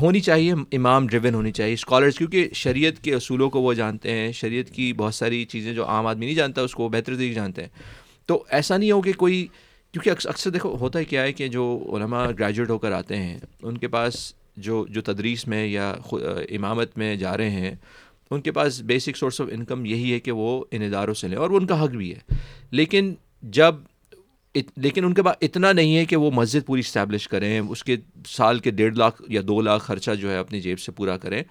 ہونی 0.00 0.20
چاہیے، 0.20 0.52
امام 0.72 1.06
ڈریون 1.06 1.34
ہونی 1.34 1.52
چاہیے 1.52 1.74
اسکالرس 1.74 2.18
کیونکہ 2.18 2.48
شریعت 2.54 3.02
کے 3.04 3.14
اصولوں 3.14 3.50
کو 3.50 3.60
وہ 3.62 3.72
جانتے 3.74 4.10
ہیں، 4.10 4.32
شریعت 4.32 4.70
کی 4.70 4.92
بہت 4.92 5.14
ساری 5.14 5.44
چیزیں 5.44 5.72
جو 5.74 5.86
عام 5.86 6.06
آدمی 6.06 6.26
نہیں 6.26 6.34
جانتا، 6.34 6.62
اس 6.62 6.74
کو 6.74 6.82
وہ 6.82 6.88
بہتر 6.88 7.14
طریقے 7.14 7.34
جانتے 7.34 7.62
ہیں۔ 7.62 7.68
تو 8.26 8.42
ایسا 8.50 8.76
نہیں 8.76 8.90
ہو 8.90 9.00
کہ 9.00 9.12
کوئی، 9.12 9.46
کیونکہ 9.94 10.28
اکثر 10.28 10.50
دیکھو، 10.50 10.76
ہوتا 10.80 10.98
ہے 10.98 11.04
کیا 11.04 11.22
ہے 11.22 11.32
کہ 11.32 11.48
جو 11.48 11.66
علماء 11.94 12.26
گریجویٹ 12.38 12.70
ہو 12.70 12.78
کر 12.78 12.92
آتے 12.92 13.16
ہیں، 13.16 13.38
ان 13.62 13.78
کے 13.78 13.88
پاس 13.88 14.32
جو 14.56 14.84
جو 14.90 15.02
تدریس 15.02 15.46
میں 15.46 15.66
یا 15.66 15.90
امامت 16.10 16.98
میں 16.98 17.14
جا 17.16 17.36
رہے 17.36 17.50
ہیں، 17.50 17.74
ان 18.30 18.40
کے 18.40 18.52
پاس 18.52 18.80
بیسک 18.80 19.16
سورس 19.16 19.40
آف 19.40 19.48
انکم 19.52 19.84
یہی 19.86 20.12
ہے 20.12 20.20
کہ 20.20 20.32
وہ 20.32 20.64
ان 20.70 20.82
اداروں 20.82 21.14
سے 21.14 21.28
لیں، 21.28 21.38
اور 21.38 21.50
وہ 21.50 21.56
ان 21.56 21.66
کا 21.66 21.82
حق 21.84 21.90
بھی 21.90 22.14
ہے۔ 22.14 22.34
لیکن 22.70 23.14
جب 23.42 23.74
لیکن 24.76 25.04
ان 25.04 25.14
کے 25.14 25.22
پاس 25.22 25.36
اتنا 25.40 25.72
نہیں 25.72 25.96
ہے 25.96 26.04
کہ 26.04 26.16
وہ 26.16 26.30
مسجد 26.30 26.66
پوری 26.66 26.80
اسٹیبلش 26.80 27.28
کریں، 27.28 27.60
اس 27.60 27.84
کے 27.84 27.96
سال 28.28 28.58
کے 28.58 28.70
ڈیڑھ 28.70 28.96
لاکھ 28.96 29.22
یا 29.28 29.40
دو 29.48 29.60
لاکھ 29.60 29.84
خرچہ 29.84 30.10
جو 30.10 30.30
ہے 30.30 30.36
اپنی 30.36 30.60
جیب 30.60 30.80
سے 30.80 30.92
پورا 30.92 31.16
کریں۔ 31.16 31.42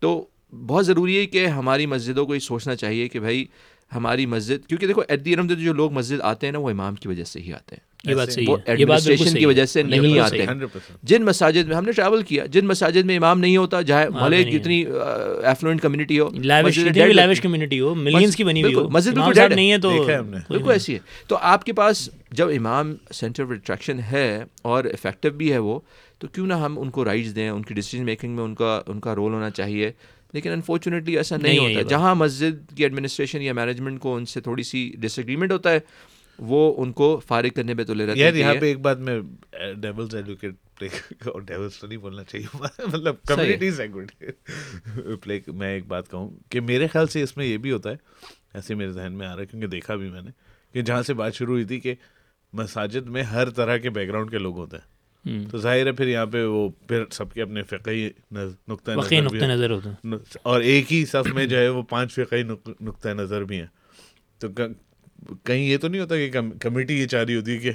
تو 0.00 0.26
بہت 0.66 0.86
ضروری 0.86 1.18
ہے 1.18 1.26
کہ 1.26 1.46
ہماری 1.46 1.86
مسجدوں 1.86 2.26
کو 2.26 2.34
یہ 2.34 2.40
سوچنا 2.40 2.76
چاہیے 2.76 3.08
کہ 3.08 3.20
بھائی 3.20 3.46
ہماری 3.94 4.26
مسجد، 4.26 4.66
کیونکہ 4.66 4.86
دیکھو 4.86 5.02
ایٹ 5.08 5.24
دی 5.24 5.34
جو 5.64 5.72
لوگ 5.72 5.92
مسجد 5.92 6.20
آتے 6.20 6.46
ہیں 6.46 6.52
نا، 6.52 6.58
وہ 6.58 6.70
امام 6.70 6.94
کی 6.94 7.08
وجہ 7.08 7.24
سے 7.24 7.40
ہی 7.40 7.52
آتے 7.52 7.76
ہیں۔ 7.76 7.93
یہ 8.06 8.14
بات 8.14 8.28
صحیح 8.32 8.46
وہ 8.48 8.56
ایڈمنسٹریشن 8.66 9.38
کی 9.38 9.46
وجہ 9.46 9.64
سے 9.64 9.82
نہیں 9.82 10.18
آتے۔ 10.18 10.36
جن 11.02 11.22
مساجد 11.24 11.68
میں 11.68 11.76
ہم 11.76 11.84
نے 11.84 11.92
ٹریول 11.92 12.22
کیا 12.22 12.46
جن 12.46 12.66
مساجد 12.66 13.04
میں 13.04 13.16
امام 13.16 13.40
نہیں 13.40 13.56
ہوتا 13.56 13.80
جہاں 13.80 14.06
بھلے 14.10 14.42
جتنی 14.58 14.84
ایفلوئنٹ 15.44 15.80
کمیونٹی 15.82 16.20
ہو 16.20 16.28
لیوش 17.16 17.40
کمیونٹی 17.40 17.80
ہو 17.80 17.94
ملینز 17.94 18.36
کی 18.36 18.44
بنی 18.44 18.62
ہوئی 18.62 18.74
ہو۔ 18.74 18.88
مسجد 18.90 19.12
بالکل 19.14 19.54
نہیں 19.56 19.70
ہے 19.72 19.78
تو 19.78 19.90
بالکل 20.48 20.70
ایسی 20.72 20.94
ہے۔ 20.94 20.98
تو 21.26 21.38
آپ 21.40 21.64
کے 21.64 21.72
پاس 21.72 22.08
جب 22.32 22.48
امام 22.48 22.94
سینٹر 23.12 23.42
آف 23.42 23.50
اٹریکشن 23.50 23.98
ہے 24.12 24.44
اور 24.62 24.84
افیکٹو 24.84 25.30
بھی 25.30 25.52
ہے 25.52 25.58
وہ 25.58 25.80
تو 26.18 26.26
کیوں 26.26 26.46
نہ 26.46 26.54
ہم 26.54 26.78
ان 26.78 26.90
کو 26.90 27.04
رائٹس 27.04 27.36
دیں 27.36 27.48
ان 27.48 27.62
کی 27.62 27.74
ڈیسیجن 27.74 28.04
میکنگ 28.04 28.36
میں 28.36 28.44
ان 28.44 28.54
کا 28.54 28.80
ان 28.86 29.00
کا 29.00 29.14
رول 29.14 29.32
ہونا 29.32 29.50
چاہیے۔ 29.50 29.92
لیکن 30.32 30.50
انفارچونیٹلی 30.50 31.16
ایسا 31.16 31.36
نہیں 31.36 31.58
ہوتا۔ 31.58 31.80
جہاں 31.88 32.14
مسجد 32.14 32.76
کی 32.76 32.82
ایڈمنسٹریشن 32.82 33.42
یا 33.42 33.52
مینجمنٹ 33.52 34.00
کو 34.00 34.16
ان 34.16 34.24
سے 34.24 34.40
تھوڑی 34.40 34.62
سی 34.62 34.92
ڈس 34.98 35.18
ایگریمنٹ 35.18 35.52
ہوتا 35.52 35.70
ہے 35.70 35.78
وہ 36.38 36.74
ان 36.82 36.92
کو 36.92 37.20
فارغ 37.26 37.48
کرنے 37.48 37.74
پہ 37.74 37.84
تو 37.84 37.94
لے 37.94 38.06
رہتے 38.06 38.24
ہیں 38.24 38.32
یہاں 38.38 38.54
پہ 38.60 38.66
ایک 38.66 38.80
بات 38.80 38.98
میں 38.98 39.20
ڈیولز 39.74 40.14
ایڈوکیٹ 40.14 40.54
اور 41.26 41.40
ڈیولز 41.40 41.78
تو 41.78 41.86
نہیں 41.86 41.98
بولنا 41.98 42.24
چاہیے۔ 42.24 42.46
مطلب 42.92 43.14
کمیونٹی 43.26 43.70
پلے 45.22 45.40
میں 45.52 45.74
ایک 45.74 45.86
بات 45.86 46.10
کہوں 46.10 46.30
کہ 46.48 46.60
میرے 46.60 46.86
خیال 46.86 47.06
سے 47.06 47.22
اس 47.22 47.36
میں 47.36 47.46
یہ 47.46 47.56
بھی 47.56 47.72
ہوتا 47.72 47.90
ہے 47.90 47.94
ایسے 48.54 48.74
میرے 48.74 48.92
ذہن 48.92 49.12
میں 49.12 49.26
آ 49.26 49.34
رہا 49.34 49.40
ہے 49.40 49.46
کیونکہ 49.46 49.68
دیکھا 49.68 49.94
بھی 49.94 50.10
میں 50.10 50.22
نے 50.22 50.30
کہ 50.72 50.82
جہاں 50.82 51.02
سے 51.02 51.14
بات 51.14 51.34
شروع 51.34 51.52
ہوئی 51.52 51.64
تھی 51.64 51.80
کہ 51.80 51.94
مساجد 52.52 53.06
میں 53.06 53.22
ہر 53.22 53.50
طرح 53.50 53.76
کے 53.76 53.90
بیک 53.90 54.08
گراؤنڈ 54.08 54.30
کے 54.30 54.38
لوگ 54.38 54.56
ہوتے 54.56 54.76
ہیں۔ 54.76 54.94
تو 55.50 55.58
ظاہر 55.58 55.86
ہے 55.86 55.92
پھر 55.92 56.08
یہاں 56.08 56.26
پہ 56.26 56.44
وہ 56.44 56.68
پھر 56.88 57.04
سب 57.10 57.32
کے 57.32 57.42
اپنے 57.42 57.62
فقہی 57.62 58.10
نقطۂ 58.68 58.90
نظر 58.90 59.70
ہوتے 59.70 59.88
ہیں۔ 59.88 60.14
اور 60.42 60.60
ایک 60.60 60.92
ہی 60.92 61.04
صف 61.04 61.34
میں 61.34 61.46
جو 61.46 61.58
ہے 61.58 61.68
وہ 61.68 61.82
پانچ 61.82 62.12
فقہی 62.14 62.42
نقطۂ 62.80 63.08
نظر 63.08 63.44
بھی 63.44 63.58
ہیں۔ 63.58 63.66
تو 64.38 64.48
کہیں 65.44 65.64
یہ 65.64 65.76
تو 65.76 65.88
نہیں 65.88 66.00
ہوتا 66.00 66.16
کہ 66.16 66.30
کمیٹی 66.60 67.00
یہ 67.00 67.06
چاہ 67.06 67.24
رہی 67.24 67.36
ہوتی 67.36 67.52
ہے 67.52 67.58
کہ 67.58 67.72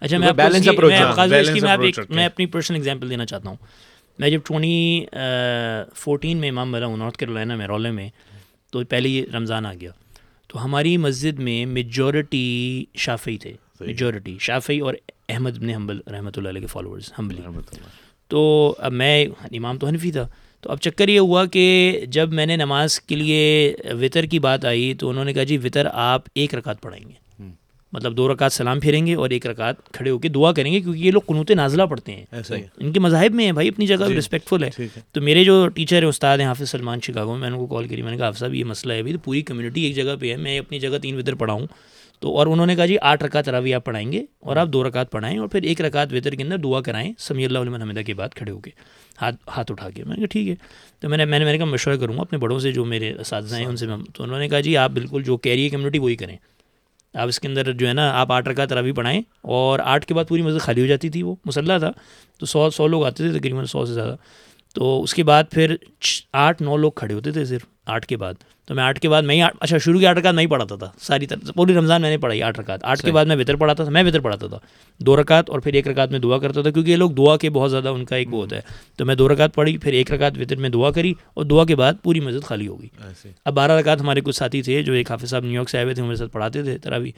اچھا 0.00 0.18
میں 0.18 0.32
بیلنس 0.32 0.68
اپروچ 0.68 1.98
میں 2.08 2.24
اپنی 2.26 2.46
پرسنل 2.46 2.78
اگزامپل 2.78 3.10
دینا 3.10 3.26
چاہتا 3.26 3.48
ہوں۔ 3.48 3.56
میں 4.18 4.30
جب 4.30 4.40
ٹوئنٹی 4.44 5.04
فورٹین 5.96 6.36
میں 6.36 6.48
امام 6.48 6.72
بنا 6.72 6.86
ہوں 6.86 6.96
نارتھ 6.96 7.18
کیرولائنا 7.18 7.56
میں 7.56 7.66
رولے 7.66 7.90
میں 7.90 8.08
تو 8.72 8.84
پہلے 8.84 9.24
رمضان 9.34 9.66
آ 9.66 9.72
گیا۔ 9.80 9.90
تو 10.48 10.64
ہماری 10.64 10.96
مسجد 10.96 11.38
میں 11.38 11.64
میجورٹی 11.66 12.84
شافی 12.94 13.36
تھے۔ 13.38 13.52
میجورٹی 13.80 14.36
شافی 14.40 14.78
اور 14.80 14.94
احمد 15.28 15.58
بن 15.58 15.70
حنبل 15.70 16.00
رحمۃ 16.12 16.30
اللہ 16.36 16.48
علیہ 16.48 16.60
کے 16.60 16.66
فالوورز 16.66 17.12
حنبلی 17.18 17.42
تو 18.28 18.74
اب 18.78 18.92
میں 18.92 19.26
امام 19.52 19.78
تو 19.78 19.86
حنفی 19.86 20.12
تھا۔ 20.12 20.26
تو 20.64 20.70
اب 20.70 20.78
چکر 20.78 21.08
یہ 21.08 21.18
ہوا 21.18 21.44
کہ 21.44 22.00
جب 22.08 22.32
میں 22.32 22.46
نے 22.46 22.56
نماز 22.56 23.00
کے 23.00 23.16
لیے 23.16 23.74
وطر 24.00 24.24
کی 24.24 24.38
بات 24.38 24.64
آئی 24.64 24.94
تو 24.94 25.08
انہوں 25.08 25.24
نے 25.24 25.32
کہا 25.32 25.42
جی 25.42 25.58
وطر 25.58 25.86
آپ 25.92 26.22
ایک 26.34 26.54
رکعت 26.54 26.80
پڑھائیں 26.80 27.08
گے۔ 27.08 27.24
مطلب 27.92 28.16
دو 28.16 28.32
رکعت 28.32 28.52
سلام 28.52 28.80
پھیریں 28.80 29.06
گے 29.06 29.14
اور 29.14 29.30
ایک 29.30 29.46
رکعت 29.46 29.92
کھڑے 29.92 30.10
ہو 30.10 30.18
کے 30.18 30.28
دعا 30.28 30.52
کریں 30.52 30.72
گے 30.72 30.80
کیونکہ 30.80 30.98
یہ 30.98 31.10
لوگ 31.10 31.20
قنوت 31.26 31.50
نازلہ 31.50 31.82
پڑھتے 31.82 32.12
ہیں۔ 32.12 32.24
ان 32.78 32.92
کے 32.92 33.00
مذاہب 33.00 33.34
میں 33.34 33.44
ہیں 33.44 33.52
بھائی 33.52 33.68
اپنی 33.68 33.86
جگہ 33.86 34.04
رسپیکٹفل 34.04 34.64
جی، 34.78 34.84
ہے۔ 34.84 35.00
تو 35.12 35.20
میرے 35.20 35.44
جو 35.44 35.68
ٹیچر 35.68 36.02
ہیں 36.02 36.08
استاد 36.08 36.38
ہیں 36.38 36.46
حافظ 36.46 36.70
سلمان 36.70 37.00
شکاگو 37.02 37.32
میں 37.32 37.40
میں 37.40 37.50
نے 37.50 37.56
ان 37.56 37.66
کو 37.66 37.74
کال 37.74 37.88
کری 37.88 38.02
میں 38.02 38.10
نے 38.10 38.16
کہا 38.16 38.26
حافظ 38.26 38.38
صاحب 38.38 38.54
یہ 38.54 38.64
مسئلہ 38.64 38.92
ہے۔ 38.92 39.02
تو 39.02 39.18
پوری 39.18 39.42
کمیونٹی 39.42 39.82
ایک 39.82 39.96
جگہ 39.96 40.16
پہ 40.20 40.30
ہے 40.30 40.36
میں 40.36 40.58
اپنی 40.58 40.78
جگہ 40.78 40.98
تین 41.02 41.16
وطر 41.16 41.34
پڑھاؤں۔ 41.34 41.66
تو 42.20 42.36
اور 42.36 42.46
انہوں 42.46 42.66
نے 42.66 42.76
کہا 42.76 42.86
جی 42.86 42.96
آٹھ 43.02 43.24
رکعت 43.24 43.48
روی 43.48 43.74
آپ 43.74 43.84
پڑھائیں 43.84 44.12
گے 44.12 44.24
اور 44.40 44.56
آپ 44.56 44.68
دو 44.68 44.88
رکعت 44.88 45.10
پڑھائیں 45.10 45.38
اور 45.38 45.48
پھر 45.48 45.62
ایک 45.62 45.80
رکعت 45.80 46.12
وطر 46.12 46.34
کے 46.34 46.42
اندر 46.42 46.58
دعا 46.58 46.80
کرائیں 46.80 47.12
سمی 47.18 47.44
اللہ 47.44 47.58
علیہ 47.58 47.82
حمدہ 47.82 48.00
کے 48.00 48.14
بعد 48.14 48.28
کھڑے 48.28 48.52
ہو 48.52 48.58
کے۔ 48.58 48.70
ہاتھ 49.22 49.36
ہاتھ 49.56 49.72
اٹھا 49.72 49.90
کے۔ 49.90 50.04
میں 50.04 50.10
نے 50.10 50.20
کہا 50.20 50.26
ٹھیک 50.26 50.48
ہے۔ 50.48 50.54
تو 51.00 51.08
میں 51.08 51.18
نے 51.18 51.24
میں 51.24 51.38
نے 51.38 51.44
میں 51.44 51.52
نے 51.52 51.58
کہا 51.58 51.66
مشورہ 51.66 51.96
کروں 51.96 52.16
گا 52.16 52.20
اپنے 52.20 52.38
بڑوں 52.38 52.58
سے 52.58 52.72
جو 52.72 52.84
میرے 52.84 53.12
اساتذہ 53.12 53.56
ہیں، 53.56 53.66
ان 53.66 53.76
سے 53.76 53.86
میں 53.86 53.96
تو 54.14 54.22
انہوں 54.22 54.38
نے 54.38 54.48
کہا 54.48 54.60
جی 54.60 54.76
آپ 54.76 54.90
بالکل 54.90 55.22
جو 55.22 55.36
کیری 55.36 55.68
کمیونٹی 55.68 55.98
وہی 55.98 56.16
کریں۔ 56.16 56.36
آپ 57.14 57.28
اس 57.28 57.40
کے 57.40 57.48
اندر 57.48 57.72
جو 57.72 57.88
ہے 57.88 57.92
نا، 57.92 58.10
آپ 58.10 58.32
آٹھ 58.32 58.48
رکعت 58.48 58.72
روی 58.72 58.92
پڑھائیں۔ 58.92 59.22
اور 59.42 59.78
آٹھ 59.78 60.06
کے 60.06 60.14
بعد 60.14 60.24
پوری 60.28 60.42
مسجد 60.42 60.60
خالی 60.60 60.80
ہو 60.80 60.86
جاتی 60.86 61.08
تھی 61.08 61.22
وہ، 61.22 61.34
مسلح 61.44 61.78
تھا۔ 61.78 61.90
تو 62.38 62.46
سو 62.46 62.70
سو 62.70 62.86
لوگ 62.86 63.04
آتے 63.04 63.30
تھے 63.30 63.38
تقریباً 63.38 63.64
سو 63.64 63.86
سے 63.86 63.92
زیادہ۔ 63.92 64.16
تو 64.74 65.02
اس 65.02 65.14
کے 65.14 65.22
بعد 65.22 65.44
پھر 65.50 65.76
آٹھ 66.32 66.62
نو 66.62 66.76
لوگ 66.76 66.92
کھڑے 66.92 67.14
ہوتے 67.14 67.32
تھے 67.32 67.44
صرف۔ 67.44 67.73
آٹھ 67.86 68.06
کے 68.06 68.16
بعد۔ 68.16 68.34
تو 68.66 68.74
میں 68.74 68.84
آٹھ 68.84 69.00
کے 69.00 69.08
بعد 69.08 69.22
میں 69.22 69.36
ہی 69.36 69.42
اچھا 69.60 69.78
شروع 69.78 70.00
کی 70.00 70.06
آٹھ 70.06 70.18
رکعت 70.18 70.34
میں 70.34 70.42
ہی 70.42 70.48
پڑھاتا 70.48 70.76
تھا 70.76 70.90
ساری 71.00 71.26
طرح 71.26 71.52
پوری 71.52 71.74
رمضان 71.74 72.02
میں 72.02 72.10
نے 72.10 72.18
پڑھائی 72.18 72.42
آٹھ 72.42 72.60
رکعت۔ 72.60 72.84
آٹھ 72.84 73.02
کے 73.02 73.12
بعد 73.12 73.24
میں 73.24 73.36
وطر 73.36 73.56
پڑھاتا 73.56 73.84
تھا 73.84 73.92
میں 73.92 74.04
وطر 74.04 74.20
پڑھاتا 74.20 74.46
تھا 74.46 74.58
دو 74.98 75.20
رکعت 75.20 75.50
اور 75.50 75.60
پھر 75.60 75.72
ایک 75.72 75.88
رکعت 75.88 76.10
میں 76.10 76.18
دعا 76.18 76.38
کرتا 76.38 76.62
تھا 76.62 76.70
کیونکہ 76.70 76.90
یہ 76.90 76.96
لوگ 76.96 77.10
دعا 77.10 77.36
کے 77.36 77.50
بہت 77.50 77.70
زیادہ 77.70 77.88
ان 77.88 78.04
کا 78.04 78.16
ایک 78.16 78.34
وہ 78.34 78.42
ہوتا 78.42 78.56
ہے۔ 78.56 78.60
تو 78.96 79.04
میں 79.04 79.14
دو 79.14 79.28
رکعت 79.28 79.54
پڑھی 79.54 79.78
پھر 79.78 79.92
ایک 79.92 80.12
رکعت 80.12 80.32
وطر 80.38 80.56
میں 80.56 80.68
دعا 80.68 80.90
کری 80.90 81.14
اور 81.34 81.44
دعا 81.44 81.64
کے 81.64 81.76
بعد 81.76 81.92
پوری 82.02 82.20
مسجد 82.20 82.44
خالی 82.44 82.68
ہو 82.68 82.80
گئی۔ 82.80 82.88
اب 83.44 83.54
بارہ 83.54 83.72
رکعت 83.72 84.00
ہمارے 84.00 84.20
کچھ 84.20 84.36
ساتھی 84.36 84.62
تھے 84.62 84.82
جو 84.82 84.92
ایک 84.92 85.10
حافظ 85.10 85.30
صاحب 85.30 85.44
نیو 85.44 85.54
یارک 85.54 85.70
سے 85.70 85.76
آئے 85.76 85.84
ہوئے 85.84 85.94
تھے 85.94 86.02
میرے 86.02 86.16
ساتھ 86.16 86.32
پڑھاتے 86.32 86.62
تھے 86.62 86.78
تراوی۔ 86.78 87.10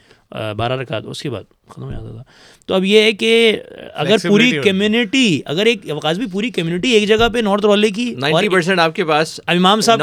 بارہ 0.57 0.73
رکعت 0.73 1.03
اس 1.05 1.21
کے 1.21 1.29
بعد 1.29 1.43
ختم 1.69 1.83
ہو 1.83 1.91
جاتا 1.91 2.11
تھا۔ 2.11 2.23
تو 2.65 2.73
اب 2.73 2.85
یہ 2.85 3.01
ہے 3.01 3.11
کہ 3.11 3.59
اگر 3.93 4.15
پوری 4.27 4.51
کمیونٹی 4.63 5.41
اگر 5.45 5.65
ایک 5.65 5.77
وقاص 5.89 6.17
بھی 6.17 6.25
پوری 6.31 6.49
کمیونٹی 6.49 6.89
ایک 6.89 7.07
جگہ 7.07 7.27
پہ 7.33 7.39
نارتھ 7.39 7.65
والے 7.65 7.89
کی 7.89 8.15
نائنٹی 8.17 8.49
پرسینٹ 8.49 8.79
آپ 8.79 8.95
کے 8.95 9.05
پاس 9.05 9.39
امام 9.47 9.81
صاحب 9.81 10.01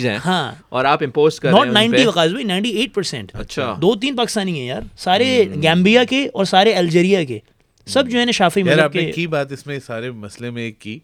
حنفیز 0.00 0.06
ہیں 0.06 0.18
ہاں. 0.24 0.52
اور 0.68 0.84
آپ 0.84 1.02
امپوز 1.02 1.40
کر 1.40 1.52
ناٹ 1.52 1.66
نائنٹی 1.66 2.06
وقاص 2.06 2.30
بھی 2.30 2.44
نائنٹی 2.44 2.70
ایٹ 2.70 2.94
پرسینٹ 2.94 3.34
اچھا. 3.34 3.74
دو 3.82 3.94
تین 3.94 4.16
پاکستانی 4.16 4.58
ہیں 4.58 4.66
یار 4.66 4.82
سارے 4.98 5.44
گیمبیا 5.62 6.04
کے 6.04 6.28
اور 6.34 6.44
سارے 6.44 6.72
الجیریا 6.72 7.24
کے 7.24 7.38
سب 7.86 8.08
جو 8.08 8.20
ہے 8.20 8.24
نا 8.24 8.30
شافی 8.30 8.62
مذہب 8.62 8.92
کے 8.92 9.12
کی 9.12 9.26
بات 9.26 9.52
اس 9.52 9.66
میں 9.66 9.78
سارے 9.86 10.10
مسئلے 10.10 10.50
میں 10.50 10.62
ایک 10.62 10.78
کی 10.78 10.98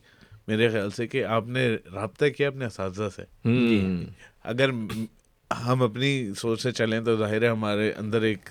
میرے 0.48 0.68
خیال 0.68 0.90
سے 0.90 1.06
کہ 1.06 1.24
آپ 1.24 1.48
نے 1.48 1.76
رابطہ 1.94 2.24
کیا 2.37 2.48
اپنے 2.48 2.64
اساتذہ 2.66 3.09
سے۔ 3.16 3.22
اگر 4.44 4.70
ہم 5.50 5.82
اپنی 5.82 6.30
سوچ 6.38 6.62
سے 6.62 6.72
چلیں 6.72 7.00
تو 7.00 7.16
ظاہر 7.16 7.42
ہے 7.42 7.48
ہمارے 7.48 7.92
اندر 7.98 8.22
ایک 8.22 8.48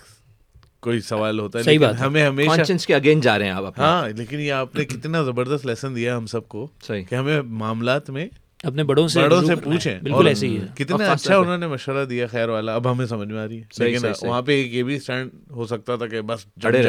کوئی 0.79 0.99
سوال 1.01 1.39
ہوتا 1.39 1.59
ہے 1.59 1.63
صحیح 1.63 1.79
بات۔ 1.79 2.01
ہمیں 2.01 2.23
ہمیشہ 2.27 2.49
کانشنس 2.49 2.87
کے 2.87 2.95
اگین 2.95 3.21
جا 3.21 3.39
رہے 3.39 3.45
ہیں 3.45 3.51
آپ 3.51 3.79
ہاں 3.79 4.09
لیکن 4.09 4.39
یہ 4.39 4.51
آپ 4.51 4.75
نے 4.75 4.85
کتنا 4.85 5.23
زبردست 5.23 5.65
لیسن 5.65 5.95
دیا 5.95 6.17
ہم 6.17 6.25
سب 6.25 6.47
کو 6.47 6.67
کہ 7.09 7.15
ہمیں 7.15 7.41
معاملات 7.41 8.09
میں 8.09 8.27
اپنے 8.65 8.83
بڑوں 8.83 9.07
سے 9.07 9.21
بڑوں 9.21 9.41
سے۔ 9.41 9.55
پوچھیں۔ 9.55 9.99
بالکل 10.03 10.27
ایسے 10.27 10.47
ہی 10.47 10.57
ہے۔ 10.57 10.65
کتنا 10.75 11.11
اچھا 11.11 11.37
انہوں 11.37 11.57
نے 11.57 11.67
مشورہ 11.67 12.05
دیا 12.05 12.27
خیر 12.27 12.49
والا 12.49 12.75
اب 12.75 12.91
ہمیں 12.91 13.05
سمجھ 13.05 13.27
میں 13.27 13.39
آ 13.39 13.47
رہی 13.47 13.57
ہے۔ 13.57 13.63
صحیح، 13.71 13.97
لیکن۔ 13.99 14.27
وہاں 14.27 14.41
پہ 14.41 14.51
ایک 14.51 14.73
یہ 14.73 14.83
بھی 14.83 14.95
اسٹینڈ 14.95 15.29
ہو 15.49 15.65
سکتا 15.65 15.95
تھا 15.95 16.07
کہ 16.07 16.21
بس 16.21 16.45
جاؤ۔ 16.59 16.71
رہے 16.71 16.83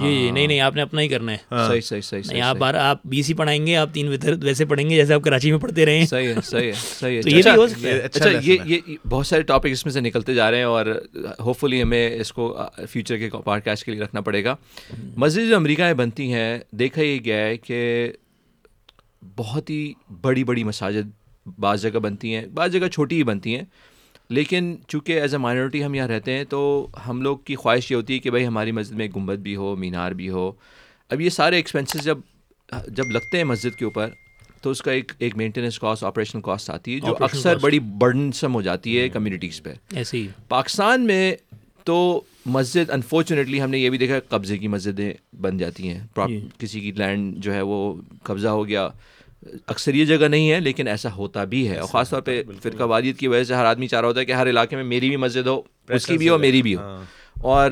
جی 0.00 0.18
جی 0.18 0.30
نہیں 0.30 0.46
نہیں 0.46 0.60
آپ 0.60 0.74
نے 0.74 0.82
اپنا 0.82 1.00
ہی 1.00 1.08
کرنا 1.08 1.32
ہے۔ 1.32 1.36
صحیح 1.68 1.80
صحیح 1.80 2.00
صحیح 2.00 2.22
نہیں 2.26 2.40
آپ 2.40 3.00
بیس 3.04 3.28
ہی 3.28 3.34
پڑھائیں 3.34 3.66
گے 3.66 3.76
آپ 3.76 3.88
تین 3.92 4.14
ویسے 4.42 4.64
پڑھیں 4.64 4.90
گے 4.90 4.96
جیسے 4.96 5.14
آپ 5.14 5.22
کراچی 5.22 5.50
میں 5.50 5.58
پڑھتے 5.58 5.86
رہے 5.86 5.98
ہیں۔ 5.98 6.06
صحیح 6.06 6.28
ہے 6.28 6.34
صحیح 6.44 6.66
ہے 6.66 6.72
صحیح 6.72 7.16
ہے۔ 7.16 7.22
تو 7.22 7.28
یہ 7.28 7.42
بھی 7.42 7.50
ہو 7.56 7.66
سکتا 7.66 7.88
یہ 7.88 7.92
ہے 7.92 7.98
اچھا 7.98 8.24
اچھا 8.24 8.38
lesson 8.38 8.66
یہ۔ 8.66 8.80
یہ 8.86 8.96
بہت 9.08 9.26
سارے 9.26 9.42
ٹاپک 9.42 9.66
اس 9.70 9.86
میں 9.86 9.92
سے 9.92 10.00
نکلتے 10.00 10.34
جا 10.34 10.50
رہے 10.50 10.56
ہیں 10.56 10.64
اور 10.64 10.86
ہوپ 11.40 11.58
فلی 11.58 11.82
ہمیں 11.82 12.20
اس 12.20 12.32
کو 12.32 12.58
فیوچر 12.90 13.16
کے 13.16 13.30
پاڈ 13.44 13.64
کاسٹ 13.64 13.84
کے 13.84 13.92
لیے 13.92 14.00
رکھنا 14.02 14.20
پڑے 14.20 14.44
گا۔ 14.44 14.56
مسجد 15.16 15.48
جو 15.48 15.56
امریکہ 15.56 15.82
میں 15.82 15.94
بنتی 15.94 16.32
ہیں 16.32 16.58
دیکھا 16.70 17.02
یہ 17.02 17.18
گیا 17.24 17.36
ہے 17.36 17.56
کہ 17.56 18.12
بہت 19.36 19.70
ہی 19.70 19.92
بڑی 20.20 20.44
بڑی 20.44 20.64
مساجد 20.64 21.10
بعض 21.58 21.82
جگہ 21.82 21.98
بنتی 21.98 22.34
ہیں 22.34 22.46
بعض 22.46 22.72
جگہ 22.72 22.88
چھوٹی 22.88 23.16
ہی 23.16 23.22
بنتی 23.22 23.56
ہیں 23.56 23.64
لیکن 24.28 24.76
چونکہ 24.88 25.20
ایز 25.20 25.34
اے 25.34 25.38
مائنورٹی 25.38 25.84
ہم 25.84 25.94
یہاں 25.94 26.08
رہتے 26.08 26.32
ہیں 26.32 26.44
تو 26.44 26.88
ہم 27.08 27.22
لوگ 27.22 27.38
کی 27.38 27.56
خواہش 27.56 27.90
یہ 27.90 27.96
ہوتی 27.96 28.14
ہے 28.14 28.18
کہ 28.18 28.30
بھائی 28.30 28.46
ہماری 28.46 28.72
مسجد 28.72 28.92
میں 28.92 29.08
گنبد 29.16 29.38
بھی 29.38 29.56
ہو 29.56 29.76
مینار 29.76 30.12
بھی 30.12 30.30
ہو۔ 30.30 30.52
اب 31.08 31.20
یہ 31.20 31.30
سارے 31.30 31.56
ایکسپینسز 31.56 32.04
جب 32.04 32.18
جب 32.88 33.10
لگتے 33.10 33.36
ہیں 33.36 33.44
مسجد 33.44 33.78
کے 33.78 33.84
اوپر 33.84 34.08
تو 34.60 34.70
اس 34.70 34.82
کا 34.82 34.92
ایک 34.92 35.12
ایک 35.18 35.36
مینٹیننس 35.36 35.78
کاسٹ 35.78 36.04
آپریشن 36.04 36.40
کاسٹ 36.40 36.70
آتی 36.70 36.94
ہے 36.94 37.00
جو 37.00 37.16
اکثر. 37.20 37.58
بڑی 37.58 37.78
برڈنسم 37.78 38.54
ہو 38.54 38.62
جاتی 38.62 38.98
ہے 39.00 39.08
کمیونٹیز 39.08 39.62
پہ۔ 39.62 39.74
ایسے 39.92 40.16
ہی 40.16 40.28
پاکستان 40.48 41.06
میں 41.06 41.34
تو 41.84 42.20
مسجد 42.46 42.90
انفارچونیٹلی 42.90 43.62
ہم 43.62 43.70
نے 43.70 43.78
یہ 43.78 43.90
بھی 43.90 43.98
دیکھا 43.98 44.20
قبضے 44.28 44.58
کی 44.58 44.68
مسجدیں 44.68 45.12
بن 45.40 45.58
جاتی 45.58 45.88
ہیں۔ 45.88 46.00
جی۔ 46.28 46.46
کسی 46.58 46.80
کی 46.80 46.92
لینڈ 46.92 47.36
جو 47.36 47.54
ہے 47.54 47.60
وہ 47.62 47.94
قبضہ 48.22 48.48
ہو 48.48 48.68
گیا۔ 48.68 48.88
اکثر 49.66 49.94
یہ 49.94 50.04
جگہ 50.04 50.26
نہیں 50.26 50.50
ہے 50.50 50.60
لیکن 50.60 50.88
ایسا 50.88 51.12
ہوتا 51.12 51.44
بھی 51.44 51.68
ہے۔ 51.68 51.76
اور 51.76 51.88
خاص 51.88 52.10
طور 52.10 52.22
پہ 52.22 52.42
فرقہ 52.62 52.82
واریت 52.82 53.18
کی 53.18 53.28
وجہ 53.28 53.44
سے 53.44 53.54
ہر 53.54 53.64
آدمی 53.64 53.86
چاہ 53.86 54.00
رہا 54.00 54.08
ہوتا 54.08 54.20
ہے 54.20 54.24
کہ 54.24 54.32
ہر 54.32 54.50
علاقے 54.50 54.76
میں 54.76 54.84
میری 54.84 55.08
بھی 55.08 55.16
مسجد 55.16 55.46
ہو 55.46 55.62
اس 55.88 56.06
کی 56.06 56.18
بھی 56.18 56.28
ہو 56.28 56.38
میری 56.38 56.62
بھی 56.62 56.74
ہو۔ 56.74 56.80
اور 57.40 57.70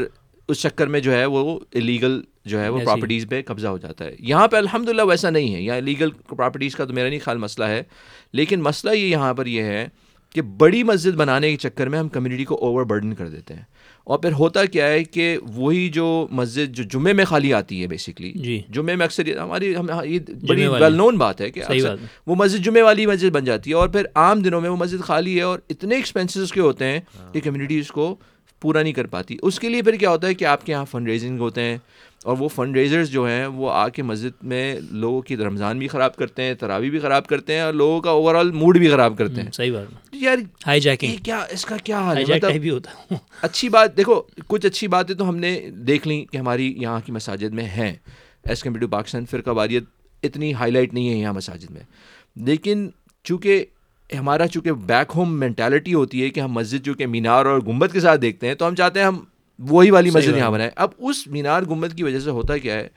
اس 0.49 0.61
چکر 0.61 0.87
میں 0.87 1.01
جو 1.01 1.12
ہے 1.12 1.25
وہ 1.25 1.61
الیگل 1.75 2.21
جو 2.44 2.61
ہے 2.61 2.68
وہ۔ 2.68 2.79
پراپرٹیز 2.85 3.27
پہ 3.31 3.42
قبضہ 3.47 3.66
ہو 3.66 3.79
جاتا 3.79 4.05
ہے۔ 4.05 4.16
یہاں 4.18 4.49
پہ 4.49 4.57
الحمد 4.57 4.88
للہ 4.88 5.03
ویسا 5.03 5.31
نہیں 5.31 5.55
ہے۔ 5.55 5.62
یہاں 5.62 5.81
لیگل 5.81 6.11
پراپرٹیز 6.11 6.77
کا 6.77 6.85
تو 6.85 6.92
میرا 6.92 7.09
نہیں 7.09 7.21
خیال 7.25 7.38
مسئلہ 7.38 7.66
ہے۔ 7.66 7.83
لیکن 8.33 8.61
مسئلہ 8.61 8.92
یہ 8.92 9.07
یہاں 9.07 9.35
پر 9.35 9.47
یہ 9.47 9.62
ہے 9.62 9.88
کہ 10.35 10.42
بڑی 10.42 10.83
مسجد 10.83 11.11
بنانے 11.11 11.51
کے 11.51 11.57
چکر 11.57 11.87
میں 11.88 11.99
ہم 11.99 12.09
کمیونٹی 12.09 12.44
کو 12.44 12.55
اوور 12.55 12.83
برڈن 12.85 13.14
کر 13.14 13.29
دیتے 13.29 13.55
ہیں۔ 13.55 13.62
اور 14.09 14.18
پھر 14.18 14.33
ہوتا 14.33 14.64
کیا 14.64 14.87
ہے 14.87 15.05
کہ 15.05 15.38
وہی 15.42 15.88
جو 15.88 16.27
مسجد 16.31 16.75
جو 16.75 16.85
جمعے 16.85 17.12
میں 17.12 17.25
خالی 17.25 17.53
آتی 17.55 17.83
ہے 17.83 17.87
بیسکلی 17.87 18.33
جی 18.33 18.62
جمعے 18.68 18.97
میں 18.97 19.05
اکثر 19.07 19.38
ہماری 19.38 19.77
ہم 19.77 19.87
یہ 20.05 20.18
بڑی۔ 20.49 20.66
ویل 20.66 20.92
نون 20.92 21.18
بات 21.18 21.40
ہے 21.40 21.51
کہ 21.51 21.61
بات۔ 21.61 21.99
وہ 22.27 22.35
مسجد 22.35 22.64
جمعے 22.64 22.83
والی 22.83 23.07
مسجد 23.07 23.31
بن 23.31 23.44
جاتی 23.44 23.71
ہے 23.71 23.75
اور 23.75 23.88
پھر 23.88 24.03
عام 24.14 24.40
دنوں 24.40 24.61
میں 24.61 24.71
وہ 24.71 24.77
مسجد 24.77 25.01
خالی 25.01 25.37
ہے 25.37 25.42
اور 25.42 25.59
اتنے 25.71 25.94
ایکسپینسز 25.94 26.53
کے 26.53 26.61
ہوتے 26.61 26.85
ہیں 26.85 27.01
کہ 27.33 27.40
کمیونٹی 27.40 27.79
اس 27.79 27.88
کو 27.88 28.16
پورا 28.61 28.83
نہیں 28.83 28.92
کر 28.92 29.07
پاتی۔ 29.07 29.37
اس 29.42 29.61
کے 29.61 29.68
لیے 29.68 29.83
پھر 29.83 29.94
کیا 29.94 30.11
ہوتا 30.11 30.27
ہے 30.27 30.35
کہ 30.35 30.44
آپ 30.44 30.66
کے 30.66 30.73
یہاں 30.73 30.85
فنڈ 30.85 31.09
ریزنگ 31.09 31.38
ہوتے 31.38 31.61
ہیں 31.61 31.79
اور 32.25 32.37
وہ 32.38 32.49
فنڈ 32.49 32.77
ریزرز 32.77 33.11
جو 33.11 33.27
ہیں 33.27 33.47
وہ 33.47 33.71
آ 33.71 33.88
کے 33.88 34.03
مسجد 34.03 34.44
میں 34.44 34.77
لوگوں 34.90 35.21
کی 35.21 35.37
رمضان 35.37 35.79
بھی 35.79 35.88
خراب 35.88 36.16
کرتے 36.16 36.42
ہیں 36.42 36.55
تراوی 36.55 36.90
بھی 36.90 36.99
خراب 36.99 37.27
کرتے 37.27 37.55
ہیں 37.55 37.61
اور 37.61 37.73
لوگوں 37.73 38.01
کا 38.01 38.11
اوور 38.11 38.35
آل 38.35 38.51
موڈ 38.51 38.79
بھی 38.79 38.88
خراب 38.88 39.18
کرتے 39.18 39.42
ہیں۔ 39.42 39.51
صحیح 39.53 39.73
بات۔ 39.73 39.87
یار 40.12 40.37
ہائی 40.66 40.81
جیکنگ 40.81 41.16
کیا 41.25 41.38
اس 41.51 41.66
کا 41.66 41.77
کیا 41.77 42.01
حال 42.01 42.16
ہے؟ 42.16 42.25
جیک 42.25 42.44
مطلب 42.44 42.61
بھی 42.61 42.71
ہوتا 42.71 42.90
ہے۔ 42.90 43.14
اچھی 43.42 43.68
بات 43.68 43.97
دیکھو 43.97 44.23
کچھ 44.47 44.66
اچھی 44.66 44.88
باتیں 44.88 45.14
تو 45.14 45.29
ہم 45.29 45.37
نے 45.37 45.71
دیکھ 45.71 46.09
لیں 46.09 46.25
کہ 46.25 46.37
ہماری 46.37 46.75
یہاں 46.77 47.01
کی 47.07 47.12
مساجد 47.12 47.53
میں 47.53 47.64
ہیں۔ 47.64 47.92
ایز 48.44 48.62
کمپیئر 48.62 48.81
ٹو 48.81 48.88
پاکستان 48.88 49.27
فرقہ 49.27 49.51
واریت 49.51 49.85
اتنی 50.23 50.55
ہائی 50.55 50.73
لائٹ 50.73 50.94
نہیں 50.94 51.09
ہے 51.09 51.14
یہاں 51.14 51.33
مساجد 51.33 51.71
میں۔ 51.71 51.83
لیکن 52.37 52.90
چونکہ 53.25 53.64
ہمارا 54.14 54.49
چونکہ 54.49 54.73
بیک 54.73 55.12
ہوم 55.14 55.40
مینٹالٹی 55.40 55.94
ہوتی 55.94 56.23
ہے 56.23 56.31
کہ 56.31 56.40
ہم 56.40 56.53
مسجد 56.53 56.87
چونکہ 56.87 57.07
مینار 57.07 57.47
اور 57.47 57.61
گنبد 57.61 57.92
کے 57.92 58.01
ساتھ 58.01 58.21
دیکھتے 58.21 58.47
ہیں 58.47 58.55
تو 58.55 58.66
ہم 58.66 58.75
چاہتے 58.75 58.99
ہیں 58.99 59.07
ہم 59.07 59.25
وہی 59.59 59.90
والی 59.90 60.11
مسجد 60.11 60.37
یہاں 60.37 60.51
بنائیں۔ 60.51 60.71
اب 60.77 60.90
اس 60.99 61.27
مینار 61.27 61.62
گنبد 61.62 61.94
کی 61.94 62.03
وجہ 62.03 62.21
سے 62.21 62.31
ہوتا 62.31 62.59
کیا 62.59 62.75
ہے 62.75 62.88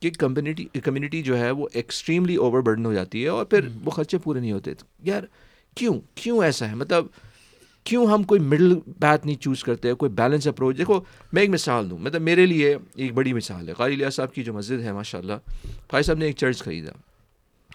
کہ 0.00 0.10
کمیونٹی 0.18 0.64
کمیونٹی 0.64 1.22
جو 1.22 1.38
ہے 1.38 1.50
وہ 1.50 1.68
ایکسٹریملی 1.72 2.36
اوور 2.36 2.60
برڈن 2.60 2.86
ہو 2.86 2.94
جاتی 2.94 3.22
ہے 3.22 3.28
اور 3.28 3.44
پھر 3.44 3.68
وہ 3.84 3.90
خرچے 3.90 4.18
پورے 4.18 4.40
نہیں 4.40 4.52
ہوتے۔ 4.52 4.72
یار 5.02 5.22
کیوں؟ 5.74 6.00
کیوں 6.14 6.44
ایسا 6.44 6.68
ہے؟ 6.68 6.74
مطلب 6.74 7.06
کیوں 7.84 8.06
ہم 8.06 8.22
کوئی 8.22 8.40
مڈل 8.40 8.80
پیتھ 9.00 9.26
نہیں 9.26 9.36
چوز 9.36 9.64
کرتے؟ 9.64 9.94
کوئی 9.94 10.10
بیلنس 10.10 10.46
اپروچ 10.46 10.78
دیکھو 10.78 11.00
میں 11.32 11.42
ایک 11.42 11.50
مثال 11.50 11.90
دوں۔ 11.90 11.98
مطلب 11.98 12.22
میرے 12.22 12.46
لیے 12.46 12.76
ایک 12.94 13.12
بڑی 13.12 13.32
مثال 13.32 13.68
ہے۔ 13.68 13.74
قاری 13.74 14.10
صاحب 14.12 14.34
کی 14.34 14.42
جو 14.42 14.52
مسجد 14.52 14.80
ہے 14.80 14.92
ماشاء 14.92 15.18
اللہ 15.18 15.32
قاری 15.86 16.02
صاحب 16.02 16.18
نے 16.18 16.26
ایک 16.26 16.36
چرچ 16.36 16.62
خریدا۔ 16.62 16.92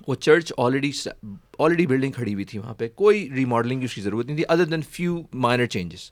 وہ 0.07 0.15
چرچ 0.15 0.53
آلریڈی 0.57 0.91
آلریڈی 1.59 1.87
بلڈنگ 1.87 2.11
کھڑی 2.11 2.33
ہوئی 2.33 2.45
تھی 2.45 2.59
وہاں 2.59 2.73
پہ۔ 2.73 2.87
کوئی 2.95 3.29
ریماڈلنگ 3.35 3.79
کی 3.79 3.85
اس 3.85 3.95
کی 3.95 4.01
ضرورت 4.01 4.25
نہیں 4.25 4.35
تھی 4.35 4.43
other 4.49 4.65
than 4.65 4.81
few 4.81 5.21
minor 5.33 5.65
changes 5.65 6.11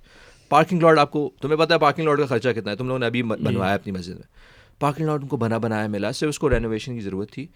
parking 0.50 0.82
lot 0.82 0.98
آپ 0.98 1.12
کو 1.12 1.32
تمہیں 1.42 1.58
پتا 1.58 1.74
ہے 1.74 1.80
پارکنگ 1.80 2.06
لاٹ 2.06 2.18
کا 2.18 2.26
خرچہ 2.26 2.50
کتنا 2.50 2.72
ہے؟ 2.72 2.76
تم 2.76 2.88
لوگوں 2.88 3.00
نے 3.00 3.06
ابھی 3.06 3.24
بنوایا 3.24 3.74
اپنی 3.74 3.92
مسجد 3.92 4.14
میں۔ 4.14 4.28
پارکنگ 4.80 5.06
لاٹ 5.06 5.22
ان 5.22 5.28
کو 5.28 5.38
بنا 5.38 5.58
بنایا 5.58 5.88
ملا 5.88 6.12
صرف 6.12 6.30
اس 6.30 6.40
کو 6.40 6.50
رینوویشن 6.50 6.94
کی 6.94 7.00
ضرورت 7.00 7.32
تھی۔ 7.32 7.48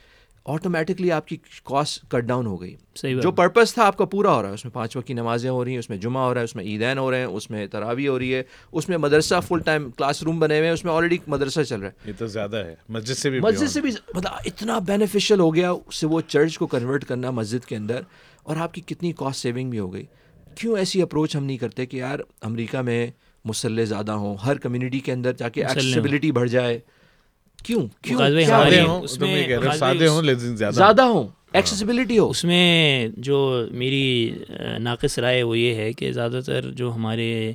آٹومیٹکلی 0.45 1.11
آپ 1.11 1.27
کی 1.27 1.37
کاسٹ 1.63 2.07
کٹ 2.07 2.23
ڈاؤن 2.23 2.45
ہو 2.45 2.61
گئی۔ 2.61 2.75
صحیح 2.95 3.19
جو 3.21 3.31
پرپز 3.31 3.73
تھا 3.73 3.85
آپ 3.85 3.97
کا 3.97 4.05
پورا 4.05 4.35
ہو 4.35 4.41
رہا 4.41 4.49
ہے 4.49 4.53
اس 4.53 4.65
میں 4.65 4.71
پانچ 4.71 4.97
وقت 4.97 5.07
کی 5.07 5.13
نمازیں 5.13 5.49
ہو 5.49 5.65
رہی 5.65 5.71
ہیں 5.71 5.79
اس 5.79 5.89
میں 5.89 5.97
جمعہ 5.97 6.23
ہو 6.23 6.33
رہا 6.33 6.39
ہے 6.39 6.45
اس 6.45 6.55
میں 6.55 6.63
عیدین 6.63 6.97
ہو 6.97 7.11
رہے 7.11 7.17
ہیں 7.17 7.25
اس 7.25 7.49
میں 7.49 7.67
تراوی 7.67 8.07
ہو 8.07 8.19
رہی 8.19 8.35
ہے 8.35 8.43
اس 8.71 8.89
میں 8.89 8.97
مدرسہ 8.97 9.35
فل 9.47 9.59
ٹائم 9.59 9.91
کلاس 9.91 10.23
روم 10.23 10.39
بنے 10.39 10.57
ہوئے 10.57 10.67
ہیں 10.67 10.73
اس 10.73 10.83
میں 10.85 10.93
آلریڈی 10.93 11.17
مدرسہ 11.27 11.61
چل 11.61 11.79
رہا 11.79 11.87
ہے۔ 11.87 11.93
یہ 12.05 12.13
تو 12.17 12.27
زیادہ 12.27 12.57
ہے۔ 12.57 12.75
مسجد 12.89 13.13
سے 13.13 13.29
بھی 13.29 13.39
مسجد 13.39 13.67
سے 13.67 13.81
بھی 13.81 13.91
مطلب 14.15 14.31
اتنا 14.45 14.79
بینیفیشیل 14.79 15.39
ہو 15.39 15.55
گیا 15.55 15.71
اس 15.71 15.95
سے 15.95 16.07
وہ 16.07 16.21
چرچ 16.27 16.57
کو 16.57 16.67
کنورٹ 16.67 17.05
کرنا 17.05 17.31
مسجد 17.31 17.65
کے 17.65 17.75
اندر 17.75 18.01
اور 18.43 18.55
آپ 18.55 18.73
کی 18.73 18.81
کتنی 18.81 19.11
کاسٹ 19.11 19.41
سیونگ 19.41 19.69
بھی 19.69 19.79
ہو 19.79 19.93
گئی۔ 19.93 20.05
کیوں 20.55 20.77
ایسی 20.77 21.01
اپروچ 21.01 21.35
ہم 21.35 21.43
نہیں 21.43 21.57
کرتے 21.57 21.85
کہ 21.85 21.97
یار 21.97 22.19
امریکہ 22.41 22.81
میں 22.81 23.07
مسلح 23.45 23.83
زیادہ 23.83 24.11
ہوں 24.11 24.35
ہر 24.45 24.57
کمیونٹی 24.57 24.99
کے 24.99 25.11
اندر 25.11 25.33
جا 25.33 25.49
کے 25.49 25.65
ایکسیسیبلٹی 25.65 26.31
بڑھ 26.31 26.49
جائے۔ 26.49 26.79
کیوں؟ 27.65 27.87
کیوں؟ 28.01 28.19
سادے؟ 28.47 28.81
ہوں 28.81 29.01
اس 29.01 29.19
میں 29.19 29.47
سادے 29.79 30.07
ہوں 30.07 30.21
لیکن 30.21 30.55
زیادہ 30.55 30.73
زیادہ 30.73 31.01
ہوں؟ 31.01 31.27
ایکسیسیبلٹی 31.53 32.17
ہو؟ 32.19 32.29
اس 32.29 32.43
میں 32.43 33.07
جو 33.17 33.65
میری 33.71 34.31
ناقص 34.79 35.19
رائے 35.19 35.43
وہ 35.43 35.57
یہ 35.59 35.75
ہے 35.75 35.93
کہ 35.93 36.11
زیادہ 36.11 36.39
تر 36.45 36.71
جو 36.71 36.93
ہمارے 36.95 37.53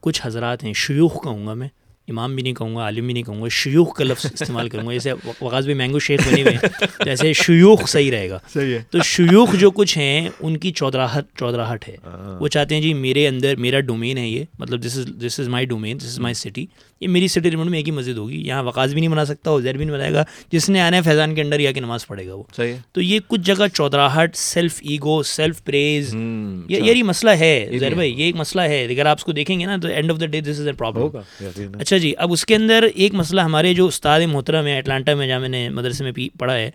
کچھ 0.00 0.20
حضرات 0.24 0.64
ہیں 0.64 0.72
شیوخ 0.72 1.22
کہوں 1.22 1.46
گا 1.46 1.54
میں 1.54 1.68
امام 2.08 2.34
بھی 2.34 2.42
نہیں 2.42 2.54
کہوں 2.54 2.76
گا 2.76 2.80
عالم 2.80 3.04
بھی 3.04 3.12
نہیں 3.12 3.22
کہوں 3.22 3.42
گا 3.42 3.48
شیوخ 3.48 3.96
کا 3.96 4.04
لفظ 4.04 4.26
استعمال 4.26 4.68
کروں 4.68 4.86
گا 4.86 4.92
جیسے 4.92 5.12
وقاص 5.12 5.64
بھی 5.64 5.74
مینگو 5.74 5.98
شیخ 5.98 6.20
بنے 6.28 6.42
ہوئے 6.42 6.56
ایسے 6.98 7.32
شیوخ 7.32 7.88
صحیح 7.88 8.10
رہے 8.10 8.30
گا۔ 8.30 8.38
صحیح 8.54 8.74
ہے۔ 8.74 8.82
تو 8.90 8.98
شیوخ 8.98 9.54
جو 9.54 9.70
کچھ 9.70 9.98
ہیں 9.98 10.28
ان 10.40 10.56
کی 10.56 10.72
چودراہٹ 10.72 11.24
چودراہٹ 11.38 11.88
ہے۔ 11.88 11.96
وہ 12.40 12.48
چاہتے 12.48 12.74
ہیں 12.74 12.82
جی 12.82 12.94
میرے 12.94 13.28
اندر 13.28 13.56
میرا 13.56 13.80
ڈومین 13.80 14.18
ہے 14.18 14.28
یہ 14.28 14.44
مطلب 14.58 14.84
دس 14.84 14.98
از 14.98 15.06
دس 15.26 15.40
از 15.40 15.48
مائی 15.48 15.66
domain 15.66 15.98
this 15.98 16.04
is 16.04 16.18
my 16.18 16.34
city 16.34 16.66
یہ 17.00 17.08
میری 17.08 17.28
سٹی 17.28 17.50
میں 17.56 17.78
ایک 17.78 17.86
ہی 17.86 17.92
مسجد 17.92 18.16
ہوگی 18.16 18.36
یہاں 18.46 18.62
وقاص 18.62 18.90
بھی 18.90 19.00
نہیں 19.00 19.10
بنا 19.10 19.24
سکتا 19.24 19.50
عزیر 19.50 19.76
بھی 19.76 19.84
نہیں 19.84 19.94
بنائے 19.94 20.12
گا 20.12 20.24
جس 20.52 20.68
نے 20.70 20.80
آنا 20.80 20.96
ہے 20.96 21.02
فیضان 21.02 21.34
کے 21.34 21.42
انڈر 21.42 21.60
یا 21.60 21.72
کہ 21.72 21.80
نماز 21.80 22.06
پڑھے 22.06 22.26
گا 22.26 22.34
وہ۔ 22.34 22.42
صحیح 22.56 22.74
تو 22.92 23.00
یہ 23.00 23.20
کچھ 23.26 23.40
جگہ 23.40 23.66
چودراہٹ 23.74 24.36
سیلف 24.36 24.80
ایگو 24.82 25.22
سیلف 25.22 25.62
پریز 25.64 26.14
یہ 26.14 26.82
یہ 26.82 27.02
مسئلہ 27.02 27.30
ہے 27.30 27.70
زیر 27.78 27.94
بھائی 27.94 28.12
یہ 28.12 28.24
ایک 28.24 28.36
مسئلہ 28.36 28.62
ہے۔ 28.62 28.84
اگر 28.84 29.06
آپ 29.06 29.16
اس 29.18 29.24
کو 29.24 29.32
دیکھیں 29.32 29.58
گے 29.60 29.64
نا 29.64 29.76
تو 29.82 29.88
end 29.88 30.10
of 30.10 30.20
the 30.20 30.26
day 30.26 30.40
this 30.40 30.60
is 30.60 30.66
a 30.66 30.72
problem 30.72 31.78
اچھا 31.80 31.96
جی 31.96 32.12
اب 32.18 32.32
اس 32.32 32.46
کے 32.46 32.56
اندر 32.56 32.86
ایک 32.94 33.14
مسئلہ 33.14 33.40
ہمارے 33.40 33.74
جو 33.74 33.86
استاد 33.86 34.20
محترم 34.32 34.66
ہے 34.66 34.78
اٹلانٹا 34.78 35.14
میں 35.14 35.26
جہاں 35.26 35.40
میں 35.40 35.48
نے 35.48 35.68
مدرسے 35.68 36.04
میں 36.04 36.12
پڑھا 36.38 36.56
ہے 36.56 36.70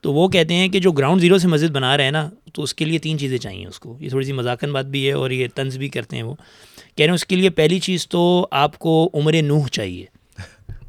تو 0.00 0.12
وہ 0.12 0.28
کہتے 0.28 0.54
ہیں 0.54 0.68
کہ 0.68 0.78
جو 0.80 0.92
گراؤنڈ 0.92 1.20
زیرو 1.20 1.38
سے 1.38 1.48
مسجد 1.48 1.70
بنا 1.70 1.96
رہے 1.96 2.04
ہیں 2.04 2.10
نا 2.10 2.28
تو 2.52 2.62
اس 2.62 2.74
کے 2.74 2.84
لیے 2.84 2.98
تین 2.98 3.18
چیزیں 3.18 3.38
چاہیے 3.38 3.66
اس 3.66 3.78
کو۔ 3.80 3.96
یہ 4.00 4.08
تھوڑی 4.08 4.24
سی 4.26 4.32
مذاکن 4.32 4.72
بات 4.72 4.86
بھی 4.86 5.06
ہے 5.06 5.12
اور 5.12 5.30
یہ 5.30 5.46
طنز 5.54 5.76
بھی 5.78 5.88
کرتے 5.88 6.16
ہیں 6.16 6.22
وہ۔ 6.22 6.34
کہہ 6.96 7.04
رہے 7.04 7.10
ہیں 7.10 7.14
اس 7.14 7.26
کے 7.26 7.36
لیے 7.36 7.50
پہلی 7.50 7.80
چیز 7.80 8.08
تو 8.08 8.48
آپ 8.50 8.78
کو 8.78 9.10
عمر 9.14 9.34
نوح 9.42 9.66
چاہیے۔ 9.66 10.04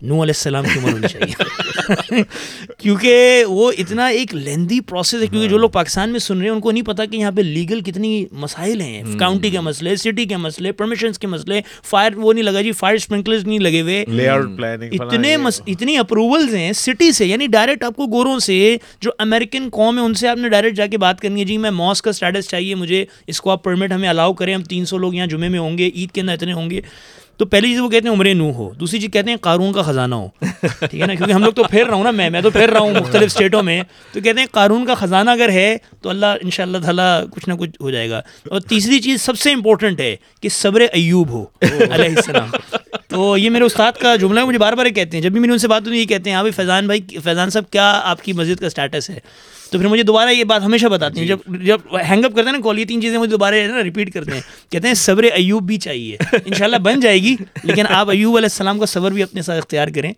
نو 0.03 0.13
علیہ 0.13 0.33
السلام 0.37 0.63
کی 0.63 0.79
عمر 0.79 0.91
ہونی 0.91 1.07
چاہیے۔ 1.07 1.43
کیونکہ 2.77 3.45
وہ 3.47 3.71
اتنا 3.77 4.07
ایک 4.07 4.35
لیندی 4.35 4.79
پروسیس 4.79 5.21
ہے 5.21 5.27
کیونکہ 5.27 5.47
جو 5.47 5.57
لوگ 5.57 5.69
پاکستان 5.69 6.09
میں 6.09 6.19
سن 6.19 6.37
رہے 6.37 6.43
ہیں 6.43 6.53
ان 6.53 6.59
کو 6.59 6.71
نہیں 6.71 6.83
پتا 6.83 7.05
کہ 7.05 7.17
یہاں 7.17 7.31
پہ 7.31 7.41
لیگل 7.41 7.81
کتنی 7.81 8.25
مسائل 8.31 8.81
ہیں۔ 8.81 9.03
کاؤنٹی 9.19 9.49
کے 9.49 9.59
مسئلے 9.59 9.95
سٹی 9.95 10.25
کے 10.25 10.37
مسئلے 10.37 10.71
پرمیشنس 10.71 11.19
کے 11.19 11.27
مسئلے 11.27 11.61
فائر 11.83 12.11
وہ 12.15 12.33
نہیں 12.33 12.43
لگا 12.43 12.61
جی 12.61 12.71
فائر 12.71 12.95
اسپرنکلرز 12.95 13.45
نہیں 13.45 13.59
لگے 13.59 13.81
ہوئے۔ 13.81 14.05
لے 14.07 14.27
آؤٹ 14.27 14.57
پلاننگ 14.57 15.01
اتنے 15.01 15.35
اتنی 15.67 15.97
اپروولز 15.97 16.55
ہیں 16.55 16.73
سٹی 16.73 17.11
سے 17.11 17.25
یعنی 17.25 17.47
ڈائریکٹ 17.47 17.83
آپ 17.83 17.95
کو 17.95 18.05
گوروں 18.05 18.39
سے 18.39 18.77
جو 19.01 19.11
امریکن 19.17 19.69
قوم 19.71 19.97
ہے 19.97 20.03
ان 20.03 20.13
سے 20.13 20.27
آپ 20.27 20.37
نے 20.37 20.49
ڈائریکٹ 20.49 20.77
جا 20.77 20.87
کے 20.87 20.97
بات 20.97 21.21
کرنی 21.21 21.39
ہے۔ 21.39 21.45
جی 21.45 21.57
میں 21.57 21.71
موس 21.71 22.01
کا 22.01 22.09
اسٹیٹس 22.09 22.49
چاہیے 22.49 22.75
مجھے 22.75 23.05
اس 23.27 23.41
کو 23.41 23.49
آپ 23.49 23.63
پرمٹ 23.63 23.91
ہمیں 23.91 24.09
الاؤ 24.09 24.33
کریں 24.33 24.55
ہم 24.55 24.63
تین 24.63 24.85
سو 24.85 24.97
لوگ 24.97 25.13
یہاں 25.13 25.27
جمعے 25.27 25.49
میں 25.49 25.59
ہوں 25.59 25.77
گے 25.77 25.89
عید 25.95 26.11
کے 26.11 26.21
اندر 26.21 26.33
اتنے 26.33 26.53
ہوں 26.53 26.69
گے۔ 26.69 26.81
تو 27.37 27.45
پہلی 27.45 27.67
چیز 27.67 27.79
وہ 27.79 27.89
کہتے 27.89 28.07
ہیں 28.07 28.15
عمر 28.15 28.33
نو 28.33 28.51
ہو، 28.51 28.73
دوسری 28.79 28.99
چیز 28.99 29.09
کہتے 29.13 29.29
ہیں 29.29 29.37
قارون 29.37 29.73
کا 29.73 29.81
خزانہ 29.81 30.15
ہو، 30.15 30.27
ٹھیک 30.79 31.01
ہے 31.01 31.07
نا؟ 31.07 31.15
کیونکہ 31.15 31.31
ہم 31.31 31.43
لوگ 31.43 31.53
تو 31.53 31.63
پھیر 31.63 31.85
رہا 31.85 31.95
ہوں 31.95 32.03
نا، 32.03 32.11
میں 32.11 32.29
میں 32.29 32.41
تو 32.41 32.49
پھیر 32.49 32.69
رہا 32.69 32.79
ہوں 32.79 32.93
مختلف 32.93 33.23
اسٹیٹوں 33.23 33.63
میں، 33.63 33.83
تو 34.11 34.21
کہتے 34.21 34.39
ہیں 34.39 34.47
قارون 34.51 34.85
کا 34.85 34.95
خزانہ 34.95 35.29
اگر 35.29 35.49
ہے 35.49 35.77
تو 36.01 36.09
اللہ 36.09 36.25
ان 36.41 36.49
شاء 36.49 36.63
اللہ 36.63 36.77
تعالیٰ 36.77 37.29
کچھ 37.29 37.49
نہ 37.49 37.53
کچھ 37.53 37.69
ہو 37.81 37.91
جائے 37.91 38.09
گا۔ 38.09 38.21
اور 38.49 38.59
تیسری 38.59 38.99
چیز 38.99 39.21
سب 39.21 39.39
سے 39.39 39.53
امپورٹنٹ 39.53 39.99
ہے 39.99 40.15
کہ 40.41 40.49
صبر 40.49 40.85
ایوب 40.93 41.29
ہو، 41.29 41.45
علیہ 41.61 42.15
السلام۔ 42.15 42.49
تو 43.07 43.37
یہ 43.37 43.49
میرے 43.49 43.63
استاد 43.63 43.91
کا 43.91 44.15
جملہ 44.15 44.39
ہے 44.39 44.45
مجھے 44.45 44.59
بار 44.59 44.73
بار 44.73 44.85
کہتے 44.85 45.17
ہیں۔ 45.17 45.21
جب 45.21 45.31
بھی 45.31 45.39
میں 45.39 45.47
نے 45.47 45.53
ان 45.53 45.59
سے 45.59 45.67
بات 45.67 45.87
ہوئی 45.87 45.99
یہ 45.99 46.05
کہتے 46.05 46.29
ہیں 46.29 46.35
ہاں 46.35 46.43
بھائی، 46.43 46.51
فیضان 46.51 46.85
بھائی 46.85 47.01
فیضان 47.23 47.49
صاحب، 47.49 47.69
کیا 47.69 48.01
آپ 48.03 48.23
کی 48.23 48.33
مسجد 48.33 48.59
کا 48.59 48.67
اسٹیٹس 48.67 49.09
ہے؟ 49.09 49.19
تو 49.73 49.79
پھر 49.79 49.87
مجھے 49.87 50.03
دوبارہ 50.03 50.29
یہ 50.29 50.43
بات 50.43 50.61
ہمیشہ 50.61 50.85
بتاتے 50.85 51.19
ہیں 51.19 51.27
جب 51.27 51.37
جب 51.47 51.79
ہینگ 52.09 52.25
اپ 52.25 52.35
کرتے 52.35 52.49
ہیں 52.49 52.57
نا 52.57 52.63
کال 52.63 52.79
یہ 52.79 52.85
تین 52.85 53.01
چیزیں 53.01 53.17
مجھے 53.17 53.31
دوبارہ 53.31 53.55
نا 53.55 53.83
ریپیٹ 53.83 54.13
کرتے 54.13 54.31
ہیں۔ 54.31 54.41
کہتے 54.71 54.87
ہیں 54.87 54.95
صبر 54.95 55.23
ایوب 55.23 55.63
بھی 55.63 55.77
چاہیے۔ 55.77 56.17
ان 56.45 56.53
شاء 56.53 56.65
اللہ 56.65 56.77
بن 56.77 56.99
جائے 56.99 57.21
گی 57.21 57.35
لیکن 57.63 57.83
آپ 57.89 58.09
ایوب 58.09 58.37
علیہ 58.37 58.45
السلام 58.45 58.79
کا 58.79 58.85
صبر 58.85 59.11
بھی 59.11 59.23
اپنے 59.23 59.41
ساتھ 59.41 59.57
اختیار 59.57 59.87
کریں۔ 59.95 60.13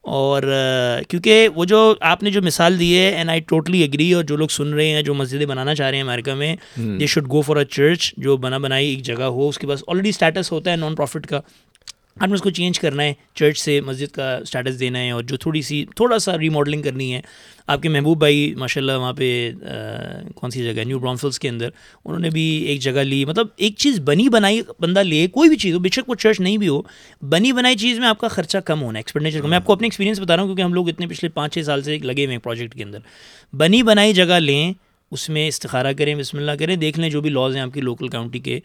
اور 0.00 0.42
کیونکہ 1.08 1.48
وہ 1.54 1.64
جو 1.64 1.94
آپ 2.00 2.22
نے 2.22 2.30
جو 2.30 2.42
مثال 2.42 2.80
دی 2.80 2.98
ہے 2.98 3.08
اینڈ 3.08 3.30
آئی 3.30 3.40
ٹوٹلی 3.40 3.84
اگری 3.84 4.12
اور 4.12 4.24
جو 4.24 4.36
لوگ 4.36 4.48
سن 4.48 4.74
رہے 4.74 4.88
ہیں 4.88 5.02
جو 5.02 5.14
مسجدیں 5.14 5.46
بنانا 5.46 5.74
چاہ 5.74 5.90
رہے 5.90 5.96
ہیں 5.96 6.04
امریکہ 6.04 6.34
میں 6.34 6.56
they 6.76 7.06
should 7.06 7.30
go 7.30 7.40
for 7.40 7.56
a 7.56 7.64
church 7.64 8.14
جو 8.16 8.36
بنا 8.36 8.58
بنائی 8.58 8.88
ایک 8.88 9.02
جگہ 9.02 9.22
ہو 9.22 9.48
اس 9.48 9.58
کے 9.58 9.66
پاس 9.66 9.84
آلریڈی 9.88 10.08
اسٹیٹس 10.08 10.52
ہوتا 10.52 10.70
ہے 10.70 10.76
نان 10.76 10.94
پروفٹ 10.94 11.26
کا۔ 11.26 11.40
آپ 12.20 12.28
نے 12.28 12.34
اس 12.34 12.42
کو 12.42 12.50
چینج 12.50 12.80
کرنا 12.80 13.02
ہے 13.02 13.12
چرچ 13.34 13.58
سے 13.58 13.80
مسجد 13.80 14.14
کا 14.14 14.36
اسٹیٹس 14.36 14.80
دینا 14.80 14.98
ہے 14.98 15.10
اور 15.10 15.22
جو 15.22 15.36
تھوڑی 15.36 15.62
سی، 15.62 15.84
تھوڑا 15.96 16.18
سا 16.18 16.38
ری 16.38 16.48
ماڈلنگ 16.48 16.82
کرنی 16.82 17.14
ہے۔ 17.14 17.20
آپ 17.66 17.82
کے 17.82 17.88
محبوب 17.88 18.18
بھائی 18.18 18.54
ماشاء 18.54 18.80
اللہ 18.80 18.92
وہاں 18.92 19.12
پہ 19.12 19.50
کون 20.34 20.50
سی 20.50 20.64
جگہ 20.64 20.84
نیو 20.84 20.98
برانفلس 20.98 21.38
کے 21.38 21.48
اندر۔ 21.48 21.68
انہوں 22.04 22.20
نے 22.20 22.30
بھی 22.30 22.42
ایک 22.42 22.80
جگہ 22.80 23.00
لی۔ 23.00 23.24
مطلب 23.24 23.46
ایک 23.56 23.74
چیز 23.76 24.00
بنی 24.00 24.28
بنائی 24.28 24.62
بندہ 24.80 24.98
لے، 24.98 25.26
کوئی 25.26 25.48
بھی 25.48 25.56
چیز 25.56 25.74
ہو، 25.74 25.78
بے 25.78 25.88
شک 25.88 26.08
وہ 26.08 26.14
چرچ 26.14 26.40
نہیں 26.40 26.56
بھی 26.56 26.68
ہو، 26.68 26.82
بنی 27.22 27.52
بنائی 27.52 27.76
چیز 27.76 27.98
میں 27.98 28.08
آپ 28.08 28.18
کا 28.18 28.28
خرچہ 28.28 28.58
کم 28.58 28.82
ہونا 28.82 28.98
ہے 28.98 29.00
ایکسپینڈیچر 29.00 29.40
کم۔ 29.40 29.48
میں 29.48 29.56
آپ 29.56 29.64
کو 29.64 29.72
اپنے 29.72 29.86
ایکسپیرینس 29.86 30.20
بتا 30.20 30.34
رہا 30.36 30.42
ہوں 30.42 30.48
کیونکہ 30.48 30.62
ہم 30.62 30.74
لوگ 30.74 30.88
اتنے 30.88 31.06
پچھلے 31.06 31.28
پانچ 31.28 31.54
چھ 31.54 31.58
سال 31.66 31.82
سے 31.82 31.98
لگے 31.98 32.24
ہوئے 32.24 32.36
ہیں 32.36 32.42
پروجیکٹ 32.42 32.74
کے 32.74 32.84
اندر۔ 32.84 32.98
بنی 33.52 33.82
بنائی 33.82 34.12
جگہ 34.12 34.38
لیں، 34.38 34.72
اس 35.10 35.28
میں 35.28 35.48
استخارہ 35.48 35.92
کریں، 35.92 36.14
بسم 36.14 36.38
اللہ 36.38 36.52
کریں، 36.58 36.76
دیکھ 36.76 37.00
لیں 37.00 37.10
جو 37.10 37.20
بھی 37.20 37.30
لاز 37.30 37.54
ہیں 37.54 37.62
آپ 37.62 37.74
کی 37.74 37.80
لوکل 37.80 38.08
کاؤنٹی 38.08 38.38
کے۔ 38.38 38.60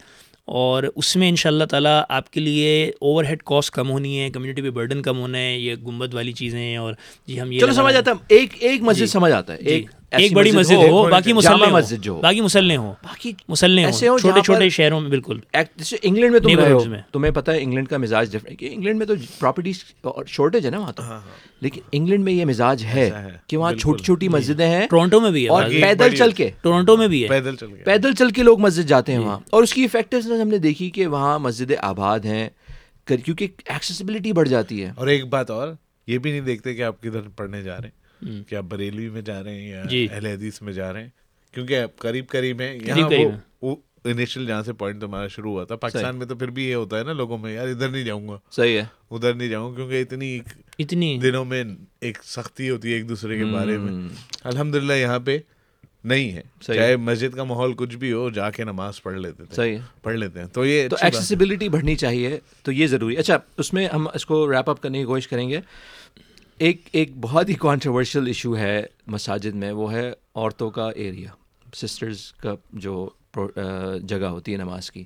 اور 0.45 0.83
اس 0.95 1.15
میں 1.15 1.29
ان 1.29 1.35
شاء 1.35 1.49
اللہ 1.49 1.63
تعالیٰ 1.63 2.01
آپ 2.09 2.29
کے 2.31 2.39
لیے 2.39 2.91
اوور 2.99 3.23
ہیڈ 3.23 3.43
کاسٹ 3.43 3.71
کم 3.71 3.89
ہونی 3.89 4.19
ہے 4.19 4.29
کمیونٹی 4.29 4.61
پہ 4.61 4.69
برڈن 4.69 5.01
کم 5.01 5.19
ہونا 5.19 5.37
ہے 5.37 5.57
یہ 5.59 5.75
گنبد 5.75 6.13
والی 6.13 6.31
چیزیں 6.31 6.77
اور 6.77 6.93
جی 7.27 7.41
ہم 7.41 7.51
یہ 7.51 7.59
چلو 7.59 7.73
سمجھ 7.73 7.95
آتا 7.95 8.11
ہے۔ 8.11 8.15
ایک 8.29 8.49
ایک 8.59 8.81
مسجد 8.81 8.99
جی۔ 8.99 9.05
سمجھ 9.05 9.33
آتا 9.33 9.53
ہے۔ 9.53 9.57
ایک 9.57 9.85
ایک 10.11 10.33
بڑی 10.33 10.51
مسجد 10.51 10.75
ہو 10.75 11.07
باقی 11.09 11.33
مسلح 11.33 11.69
مسجد 11.71 12.03
جو۔ 12.03 12.15
باقی 12.15 12.41
مسلح 12.41 12.75
ہوں 12.75 12.93
باقی 13.03 13.31
مسلح 13.47 13.85
ایسے 13.85 14.07
ہوں 14.07 14.17
چھوٹے 14.17 14.41
چھوٹے 14.41 14.69
شہروں 14.69 15.01
میں 15.01 15.09
بالکل۔ 15.09 15.39
انگلینڈ 16.01 16.31
میں 16.31 16.39
تم 16.39 16.59
رہے 16.59 16.71
ہو۔ 16.71 16.83
تمہیں 17.11 17.31
پتہ 17.31 17.51
ہے 17.51 17.63
انگلینڈ 17.63 17.87
کا 17.87 17.97
مزاج 17.97 18.31
ڈفرینٹ 18.31 18.59
کہ 18.59 18.69
انگلینڈ 18.73 18.97
میں 18.97 19.05
تو 19.05 19.13
پراپرٹی 19.39 19.71
شارٹیج 20.27 20.65
ہے 20.65 20.71
نا 20.71 20.79
وہاں 20.79 20.91
تو۔ 20.91 21.03
لیکن 21.61 21.81
انگلینڈ 21.91 22.23
میں 22.23 22.33
یہ 22.33 22.45
مزاج 22.45 22.83
ہے 22.83 23.11
کہ 23.47 23.57
وہاں۔ 23.57 23.73
چھوٹی 23.73 24.03
چھوٹی 24.03 24.27
مسجدیں 24.27 24.67
ہیں 24.67 24.87
ٹورنٹو 24.87 25.19
میں 25.19 25.31
بھی 25.31 25.43
ہے 25.43 25.49
اور 25.49 25.63
پیدل 25.63 26.15
چل 26.15 26.31
کے۔ 26.31 26.49
ٹورنٹو 26.61 26.97
میں 26.97 27.07
بھی 27.07 27.23
ہے۔ 27.23 27.27
پیدل 27.27 27.55
چل 27.55 27.73
گئے 27.73 27.83
پیدل 27.83 28.13
چل 28.13 28.29
کے 28.29 28.43
لوگ 28.43 28.59
مسجد 28.59 28.89
جاتے 28.89 29.11
ہیں 29.11 29.19
وہاں۔ 29.19 29.39
اور 29.49 29.63
اس 29.63 29.73
کی 29.73 29.83
افیکٹونیس 29.83 30.41
ہم 30.41 30.47
نے 30.47 30.57
دیکھی 30.57 30.89
کہ 30.89 31.07
وہاں 31.07 31.39
مسجدیں 31.39 31.75
آباد 31.79 32.19
ہیں 32.19 32.49
کیونکہ 33.05 33.47
ایکسیسبلٹی 33.65 34.31
بڑھ 34.31 34.49
جاتی 34.49 34.83
ہے۔ 34.83 34.91
اور 34.95 35.07
ایک 35.07 35.25
بات 35.25 35.51
اور 35.51 35.67
یہ 36.07 36.17
بھی 36.17 36.31
نہیں 36.31 36.41
دیکھتے 36.41 36.73
کہ 36.73 36.83
آپ 36.83 37.01
کدھر 37.01 37.21
پڑھنے 37.35 37.63
جا 37.63 37.77
رہے 37.77 37.83
ہیں۔ 37.83 38.04
کہ 38.47 38.55
آپ 38.55 38.63
بریلوی 38.63 39.09
میں 39.09 39.21
جا 39.21 39.43
رہے 39.43 39.61
ہیں 39.61 39.69
یا 39.69 39.83
جی۔ 39.89 40.07
اہل 40.11 40.25
حدیث 40.25 40.61
میں 40.61 40.73
جا 40.73 40.93
رہے 40.93 41.01
ہیں۔ 41.01 41.09
کیونکہ 41.53 41.85
قریب 41.95 42.27
قریب 42.27 42.61
ہیں 42.61 42.79
یہاں 42.87 43.09
وہ 43.61 43.75
انیشل 44.03 44.47
جہاں 44.47 44.63
سے 44.63 44.73
پوائنٹ 44.73 45.01
تمہارا 45.01 45.27
شروع 45.27 45.51
ہوا 45.51 45.63
تھا 45.63 45.75
پاکستان 45.75 46.15
میں 46.15 46.25
تو 46.25 46.35
پھر 46.35 46.49
بھی 46.49 46.65
یہ 46.65 46.75
ہوتا 46.75 46.99
ہے 46.99 47.03
نا 47.03 47.13
لوگوں 47.13 47.37
میں 47.37 47.53
یار 47.53 47.67
ادھر 47.67 47.89
نہیں 47.89 48.03
جاؤں 48.03 48.27
گا۔ 48.27 48.37
صحیح 48.51 48.77
ہے۔ 48.77 48.85
ادھر 49.11 49.33
نہیں 49.33 49.47
جاؤں 49.47 49.71
گا 49.71 49.75
کیونکہ 49.75 50.01
اتنی 50.01 50.39
اتنی۔ 50.79 51.17
دنوں 51.17 51.45
میں 51.45 51.63
ایک 52.01 52.17
سختی 52.23 52.69
ہوتی 52.69 52.89
ہے 52.89 52.93
ایک 52.93 53.09
دوسرے 53.09 53.37
کے 53.37 53.45
بارے 53.45 53.77
میں۔ 53.77 54.07
الحمد 54.43 54.75
للہ 54.75 54.93
یہاں 54.93 55.19
پہ 55.19 55.37
نہیں 56.03 56.31
ہے۔ 56.31 56.41
چاہے 56.59 56.95
مسجد 56.95 57.35
کا 57.35 57.43
ماحول 57.43 57.73
کچھ 57.73 57.95
بھی 57.95 58.13
ہو 58.13 58.29
جا 58.29 58.51
کے 58.51 58.63
نماز 58.63 59.03
پڑھ 59.03 59.17
لیتے 59.17 59.43
تھے۔ 59.45 59.55
صحیح 59.55 59.77
پڑھ 60.03 60.15
لیتے 60.15 60.39
ہیں۔ 60.39 60.47
تو 60.47 60.65
یہ 60.65 60.87
تو۔ 60.87 60.95
ایکسیسبلٹی 61.01 61.69
بڑھنی 61.69 61.95
چاہیے 61.95 62.39
تو 62.63 62.71
یہ 62.71 62.87
ضروری۔ 62.87 63.17
اچھا 63.17 63.37
اس 63.57 63.73
میں 63.73 63.87
ہم 63.87 64.07
اس 64.13 64.25
کو 64.25 64.51
ریپ 64.51 64.69
اپ 64.69 64.81
کرنے 64.81 64.99
کی 64.99 65.05
کوشش 65.05 65.27
کریں 65.27 65.49
گے۔ 65.49 65.59
ایک 66.57 66.81
ایک 66.91 67.11
بہت 67.21 67.49
ہی 67.49 67.53
کانٹروورشل 67.53 68.27
ایشو 68.27 68.57
ہے 68.57 68.83
مساجد 69.07 69.55
میں 69.55 69.71
وہ 69.71 69.91
ہے 69.93 70.11
عورتوں 70.35 70.69
کا 70.69 70.89
ایریا 70.95 71.29
سسٹرز 71.75 72.31
کا 72.31 72.53
جو 72.73 73.09
جگہ 74.03 74.25
ہوتی 74.25 74.51
ہے 74.51 74.57
نماز 74.57 74.91
کی۔ 74.91 75.03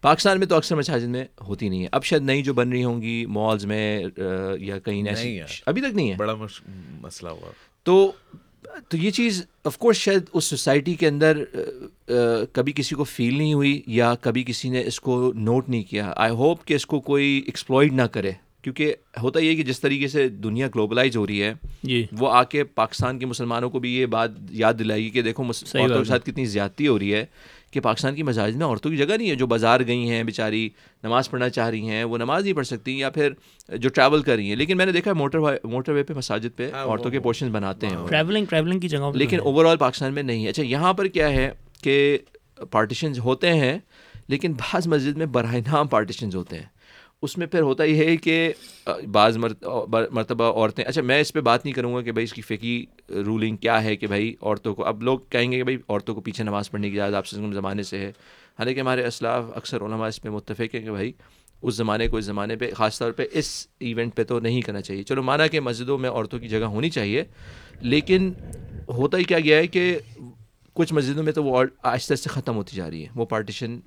پاکستان 0.00 0.38
میں 0.38 0.46
تو 0.46 0.54
اکثر 0.56 0.76
مساجد 0.76 1.06
میں 1.06 1.24
ہوتی 1.40 1.68
نہیں 1.68 1.82
ہے۔ 1.82 1.88
اب 1.92 2.04
شاید 2.04 2.22
نئی 2.22 2.42
جو 2.42 2.54
بن 2.54 2.68
رہی 2.68 2.84
ہوں 2.84 3.02
گی 3.02 3.26
مالز 3.26 3.66
میں 3.66 4.04
یا 4.58 4.78
کہیں 4.78 5.08
ایسی۔ 5.08 5.40
ابھی 5.66 5.82
تک 5.82 5.94
نہیں 5.94 6.10
ہے۔ 6.10 6.16
بڑا 6.16 6.34
مسئلہ 7.02 7.28
ہوا۔ 7.28 7.50
تو 7.82 8.12
تو 8.88 8.96
یہ 8.96 9.10
چیز 9.10 9.46
آف 9.64 9.78
کورس 9.78 9.96
شاید 9.96 10.22
اس 10.32 10.44
سوسائٹی 10.44 10.94
کے 10.94 11.08
اندر 11.08 11.42
کبھی 12.52 12.72
کسی 12.72 12.94
کو 12.94 13.04
فیل 13.04 13.38
نہیں 13.38 13.54
ہوئی 13.54 13.82
یا 13.86 14.14
کبھی 14.20 14.44
کسی 14.44 14.68
نے 14.70 14.82
اس 14.86 15.00
کو 15.00 15.32
نوٹ 15.34 15.68
نہیں 15.68 15.82
کیا۔ 15.82 16.12
آئی 16.16 16.32
ہوپ 16.32 16.64
کہ 16.64 16.74
اس 16.74 16.86
کو 16.86 17.00
کوئی 17.00 17.42
ایکسپلائڈ 17.46 17.92
نہ 17.92 18.02
کرے۔ 18.02 18.32
کیونکہ 18.64 18.94
ہوتا 19.22 19.40
یہ 19.40 19.56
کہ 19.56 19.62
جس 19.62 19.80
طریقے 19.80 20.08
سے 20.08 20.28
دنیا 20.28 20.66
گلوبلائز 20.66 21.16
ہو 21.16 21.26
رہی 21.26 21.42
ہے 21.42 21.52
جی۔ 21.82 22.06
وہ 22.18 22.30
آ 22.30 22.44
کے 22.44 22.64
پاکستان 22.64 23.18
کے 23.18 23.26
مسلمانوں 23.26 23.70
کو 23.70 23.78
بھی 23.78 23.96
یہ 23.96 24.06
بات 24.06 24.30
یاد 24.50 24.74
دلائے 24.78 25.02
گی 25.02 25.10
کہ 25.10 25.22
دیکھو 25.22 25.42
عورتوں 25.42 25.98
کے 25.98 26.04
ساتھ 26.04 26.26
کتنی 26.26 26.44
زیادتی 26.44 26.88
ہو 26.88 26.98
رہی 26.98 27.14
ہے 27.14 27.24
کہ 27.70 27.80
پاکستان 27.80 28.14
کی 28.14 28.22
مساجد 28.22 28.56
میں 28.56 28.66
عورتوں 28.66 28.90
کی 28.90 28.96
جگہ 28.96 29.16
نہیں 29.16 29.30
ہے 29.30 29.34
جو 29.34 29.46
بازار 29.46 29.80
گئی 29.86 30.10
ہیں 30.10 30.22
بیچاری 30.22 30.68
نماز 31.02 31.30
پڑھنا 31.30 31.48
چاہ 31.48 31.70
رہی 31.70 31.88
ہیں 31.88 32.04
وہ 32.04 32.18
نماز 32.18 32.42
نہیں 32.42 32.52
پڑھ 32.52 32.66
سکتی 32.66 32.98
یا 32.98 33.10
پھر 33.10 33.32
جو 33.76 33.88
ٹریول 33.88 34.22
کر 34.22 34.34
رہی 34.34 34.48
ہیں۔ 34.48 34.56
لیکن 34.56 34.76
میں 34.76 34.86
نے 34.86 34.92
دیکھا 34.92 35.12
موٹر 35.12 35.38
موٹر 35.64 35.92
وے 35.92 36.02
پہ 36.02 36.14
مساجد 36.14 36.56
پہ 36.56 36.70
عورتوں 36.74 37.10
کے 37.10 37.20
پورشن 37.20 37.50
بناتے 37.52 37.86
ہیں۔ 37.86 37.96
ٹریولنگ 38.08 38.44
ٹریولنگ 38.44 38.80
کی 38.80 38.88
جگہوں 38.88 39.12
پہ 39.12 39.18
لیکن 39.18 39.40
اوور 39.40 39.64
آل 39.64 39.76
پاکستان 39.76 40.14
میں 40.14 40.22
نہیں۔ 40.22 40.44
ہے 40.44 40.50
اچھا 40.50 40.62
یہاں 40.62 40.92
پر 40.92 41.06
کیا 41.06 41.30
ہے 41.30 41.50
کہ 41.82 42.18
پارٹیشنز 42.70 43.18
ہوتے 43.18 43.54
ہیں 43.54 43.78
لیکن 44.28 44.52
بعض 44.52 44.86
مسجد 44.86 45.16
میں 45.16 45.26
براہ 45.26 45.54
نام 45.54 45.86
پارٹیشنز 45.88 46.36
ہوتے 46.36 46.56
ہیں۔ 46.56 46.73
اس 47.24 47.36
میں 47.38 47.46
پھر 47.46 47.60
ہوتا 47.60 47.84
یہ 47.84 48.04
ہے 48.04 48.16
کہ 48.16 48.52
بعض 49.12 49.36
مرتبہ 49.36 50.44
عورتیں 50.44 50.84
اچھا 50.84 51.02
میں 51.02 51.20
اس 51.20 51.32
پہ 51.32 51.40
بات 51.40 51.64
نہیں 51.64 51.74
کروں 51.74 51.94
گا 51.94 52.00
کہ 52.02 52.12
بھائی 52.12 52.24
اس 52.24 52.32
کی 52.32 52.42
فقی 52.42 52.84
رولنگ 53.26 53.56
کیا 53.56 53.82
ہے 53.84 53.94
کہ 53.96 54.06
بھائی 54.06 54.34
عورتوں 54.42 54.74
کو، 54.74 54.84
اب 54.84 55.02
لوگ 55.02 55.18
کہیں 55.30 55.50
گے 55.52 55.56
کہ 55.56 55.64
بھائی 55.64 55.76
عورتوں 55.88 56.14
کو 56.14 56.20
پیچھے 56.20 56.44
نماز 56.44 56.70
پڑھنے 56.70 56.90
کی 56.90 57.00
اجازت 57.00 57.16
آپ 57.16 57.26
سے 57.26 57.36
زمانے 57.52 57.82
سے 57.82 57.98
ہے۔ 57.98 58.10
حالانکہ 58.58 58.80
ہمارے 58.80 59.06
اسلاف 59.06 59.44
اکثر 59.54 59.84
علماء 59.84 60.08
اس 60.08 60.22
پہ 60.22 60.28
متفق 60.28 60.74
ہیں 60.74 60.82
کہ 60.82 60.90
بھائی 60.90 61.12
اس 61.62 61.74
زمانے 61.74 62.08
کو 62.08 62.16
اس 62.16 62.24
زمانے 62.24 62.56
پہ، 62.56 62.70
خاص 62.76 62.98
طور 62.98 63.12
پہ 63.12 63.26
اس 63.32 63.66
ایونٹ 63.80 64.14
پہ 64.16 64.24
تو 64.24 64.40
نہیں 64.40 64.60
کرنا 64.60 64.80
چاہیے۔ 64.80 65.02
چلو 65.02 65.22
مانا 65.22 65.46
کہ 65.46 65.60
مسجدوں 65.60 65.98
میں 65.98 66.10
عورتوں 66.10 66.38
کی 66.38 66.48
جگہ 66.48 66.64
ہونی 66.74 66.90
چاہیے، 66.90 67.24
لیکن 67.82 68.32
ہوتا 68.88 69.18
ہی 69.18 69.24
کیا 69.24 69.38
گیا 69.40 69.58
ہے 69.58 69.66
کہ 69.66 69.98
کچھ 70.76 70.92
مسجدوں 70.94 71.22
میں 71.22 71.32
تو 71.32 71.44
وہ 71.44 71.58
آہستہ 71.58 72.12
آہستہ 72.12 72.28
ختم 72.28 72.56
ہوتی 72.56 72.76
جا 72.76 72.90
رہی 72.90 73.02
ہے۔ 73.02 73.08
وہ 73.14 73.24
پارٹیشن 73.26 73.78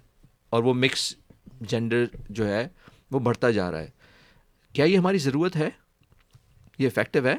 اور 0.49 0.63
وہ 0.63 0.73
مکس 0.73 1.13
جینڈر 1.61 2.03
جو 2.29 2.47
ہے 2.47 2.67
وہ 3.11 3.19
بڑھتا 3.19 3.51
جا 3.51 3.71
رہا 3.71 3.79
ہے۔ 3.79 3.89
کیا 4.73 4.85
یہ 4.85 4.97
ہماری 4.97 5.17
ضرورت 5.17 5.55
ہے؟ 5.55 5.69
یہ 6.79 6.87
افیکٹو 6.87 7.27
ہے؟ 7.27 7.35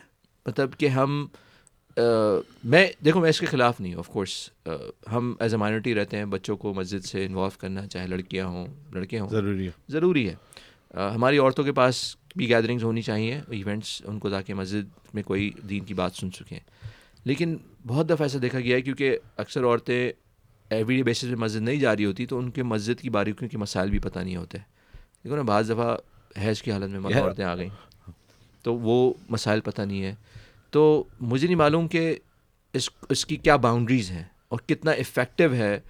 مطلب 0.46 0.70
کہ 0.78 0.88
ہم 0.88 1.26
میں 2.64 2.86
دیکھو 3.04 3.20
میں 3.20 3.30
اس 3.30 3.40
کے 3.40 3.46
خلاف 3.46 3.80
نہیں 3.80 3.92
ہوں 3.92 3.98
آف 3.98 4.08
کورس 4.08 4.50
ہم 5.12 5.34
ایز 5.40 5.54
اے 5.54 5.58
مائنورٹی 5.58 5.94
رہتے 5.94 6.16
ہیں 6.16 6.24
بچوں 6.24 6.56
کو 6.56 6.74
مسجد 6.74 7.04
سے 7.04 7.26
انوالو 7.26 7.50
کرنا 7.58 7.86
چاہے 7.86 8.06
لڑکیاں 8.06 8.46
ہوں 8.46 8.66
لڑکے 8.92 9.20
ہوں 9.20 9.28
ضروری 9.28 9.66
ہے۔ 9.66 9.70
ضروری 9.88 10.28
ہے۔ 10.28 10.34
ہماری 11.14 11.38
عورتوں 11.38 11.64
کے 11.64 11.72
پاس 11.72 12.16
بھی 12.36 12.48
گیدرنگز 12.48 12.84
ہونی 12.84 13.02
چاہیے 13.02 13.40
ایونٹس 13.48 14.02
ان 14.04 14.18
کو 14.18 14.30
تاکہ 14.30 14.54
مسجد 14.54 15.08
میں 15.14 15.22
کوئی 15.22 15.50
دین 15.68 15.84
کی 15.84 15.94
بات 15.94 16.14
سن 16.14 16.30
سکیں۔ 16.30 16.60
لیکن 17.24 17.56
بہت 17.86 18.06
دفعہ 18.06 18.22
ایسا 18.22 18.38
دیکھا 18.42 18.60
گیا 18.60 18.76
ہے 18.76 18.82
کیونکہ 18.82 19.18
اکثر 19.36 19.64
عورتیں 19.64 20.12
ایوری 20.70 20.96
ڈے 20.96 21.02
بیسس 21.02 21.20
پہ 21.20 21.34
مسجد 21.34 21.60
نہیں 21.60 21.76
جا 21.76 21.96
رہی 21.96 22.04
ہوتی 22.04 22.26
تو 22.26 22.38
ان 22.38 22.50
کے 22.50 22.62
مسجد 22.62 23.00
کی 23.00 23.10
باریکیوں 23.10 23.50
کے 23.50 23.58
مسائل 23.58 23.90
بھی 23.90 23.98
پتہ 23.98 24.18
نہیں 24.18 24.36
ہوتے۔ 24.36 24.58
دیکھو 25.24 25.36
نا 25.36 25.42
بعض 25.42 25.70
دفعہ 25.70 25.96
حیض 26.44 26.62
کی 26.62 26.72
حالت 26.72 26.90
میں 26.90 27.00
مرد 27.00 27.16
عورتیں 27.16 27.44
آ 27.44 27.56
گئیں۔ 27.56 28.10
تو 28.62 28.74
وہ 28.74 29.14
مسائل 29.28 29.60
پتہ 29.60 29.82
نہیں 29.82 30.02
ہے۔ 30.02 30.14
تو 30.70 31.04
مجھے 31.20 31.46
نہیں 31.46 31.56
معلوم 31.56 31.88
کہ 31.88 32.16
اس 32.72 32.90
اس 33.08 33.26
کی 33.26 33.36
کیا 33.36 33.56
باؤنڈریز 33.56 34.10
ہیں 34.10 34.24
اور 34.48 34.58
کتنا 34.66 34.90
افیکٹو 34.90 35.54
ہے 35.54 35.80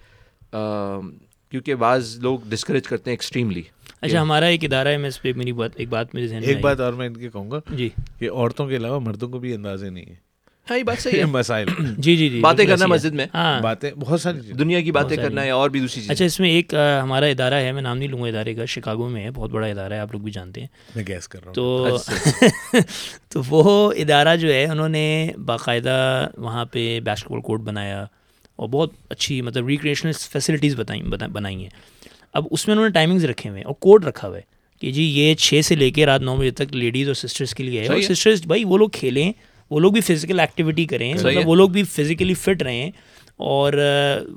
کیونکہ 1.49 1.75
بعض 1.75 2.19
لوگ 2.19 2.39
ڈسکریج 2.49 2.87
کرتے 2.87 3.09
ہیں 3.09 3.13
ایکسٹریملی 3.13 3.61
اچھا 4.01 4.21
ہمارا 4.21 4.45
ایک 4.45 4.63
ادارہ 4.63 4.87
ہے 4.87 4.97
میں 4.97 5.07
اس 5.07 5.21
پہ 5.21 5.33
میری 5.33 5.51
بات 5.51 5.71
ایک 5.75 5.89
بات 5.89 6.15
میرے 6.15 6.27
ذہن 6.27 6.39
میں 6.39 6.47
ایک۔ 6.47 6.61
بات 6.61 6.79
اور 6.79 6.93
میں 6.93 7.07
ان 7.07 7.17
کے 7.17 7.29
کہوں 7.29 7.51
گا 7.51 7.59
جی۔ 7.69 7.89
کہ 8.19 8.29
عورتوں 8.29 8.67
کے 8.67 8.75
علاوہ 8.75 8.99
مردوں 8.99 9.29
کو 9.29 9.39
بھی 9.39 9.53
اندازے 9.53 9.89
نہیں 9.89 10.05
ہے 10.05 10.28
ہاں 10.69 10.77
یہ 10.77 10.83
بات 10.83 10.99
صحیح 10.99 11.19
ہے۔ 11.19 11.25
مسائل۔ 11.31 11.67
جی 11.97 12.15
جی 12.17 12.29
جی 12.29 12.39
باتیں 12.39 12.65
کرنا۔ 12.65 12.85
مسجد 12.85 13.13
میں۔ 13.13 13.25
ہاں۔ 13.33 13.61
باتیں 13.61 13.91
بہت 13.91 14.21
ساری 14.21 14.39
دنیا 14.39 14.81
کی 14.81 14.91
باتیں۔ 14.91 15.17
کرنا 15.17 15.43
ہے 15.43 15.49
اور 15.49 15.69
بھی 15.69 15.79
دوسری 15.79 16.01
چیزیں۔ 16.01 16.15
اچھا 16.15 16.25
اس 16.25 16.39
میں 16.39 16.49
ایک 16.49 16.73
ہمارا 17.03 17.25
ادارہ 17.25 17.53
ہے 17.53 17.71
میں 17.71 17.81
نام 17.81 17.97
نہیں 17.97 18.09
لوں 18.09 18.21
گا 18.21 18.27
ادارے 18.27 18.53
کا 18.53 18.65
شکاگو 18.65 19.09
میں 19.09 19.23
ہے 19.23 19.31
بہت 19.31 19.49
بڑا 19.49 19.67
ادارہ 19.67 19.93
ہے 19.93 19.99
آپ 19.99 20.11
لوگ 20.11 20.21
بھی 20.21 20.31
جانتے 20.31 20.61
ہیں۔ 20.61 20.67
میں 20.95 21.03
گیس 21.07 21.27
کر 21.27 21.39
رہا 21.39 21.47
ہوں۔ 21.47 21.53
تو 21.53 21.97
تو 23.29 23.41
وہ 23.49 23.93
ادارہ 23.93 24.35
جو 24.35 24.53
ہے 24.53 24.65
انہوں 24.65 24.89
نے 24.89 25.31
باقاعدہ 25.45 26.27
وہاں 26.37 26.65
پہ 26.65 26.99
بیسکٹ 26.99 27.31
بال 27.31 27.41
کورٹ 27.41 27.61
بنایا 27.61 28.05
اور 28.55 28.69
بہت 28.69 28.91
اچھی 29.09 29.41
مطلب 29.41 29.67
ریکریشنل 29.67 30.11
فیسلٹیز 30.11 30.75
بتائیں 30.75 31.03
بتا- 31.03 31.29
بنائی 31.29 31.55
ہیں۔ 31.55 31.69
اب 32.33 32.47
اس 32.51 32.67
میں 32.67 32.73
انہوں 32.75 32.87
نے 32.87 32.91
ٹائمنگز 32.91 33.25
رکھے 33.25 33.49
ہوئے 33.49 33.59
ہیں 33.59 33.65
اور 33.65 33.73
کوڈ 33.73 34.05
رکھا 34.05 34.27
ہوا 34.27 34.37
ہے 34.37 34.41
کہ 34.81 34.91
جی 34.91 35.03
یہ 35.03 35.35
چھ 35.35 35.59
سے 35.63 35.75
لے 35.75 35.91
کے 35.91 36.05
رات 36.05 36.21
نو 36.21 36.35
بجے 36.35 36.51
تک 36.51 36.75
لیڈیز 36.75 37.07
اور 37.07 37.15
سسٹرز 37.15 37.53
کے 37.53 37.63
لیے 37.63 37.81
ہے۔ 37.81 37.87
اور۔ 37.87 38.01
سسٹرز 38.01 38.45
بھائی 38.45 38.63
وہ 38.63 38.77
لوگ 38.77 38.89
کھیلیں 38.89 39.33
وہ 39.69 39.79
لوگ 39.79 39.91
بھی 39.91 40.01
فزیکل 40.01 40.39
ایکٹیویٹی 40.39 40.85
کریں۔ 40.85 41.13
مطلب 41.13 41.47
وہ 41.47 41.55
لوگ 41.55 41.69
بھی 41.69 41.83
فزیکلی 41.83 42.33
فٹ 42.33 42.63
رہیں 42.63 42.91
اور 43.37 43.73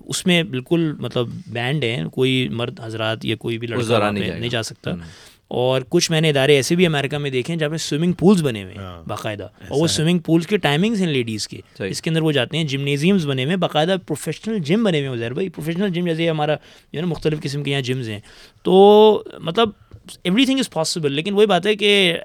اس 0.07 0.27
میں 0.27 0.43
بالکل 0.43 0.93
مطلب 1.01 1.29
بینڈ 1.47 1.85
ہے 1.85 2.03
کوئی 2.13 2.49
مرد 2.49 2.81
حضرات 2.81 3.25
یا 3.25 3.37
کوئی 3.37 3.59
بھی 3.59 3.67
لڑکا 3.67 3.83
نہیں 4.11 4.49
جا 4.49 4.63
سکتا۔ 4.63 4.91
اور 5.49 5.83
کچھ 5.89 6.11
میں 6.11 6.21
نے 6.21 6.29
ادارے 6.29 6.57
ایسے 6.57 6.75
بھی 6.75 6.87
امریکہ 6.87 7.19
میں 7.19 7.31
دیکھے 7.31 7.53
ہیں 7.53 7.59
جہاں 7.59 7.71
پہ 7.71 7.77
سوئمنگ 7.77 8.13
پولس 8.13 8.43
بنے 8.43 8.63
ہوئے 8.63 8.75
ہیں 8.75 8.81
ہاں، 8.81 9.03
باقاعدہ۔ 9.09 9.43
اور 9.43 9.81
وہ 9.81 9.87
سوئمنگ 9.87 10.19
پولس 10.19 10.47
کے 10.47 10.57
ٹائمنگس 10.57 11.01
ہیں 11.01 11.07
لیڈیز 11.07 11.49
کے۔ 11.49 11.61
اس 11.85 12.03
کے 12.03 12.11
اندر 12.11 12.23
وہ 12.23 12.33
جاتے 12.33 12.57
ہیں 12.57 12.65
جمنیزیمز 12.65 13.27
بنے 13.27 13.43
ہوئے 13.45 13.55
ہیں 13.55 13.61
باقاعدہ 13.61 13.97
پروفیشنل 14.07 14.59
جم 14.59 14.85
بنے 14.85 14.99
ہوئے 14.99 15.09
ہیں۔ 15.09 15.17
زہر 15.17 15.33
بھائی 15.33 15.49
پروفیشنل 15.49 15.89
جم 15.89 16.07
جیسے 16.07 16.31
ہمارا 16.31 16.55
جو 16.93 16.97
ہے 16.97 17.01
نا 17.01 17.07
مختلف 17.07 17.41
قسم 17.43 17.63
کے 17.63 17.71
یہاں 17.71 17.81
جمز 17.81 18.09
ہیں۔ 18.09 18.21
تو 18.63 18.73
مطلب 19.39 19.69
ایوری 20.25 20.45
تھنگ 20.45 20.59
از 20.59 20.71
پاسبل 20.71 21.13
لیکن 21.13 21.35
وہی 21.35 21.47
بات 21.47 21.67
ہے 21.67 21.75
کہ 21.75 22.19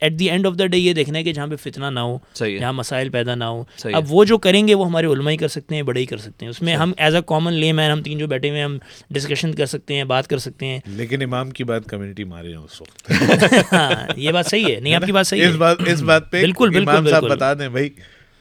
at 0.00 0.12
the 0.12 0.30
end 0.30 0.46
of 0.46 0.52
the 0.58 0.66
day 0.66 0.76
یہ 0.78 0.92
دیکھنا 0.92 1.18
ہے 1.18 1.24
کہ 1.24 1.32
جہاں 1.32 1.46
پہ 1.46 1.56
فتنہ 1.56 1.86
نہ 1.86 2.00
ہو 2.00 2.18
جہاں 2.60 2.72
مسائل 2.72 3.08
پیدا 3.08 3.34
نہ 3.34 3.44
ہو۔ 3.44 3.64
اب 3.84 4.04
وہ 4.08 4.24
جو 4.24 4.38
کریں 4.38 4.68
گے 4.68 4.74
وہ 4.74 4.86
ہمارے 4.86 5.06
علماء 5.06 5.32
ہی 5.32 5.36
کر 5.36 5.48
سکتے 5.48 5.74
ہیں 5.74 5.82
بڑے 5.82 6.00
ہی 6.00 6.06
کر 6.06 6.16
سکتے 6.16 6.44
ہیں۔ 6.46 6.50
اس 6.50 6.62
میں 6.62 6.76
ہم 6.76 6.92
ایز 6.96 7.14
اے 7.14 7.20
کامن 7.26 7.52
لے 7.52 7.72
مین 7.72 7.90
ہم 7.90 8.02
تین 8.02 8.18
جو 8.18 8.26
بیٹھے 8.26 8.48
ہوئے 8.48 8.58
ہیں 8.58 8.64
ہم 8.64 8.78
ڈسکشن 9.10 9.54
کر 9.54 9.66
سکتے 9.66 9.94
ہیں 9.94 10.04
بات 10.04 10.28
کر 10.28 10.38
سکتے 10.38 10.66
ہیں۔ 10.66 10.78
لیکن 10.86 11.22
امام 11.22 11.50
کی 11.50 11.64
بات 11.64 11.84
کمیونٹی 11.84 12.24
مارے 12.24 12.48
ہیں 12.48 12.56
اس 12.56 12.80
وقت۔ 12.80 13.10
ہاں 13.72 13.90
یہ 14.16 14.32
بات 14.32 14.46
صحیح 14.46 14.74
ہے۔ 14.74 14.80
نہیں 14.80 14.94
آپ 14.94 15.02
کی 15.06 15.12
بات 15.12 15.26
صحیح 15.26 15.42
ہے۔ 15.42 15.50
بات 15.50 15.76
اس 15.86 16.02
بات 16.02 16.30
پہ 16.30 16.40
بالکل، 16.40 16.70
بالکل۔ 16.70 17.28
بتا 17.28 17.54
دیں 17.54 17.68
بھائی۔ 17.68 17.90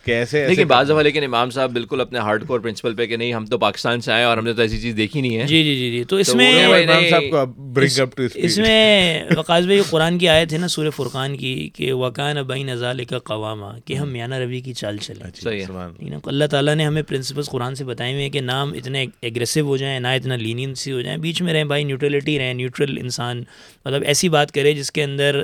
کیسے 0.07 0.39
ایسے 0.39 0.49
لیکن 0.49 0.67
بعض 0.67 0.87
دفعہ 0.87 1.01
لیکن 1.01 1.23
امام 1.23 1.49
صاحب 1.49 1.71
بالکل 1.71 2.01
اپنے 2.01 2.19
ہارڈ 2.19 2.47
کور 2.47 2.59
پرنسپل 2.59 2.93
پہ 2.95 3.05
کہ 3.05 3.17
نہیں 3.17 3.33
ہم 3.33 3.45
تو 3.45 3.57
پاکستان 3.57 4.01
سے 4.01 4.11
آئے 4.11 4.23
اور 4.23 4.37
ہم 4.37 4.45
نے 4.45 4.53
تو 4.53 4.61
ایسی 4.61 4.79
چیز 4.79 4.97
دیکھی 4.97 5.21
نہیں 5.21 5.37
ہے۔ 5.37 5.45
جی 5.45 5.63
جی 5.63 5.75
جی 5.75 5.91
جی۔ 5.91 6.03
تو 6.03 6.15
اس 6.15 6.35
میں 6.35 6.67
وہ 6.67 6.75
امام 6.75 6.99
نہیں- 6.99 7.09
صاحب 7.09 7.23
کو 7.31 7.45
برنگ 7.45 7.99
اپ 7.99 8.17
ٹو 8.17 8.23
اس 8.35 8.57
میں 8.57 9.23
وقاص 9.35 9.63
بھائی 9.63 9.81
قرآن 9.89 10.17
کی 10.17 10.29
آیت 10.29 10.53
ہے 10.53 10.57
نا 10.57 10.67
سورہ 10.67 10.89
فرقان 10.89 11.37
کی 11.37 11.69
کہ 11.75 11.93
وکان 11.93 12.43
بین 12.43 12.65
نظال 12.65 13.05
کا 13.05 13.19
قوامہ 13.19 13.65
کہ 13.85 13.93
ہم 13.93 14.09
میانہ 14.09 14.35
روی 14.35 14.59
کی 14.59 14.73
چال 14.73 14.97
چلیں۔ 14.97 15.27
صحیح 15.41 15.59
ہے۔ 15.59 15.65
ٹھیک 15.99 16.09
نا؟ 16.09 16.17
اللہ 16.25 16.45
تعالیٰ 16.45 16.75
نے 16.75 16.85
ہمیں 16.85 17.01
پرنسپلس 17.01 17.49
قرآن 17.49 17.75
سے 17.75 17.83
بتائے 17.83 18.11
ہوئے 18.13 18.23
ہیں 18.23 18.29
کہ 18.29 18.41
نہ 18.41 18.51
ہم 18.51 18.73
اتنے 18.73 19.05
ایگریسو 19.21 19.61
ہو 19.61 19.77
جائیں 19.77 19.99
نہ 19.99 20.07
اتنا 20.07 20.35
لینینسی 20.35 20.91
ہو 20.91 21.01
جائیں۔ 21.01 21.17
بیچ 21.17 21.41
میں 21.41 21.53
رہیں 21.53 21.63
بھائی 21.63 21.83
نیوٹرلٹی 21.83 22.39
رہیں 22.39 22.53
نیوٹرل 22.53 22.97
انسان۔ 22.97 23.43
مطلب 23.85 24.03
ایسی 24.05 24.29
بات 24.29 24.51
کرے 24.51 24.73
جس 24.73 24.91
کے 24.91 25.03
اندر 25.03 25.43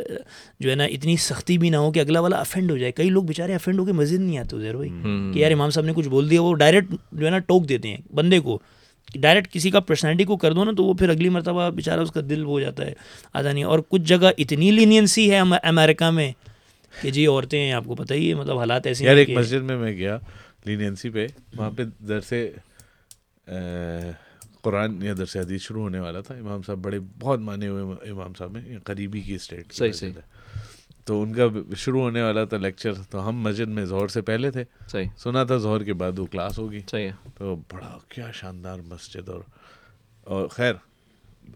جو 0.60 0.70
ہے 0.70 0.76
نا 0.76 0.84
اتنی 0.84 1.18
سختی 1.18 1.58
بھی 1.58 1.70
نہ 1.70 1.78
ہو 1.78 1.92
کہ 1.92 2.00
اگلا 2.00 2.20
والا 2.20 2.38
افینڈ 2.38 2.72
ہو 2.72 2.78
جائے۔ 2.78 2.92
کئی 2.92 3.10
لوگ 3.10 3.24
بیچارے 3.24 3.56
افینڈ 3.56 3.80
ہو 3.80 3.86
کے 3.86 3.92
مسجد 3.92 4.20
نہیں 4.20 4.38
آتے۔ 4.38 4.53
زیر 4.60 4.76
بھائی 4.76 4.90
کہ 5.34 5.40
یار 5.40 5.52
امام 5.52 5.70
صاحب 5.70 5.86
نے 5.86 5.92
کچھ 5.96 6.08
بول 6.08 6.30
دیا 6.30 6.42
وہ 6.42 6.56
ڈائریکٹ 6.56 6.94
جو 7.12 7.26
ہے 7.26 7.32
نا 7.32 7.40
ٹوک 7.40 7.70
دیتے 7.70 7.90
ہیں 7.90 7.98
بندے 8.16 8.40
کو۔ 8.40 8.60
ڈائریکٹ 9.16 9.54
کسی 9.54 9.70
کا 9.70 9.80
پرسنالٹی 9.80 10.24
کو 10.24 10.38
کر 10.38 10.54
دو 10.54 10.64
نا 10.64 10.72
تو 10.78 10.84
وہ 10.86 10.94
پھر 10.94 11.10
اگلی 11.10 11.30
مرتبہ 11.30 11.70
بیچارہ 11.70 12.00
اس 12.00 12.12
کا 12.12 12.22
دل 12.30 12.44
ہو 12.44 12.60
جاتا 12.60 12.86
ہے 12.86 12.94
آتا 13.34 13.52
نہیں۔ 13.52 13.64
اور 13.64 13.80
کچھ 13.90 14.02
جگہ 14.02 14.32
اتنی 14.38 14.72
لینینسی 14.72 15.32
ہے 15.32 15.38
ام- 15.38 15.60
امریکہ 15.64 16.10
میں 16.12 16.32
کہ 17.02 17.12
جی 17.12 17.26
عورتیں 17.28 17.60
ہیں 17.60 17.72
آپ 17.72 17.86
کو 17.86 17.96
پتہ 17.96 18.14
ہی 18.14 18.30
ہے 18.30 18.34
مطلب 18.34 18.58
حالات 18.58 18.88
ایسے 18.88 19.06
یار 19.06 19.16
ایک 19.16 19.30
مسجد 19.30 19.62
میں 19.64 19.78
میں 19.78 19.98
گیا 19.98 20.18
لینینسی 20.66 21.10
پہ 21.10 21.28
وہاں 21.58 21.72
پہ 21.72 21.84
درس 22.08 22.34
قرآن 24.62 25.04
یا 25.04 25.14
درس 25.18 25.38
حدیث 25.38 25.62
شروع 25.62 25.82
ہونے 25.82 26.00
والا 26.00 26.22
تھا۔ 26.22 26.36
امام 26.36 26.62
صاحب 26.62 26.78
بڑے 26.78 27.00
بہت 27.20 27.40
مانے 27.40 27.68
ہوئے 27.68 28.12
امام 28.12 28.34
صاحب 28.38 28.58
ہیں 28.58 28.78
قریبی 28.84 29.22
کی 29.22 29.36
اسٹیٹ 29.36 29.74
صحیح، 29.74 29.92
صحیح۔ 29.92 30.12
تو 31.06 31.22
ان 31.22 31.34
کا 31.34 31.44
شروع 31.76 32.02
ہونے 32.02 32.22
والا 32.22 32.46
تھا 32.46 32.58
لیکچر 32.58 32.94
تو 33.10 33.30
ہم 33.30 33.36
مسجد 33.36 33.68
میں 33.68 33.86
زہر 33.86 34.08
سے 34.08 34.22
پہلے 34.22 34.52
تھے۔ 34.52 34.64
صحیح۔ 34.88 35.08
سنا 35.18 35.44
تھا 35.44 35.58
زہر 35.58 35.84
کے 35.84 35.94
بعد 35.94 36.20
وہ 36.20 36.26
کلاس 36.26 36.60
ہوگی۔ 36.60 36.80
صحیح 36.92 37.10
تو 37.38 37.56
بڑا 37.56 37.98
کیا 38.10 38.32
شاندار 38.32 38.80
مسجد 38.80 39.30
اور 39.30 39.42
اور 40.22 40.48
خیر 40.48 40.74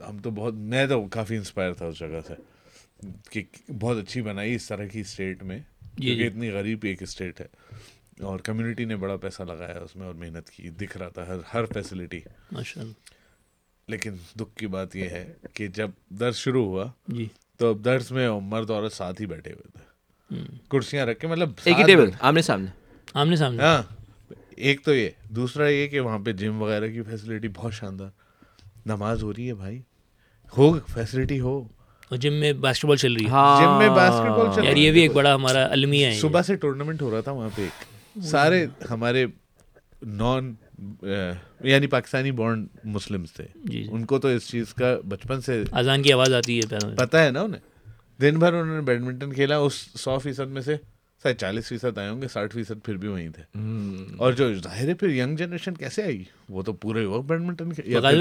ہم 0.10 0.18
تو 0.18 0.32
بہت 0.32 0.54
میں 0.54 0.88
تو 0.88 1.06
کافی 1.06 1.36
انسپائر 1.36 1.74
تھا 1.74 1.86
اس 1.86 2.00
جگہ 2.00 2.20
سے 2.28 2.34
کہ 3.30 3.44
بہت 3.80 3.98
اچھی 3.98 4.22
بنائی 4.22 4.56
اس 4.56 4.68
طرح 4.68 4.86
کی 4.86 5.00
اسٹیٹ 5.00 5.44
میں 5.44 5.60
جی، 5.60 6.06
کیونکہ 6.06 6.24
جی۔ 6.24 6.28
اتنی 6.28 6.50
غریب 6.50 6.80
ایک 6.84 7.02
اسٹیٹ 7.02 7.42
ہے۔ 7.42 7.48
اور 8.20 8.40
کمیونٹی 8.40 8.86
نے 8.86 8.96
بڑا 8.96 9.18
پیسہ 9.18 9.44
لگایا 9.44 9.80
اس 9.80 9.96
میں 9.96 10.06
اور 10.06 10.14
محنت 10.14 10.50
کی 10.50 10.70
دکھ 10.70 10.98
رہا 10.98 11.10
تھا 11.10 11.28
ہر 11.28 11.38
ہر 11.54 11.66
فیسلٹی 11.66 12.20
لیکن 13.88 14.16
دکھ 14.40 14.56
کی 14.56 14.68
بات 14.68 14.96
یہ 14.96 15.10
ہے 15.10 15.34
کہ 15.54 15.68
جب 15.68 15.90
درس 16.10 16.36
شروع 16.36 16.66
ہوا 16.66 16.86
جی۔ 17.08 17.28
تو 17.58 17.74
درس 17.74 18.12
میں 18.12 18.30
مرد 18.42 18.70
عورت 18.70 18.94
ساتھ 18.94 19.22
ہی 19.22 19.26
بیٹھے 19.26 19.52
ہوئے 19.52 19.78
تھے۔ 19.78 19.88
کرسیاں 20.70 21.06
رکھ 21.06 21.20
کے 21.20 21.28
مطلب 21.28 21.50
ایک 21.64 21.80
ہی 21.80 21.84
ٹیبل 21.84 22.10
آمنے 22.20 22.42
سامنے۔ 22.42 22.68
آمنے 23.14 23.36
سامنے۔ 23.36 23.64
ہاں 23.64 23.84
ایک 24.50 24.86
تو 24.86 24.96
یہ 24.96 25.10
دوسرا 25.30 25.68
یہ 25.68 25.88
کہ 25.88 26.00
وہاں 26.00 26.20
پہ 26.20 26.32
جم 26.32 26.62
وغیرہ 26.62 26.88
کی 26.88 27.02
فیسلٹی 27.02 27.48
بہت 27.48 27.74
شاندار۔ 27.74 28.10
نماز 28.86 29.24
ہو 29.24 29.34
رہی 29.34 29.48
ہے 29.48 29.54
بھائی۔ 29.54 29.82
ہو 30.58 30.80
فیسلٹی 30.80 31.40
ہو۔ 31.40 31.60
اور 32.10 32.18
جم 32.18 32.34
میں 32.34 32.54
باسکٹ 32.54 32.86
بال 32.86 32.98
چل 32.98 33.14
رہی 33.14 33.26
ہے۔ 33.26 33.30
ہاں۔ 33.30 33.62
جم 33.62 33.78
میں 33.78 33.90
باسکٹ 33.90 34.30
بال 34.30 34.48
چل 34.56 34.72
رہی 34.72 34.82
یہ 34.82 34.88
ہے 34.88 34.92
بھی 34.92 35.02
ایک 35.02 35.12
بڑا 35.12 35.36
ہمارا 35.36 35.68
المیہ 35.72 36.06
ہے۔ 36.06 36.20
صبح 36.20 36.42
سے 36.42 36.56
ٹورنامنٹ 36.56 37.02
ہو 37.02 37.12
رہا 37.12 37.22
تھا 37.22 37.32
وہاں 37.32 37.50
پہ 37.56 37.62
ایک۔ 37.62 37.88
سارے 38.24 38.68
ہمارے 38.90 39.26
نان 40.02 40.56
یعنی 41.64 41.88
پاکستانی 41.88 42.32
بورن 42.32 42.68
مسلمس 42.84 43.34
تھے۔ 43.34 43.44
جی 43.56 43.84
جی۔ 43.84 43.90
ان 43.92 44.06
کو 44.06 44.20
تو 44.20 44.28
اس 44.28 44.50
چیز 44.50 44.74
کا 44.74 44.96
بچپن 45.08 45.42
سے 45.42 45.64
اذان 45.72 46.02
کی 46.02 46.14
آواز 46.14 46.34
آتی 46.34 46.60
ہے 46.60 46.96
پتہ 46.96 47.18
ہے 47.18 47.32
نا 47.32 47.42
انہیں۔ 47.42 47.62
دن 48.22 48.40
بھر 48.40 48.54
انہوں 48.54 48.76
نے 48.76 48.82
بیڈمنٹن 48.82 49.34
کھیلا 49.34 49.58
اس 49.58 49.74
سو 49.96 50.20
فیصد 50.20 50.48
میں 50.48 50.62
سے 50.62 50.76
شاید 51.24 51.38
چالیس 51.38 51.68
فیصد 51.68 51.98
آئے 51.98 52.10
ہوں 52.10 52.22
گے 52.22 52.28
ساٹھ 52.28 52.54
فیصد 52.54 52.74
پھر 52.84 52.98
بھی 52.98 53.08
وہیں 53.08 53.30
تھے۔ 53.30 53.44
اور 54.18 54.34
جو 54.34 54.54
ظاہر 54.54 54.88
ہے 54.88 54.94
پھر 54.94 55.10
ینگ 55.10 55.36
جنریشن 55.36 55.74
کیسے 55.74 56.04
آئی؟ 56.04 56.24
وہ 56.50 56.62
تو 56.62 56.74
پورے 56.74 57.06
وقت 57.06 57.26
بیڈمنٹن 57.26 57.70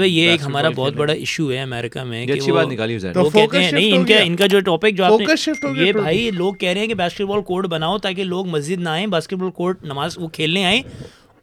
یہ 0.05 0.29
ایک 0.29 0.41
ہمارا 0.45 0.69
بہت 0.69 0.93
بڑا 0.93 1.13
ایشو 1.13 1.51
ہے 1.51 1.61
امریکہ 1.61 2.03
میں 2.03 2.25
اچھی 2.25 2.51
بات 2.51 2.67
نکالی 2.67 2.97
وہ 3.15 3.29
کہتے 3.29 3.63
ہیں 3.63 3.71
نہیں 3.71 3.91
ان 3.91 4.05
کا 4.05 4.07
گیا۔ 4.07 4.23
ان 4.23 4.35
کا 4.35 4.47
جو 4.47 4.59
ٹاپک 4.59 4.91
جو 4.97 5.03
آپ 5.05 5.11
نے 5.11 5.85
یہ۔ 5.85 5.91
بھائی 5.91 6.31
لوگ 6.31 6.53
کہہ 6.53 6.69
رہے 6.69 6.79
ہیں 6.79 6.87
کہ 6.87 6.93
باسکٹ 6.93 7.21
بال 7.21 7.41
کورٹ 7.41 7.65
بناؤ 7.65 7.97
تاکہ 7.97 8.23
لوگ 8.23 8.47
مسجد 8.47 8.81
نہ 8.81 8.89
آئیں 8.89 9.07
باسکٹ 9.07 9.33
بال 9.33 9.51
کورٹ 9.51 9.83
نماز 9.83 10.17
وہ 10.17 10.27
کھیلنے 10.27 10.65
آئیں۔ 10.65 10.81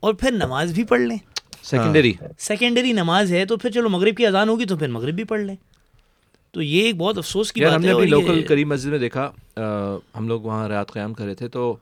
اور 0.05 0.15
پھر 0.15 0.31
نماز 0.31 0.73
بھی 0.73 0.85
پڑھ 0.85 1.01
لیں۔ 1.01 1.19
سیکنڈری 1.63 2.13
سیکنڈری 2.39 2.93
نماز 2.93 3.33
ہے 3.33 3.45
تو 3.45 3.57
پھر 3.57 3.71
چلو 3.71 3.89
مغرب 3.89 4.17
کی 4.17 4.27
اذان 4.27 4.49
ہوگی 4.49 4.65
تو 4.65 4.77
پھر 4.77 4.89
مغرب 4.89 5.15
بھی 5.15 5.25
پڑھ 5.25 5.41
لیں۔ 5.41 5.57
تو 6.51 6.63
یہ 6.63 6.83
ایک 6.83 6.97
بہت 6.97 7.19
افسوس 7.19 7.53
کی 7.53 7.61
بات 7.61 7.73
ہم 7.75 7.83
ہے 7.83 7.87
نے 7.87 7.93
اور 7.93 8.03
اپنی 8.03 8.17
یہ- 8.17 8.21
لوکل 8.21 8.47
قریب 8.49 8.67
مسجد 8.69 8.87
میں 8.87 8.99
دیکھا 8.99 9.31
ہم 10.19 10.29
لوگ 10.29 10.41
وہاں 10.41 10.69
رات 10.69 10.93
قیام 10.93 11.15
کر 11.15 11.25
رہے 11.25 11.35
تھے 11.35 11.49
تو 11.49 11.77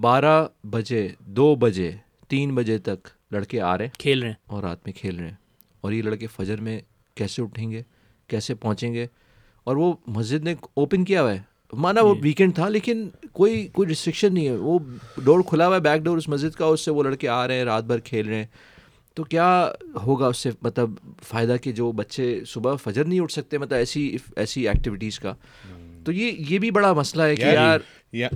بارہ 0.00 0.46
بجے 0.64 1.08
دو 1.18 1.54
بجے 1.54 1.92
تین 2.28 2.54
بجے 2.54 2.78
تک 2.78 3.08
لڑکے 3.30 3.60
آ 3.60 3.78
رہے 3.78 3.84
ہیں۔ 3.84 4.00
کھیل 4.00 4.18
رہے 4.18 4.28
ہیں۔ 4.28 4.34
اور 4.46 4.62
رات 4.62 4.78
میں 4.86 4.92
کھیل 4.92 5.16
رہے 5.16 5.28
ہیں۔ 5.28 5.34
اور 5.80 5.92
یہ 5.92 6.02
لڑکے 6.02 6.26
فجر 6.26 6.60
میں 6.60 6.80
کیسے 7.14 7.42
اٹھیں 7.42 7.70
گے 7.70 7.82
کیسے 8.26 8.54
پہنچیں 8.54 8.94
گے؟ 8.94 9.06
اور 9.64 9.76
وہ 9.76 9.92
مسجد 10.06 10.44
نے 10.44 10.54
اوپن 10.74 11.04
کیا 11.04 11.22
ہوا 11.22 11.32
ہے۔ 11.32 11.49
مانا 11.72 12.00
وہ 12.00 12.14
ویکینڈ 12.22 12.54
تھا 12.54 12.68
لیکن 12.68 13.08
کوئی 13.32 13.68
کوئی 13.72 13.88
ریسٹرکشن 13.88 14.34
نہیں 14.34 14.48
ہے۔ 14.48 14.56
وہ 14.56 14.78
ڈور 15.24 15.40
کھلا 15.48 15.66
ہوا 15.66 15.76
ہے 15.76 15.80
بیک 15.80 16.02
ڈور 16.02 16.16
اس 16.16 16.28
مسجد 16.28 16.50
کا 16.50 16.64
اس 16.64 16.80
سے 16.80 16.90
وہ 16.90 17.02
لڑکے 17.02 17.28
آ 17.28 17.48
رہے 17.48 17.56
ہیں 17.56 17.64
رات 17.64 17.84
بھر 17.84 17.98
کھیل 17.98 18.28
رہے 18.28 18.36
ہیں۔ 18.36 18.46
تو 19.14 19.24
کیا 19.24 19.72
ہوگا 20.06 20.26
اس 20.26 20.36
سے؟ 20.36 20.50
مطلب 20.62 20.90
فائدہ 21.22 21.56
کہ 21.62 21.72
جو 21.72 21.92
بچے 21.92 22.40
صبح 22.46 22.74
فجر 22.74 23.04
نہیں 23.04 23.20
اٹھ 23.20 23.32
سکتے 23.32 23.58
مطلب 23.58 23.78
ایسی 23.78 24.16
ایسی 24.36 24.68
ایکٹیویٹیز 24.68 25.18
کا۔ 25.18 25.34
تو 26.04 26.12
یہ 26.12 26.32
یہ 26.48 26.58
بھی 26.58 26.70
بڑا 26.70 26.92
مسئلہ 26.92 27.22
ہے 27.22 27.36
کہ 27.36 27.42
یار 27.42 27.78
یا 28.12 28.28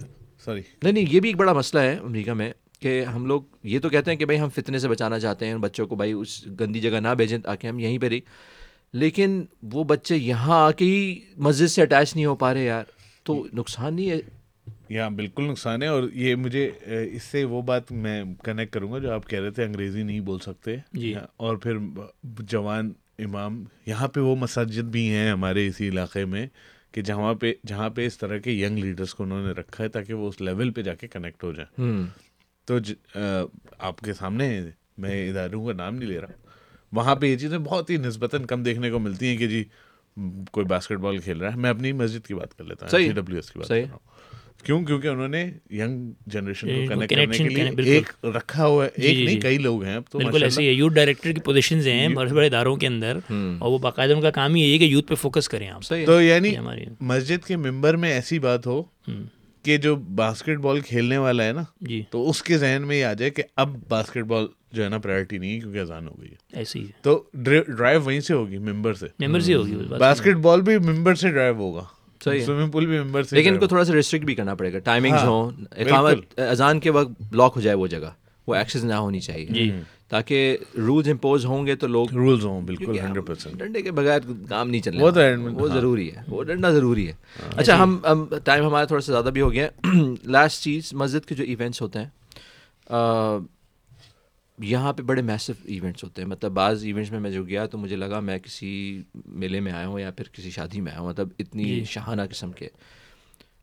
سوری 0.45 0.61
نہیں 0.83 0.93
نہیں 0.93 1.05
یہ 1.11 1.21
بھی 1.21 1.29
ایک 1.29 1.37
بڑا 1.37 1.53
مسئلہ 1.53 1.83
ہے 1.83 1.97
امریکہ 2.05 2.33
میں 2.33 2.53
کہ 2.81 3.05
ہم 3.05 3.27
لوگ 3.27 3.43
یہ 3.63 3.79
تو 3.79 3.89
کہتے 3.89 4.11
ہیں 4.11 4.19
کہ 4.19 4.25
بھائی 4.25 4.41
ہم 4.41 4.49
فتنے 4.49 4.79
سے 4.79 4.89
بچانا 4.89 5.19
چاہتے 5.19 5.47
ہیں 5.47 5.55
بچوں 5.55 5.87
کو 5.87 5.97
بھائی 5.97 6.13
اس 6.13 6.47
گندی 6.61 6.81
جگہ 6.81 7.01
نہ 7.01 7.09
بھیجیں 7.17 7.39
تاکہ 7.39 7.67
ہم 7.67 7.79
یہیں 7.79 7.99
پہ 7.99 8.09
رہی 8.09 8.21
لیکن 8.93 9.45
وہ 9.73 9.85
بچے 9.85 10.17
یہاں 10.17 10.61
آ 10.61 10.71
کے 10.71 10.85
ہی 10.85 11.21
مسجد 11.37 11.67
سے 11.67 11.83
اٹیچ 11.83 12.15
نہیں 12.15 12.27
ہو 12.27 12.35
پا 12.35 12.55
رہے 12.55 12.65
یار۔ 12.65 12.85
تو 13.25 13.47
نقصان 13.53 13.95
نہیں 13.95 14.11
ہے۔ 14.11 14.21
یہاں 14.89 15.11
بالکل 15.11 15.45
نقصان 15.45 15.83
ہے 15.83 15.87
اور 15.87 16.03
یہ 16.13 16.35
مجھے 16.35 16.71
اس 17.13 17.23
سے 17.23 17.45
وہ 17.45 17.63
بات 17.63 17.93
میں 17.93 18.25
کنیکٹ 18.45 18.73
کروں 18.73 18.93
گا 18.93 18.99
جو 18.99 19.13
آپ 19.13 19.29
کہہ 19.29 19.41
رہے 19.41 19.51
تھے 19.51 19.65
انگریزی 19.65 20.03
نہیں 20.03 20.21
بول 20.21 20.39
سکتے۔ 20.39 20.77
جی۔ 20.93 21.15
اور 21.37 21.57
پھر 21.57 21.77
جوان 22.23 22.93
امام 23.19 23.65
یہاں 23.87 24.09
پہ 24.09 24.21
وہ 24.21 24.37
مساجد 24.37 24.83
بھی 24.83 25.09
ہیں 25.09 25.31
ہمارے 25.31 25.67
اسی 25.67 25.89
علاقے 25.89 26.25
میں 26.25 26.47
کہ 26.93 27.03
جہاں 27.03 27.35
پہ 27.35 27.53
جہاں 27.67 27.91
پہ 27.91 28.07
اس 28.07 28.19
طرح 28.19 28.39
کے 28.39 28.53
ینگ 28.53 28.79
لیڈرس 28.79 29.15
کو 29.15 29.23
انہوں 29.23 29.47
نے 29.47 29.53
رکھا 29.53 29.85
ہے 29.85 29.89
تاکہ 29.89 30.15
وہ 30.15 30.29
اس 30.29 30.41
لیول 30.41 30.71
پہ 30.71 30.83
جا 30.83 30.95
کے 30.95 31.09
کنیکٹ 31.09 31.45
ہو 31.45 31.53
جائیں۔ 31.53 32.03
تو 32.65 32.79
آپ 33.79 34.01
کے 34.01 34.13
سامنے 34.13 34.61
میں 34.99 35.31
اداروں 35.31 35.67
کا 35.67 35.73
نام 35.73 35.95
نہیں 35.95 36.09
لے 36.09 36.21
رہا۔ 36.21 36.49
وہاں 36.93 37.17
پہ 37.17 37.27
یہ 37.27 37.37
چیزیں 37.37 37.59
بہت 37.59 37.91
ہی 37.91 37.97
نسبتاً 37.97 38.45
کم 38.45 38.63
دیکھنے 38.63 38.91
کو 38.91 38.99
ملتی 38.99 39.27
ہیں 39.27 39.37
کہ 39.37 39.47
جی 39.47 39.65
کوئی 40.51 40.67
باسکٹ 40.67 40.99
بال 40.99 41.19
کھیل 41.19 41.39
رہا 41.39 41.53
ہے۔ 41.53 41.57
میں 41.57 41.71
اپنی 41.71 41.93
مسجد 41.93 42.27
کی 42.27 42.35
بات 42.35 42.55
کر 42.55 42.65
لیتا 42.65 42.87
ہوں 42.93 43.13
ڈبلیو 43.13 43.37
ایس 43.37 43.51
کی 43.51 43.59
بات 43.59 43.69
کر 43.69 43.75
رہا 43.75 43.93
ہوں۔ 43.93 43.99
کیوں؟ 44.65 44.85
کیونکہ 44.85 45.09
انہوں 45.09 45.29
نے 45.29 45.53
ینگ 45.71 46.13
جنریشن 46.27 46.69
کو 46.69 46.95
کنیکٹ 46.95 47.15
کرنے 47.15 47.39
کے 47.39 47.49
لیے 47.49 47.93
ایک 47.93 48.25
رکھا 48.25 48.67
ہوا 48.67 48.85
ہے۔ 48.85 48.91
ایک 48.95 49.11
جی، 49.11 49.17
جی، 49.17 49.25
نہیں 49.25 49.35
جی۔ 49.35 49.41
کئی 49.41 49.59
لوگ 49.59 49.85
ہیں 49.85 49.99
تو 50.11 50.19
بالکل 50.19 50.43
ایسے 50.43 50.63
یوتھ 50.63 50.95
ڈائریکٹر 50.95 51.33
کی 51.33 51.41
پوزیشنز 51.41 51.87
ہیں 51.87 52.09
بڑے 52.09 52.35
بڑے 52.35 52.47
اداروں 52.47 52.77
کے 52.77 52.87
اندر۔ 52.87 53.19
اور 53.31 53.73
وہ 53.73 53.79
باقاعدہ 53.79 54.13
ان 54.13 54.21
کا 54.21 54.31
کام 54.31 54.55
ہی 54.55 54.61
یہی 54.61 54.73
ہے 54.73 54.79
کہ 54.79 54.85
یوتھ 54.85 55.07
پہ 55.07 55.15
فوکس 55.15 55.49
کریں 55.49 55.69
آپ۔ 55.69 55.95
تو 56.07 56.23
یعنی 56.23 56.55
مسجد 57.01 57.47
کے 57.47 57.57
ممبر 57.57 57.97
میں 57.97 58.13
ایسی 58.13 58.39
بات 58.39 58.67
ہو 58.67 58.83
کہ 59.65 59.77
جو 59.77 59.97
باسکٹ 59.97 60.59
بال 60.59 60.81
کھیلنے 60.81 61.19
والا 61.19 61.45
ہے 61.45 61.53
نا 61.53 61.63
جی۔ 61.81 62.03
تو 62.11 62.31
اس 62.31 62.43
کے 62.43 62.59
ذہن 62.59 62.83
میں 62.87 62.97
یہ 62.97 63.05
آ 63.05 63.13
جائے 63.13 63.31
کہ 63.31 63.43
اب 63.57 63.77
باسکٹ 63.89 64.25
بال 64.25 64.47
جو 64.73 64.85
ہے 64.85 64.89
نا 64.89 64.99
پرائرٹی 64.99 65.39
نہیں 65.39 65.55
ہے 65.55 65.61
کیونکہ 65.61 65.79
اذان 65.79 66.09
ہو 66.09 66.21
گئی 66.21 66.29
ہے۔ 66.29 66.35
ایسی۔ 66.53 66.87
تو 67.03 67.23
ڈرائیو 67.33 68.03
وہیں 68.03 68.21
سے 68.21 68.35
ہوگی 68.35 68.59
ممبر 68.59 68.95
سے۔ 68.95 69.07
ممبر 69.19 69.41
سے 69.41 69.55
ہوگی 69.55 69.77
باسکٹ 69.99 70.37
بال۔ 70.37 70.61
بھی 70.61 70.79
ممبر 70.79 71.15
سے 71.15 71.31
ڈرائیو 71.31 71.55
ہوگا۔ 71.55 71.85
سوئمنگ 72.25 72.71
پول 72.71 72.87
بھی 72.87 72.99
ممبر 73.01 73.23
سے 73.23 73.37
لیکن 73.37 73.53
ان 73.53 73.59
کو 73.59 73.67
تھوڑا 73.67 73.85
سا 73.85 73.93
ریسٹرکٹ 73.93 74.25
بھی 74.25 74.35
کرنا 74.35 74.55
پڑے 74.55 74.73
گا۔ 74.73 74.79
ٹائمنگز 74.79 75.19
ہاں، 75.19 75.27
ہوں۔ 75.27 75.51
اقامت 75.77 76.41
اذان 76.41 76.81
کے 76.81 76.91
وقت 76.91 77.23
بلاک 77.31 77.53
ہو 77.57 77.61
جائے 77.61 77.77
وہ 77.77 77.87
جگہ۔ 77.87 78.11
وہ 78.47 78.55
ایکسیز 78.55 78.85
نہ 78.85 78.95
ہونی 78.95 79.21
چاہیے۔ 79.21 79.47
جی۔ 79.47 79.73
تاکہ 80.15 80.57
رولز 80.77 81.09
امپوز 81.09 81.47
ہوں 81.47 81.67
گے 81.67 81.77
تو 81.77 81.87
لوگ 81.87 82.13
رولز 82.15 82.45
ہوں 82.45 82.61
بالکل 82.61 82.99
ہنڈریڈ 82.99 83.27
پرسینٹ 83.27 83.57
ڈنڈے 83.57 83.83
کے 83.83 83.91
بغیر 83.91 84.21
کام 84.49 84.71
نہیں 84.71 85.01
وہ 85.01 85.11
تو 85.11 85.21
وہ۔ 85.53 85.69
ضروری 85.69 86.15
ہے 86.15 86.23
وہ 86.29 86.43
ڈنڈا 86.43 86.71
ضروری 86.71 87.07
ہے۔ 87.07 87.13
ہاں۔ 87.13 87.51
اچھا 87.57 87.83
ہم 87.83 87.99
ٹائم 88.45 88.67
ہمارا 88.67 88.85
تھوڑا 88.85 89.01
سا 89.01 89.13
زیادہ 89.13 89.29
بھی 89.29 89.41
ہو 89.41 89.53
گیا۔ 89.53 89.69
لاسٹ 90.25 90.63
چیز 90.63 90.95
مسجد 90.95 91.27
کے 91.27 91.35
جو 91.35 91.45
ایونٹس 91.45 91.83
ہوتے 91.83 91.99
ہیں 91.99 92.09
یہاں 94.59 94.93
پہ 94.93 95.03
بڑے 95.03 95.23
میسو 95.23 95.53
ایونٹس 95.65 96.05
ہوتے 96.05 96.23
ہیں۔ 96.23 96.29
مطلب 96.29 96.53
بعض 96.53 96.85
ایونٹس 96.85 97.11
میں 97.11 97.21
میں 97.21 97.31
جو 97.31 97.45
گیا 97.45 97.67
تو 97.67 97.79
مجھے 97.79 97.97
لگا 97.97 98.21
میں 98.21 98.39
کسی 98.39 99.03
میلے 99.27 99.61
میں 99.61 99.73
آیا 99.73 99.87
ہوں 99.87 100.01
یا 100.01 100.11
پھر 100.11 100.25
کسی 100.33 100.51
شادی 100.51 100.81
میں 100.81 100.93
آیا 100.93 101.01
ہوں 101.01 101.09
مطلب 101.09 101.29
اتنی 101.39 101.65
جی۔ 101.65 101.85
شاہانہ 101.85 102.23
قسم 102.31 102.53
کے۔ 102.53 102.69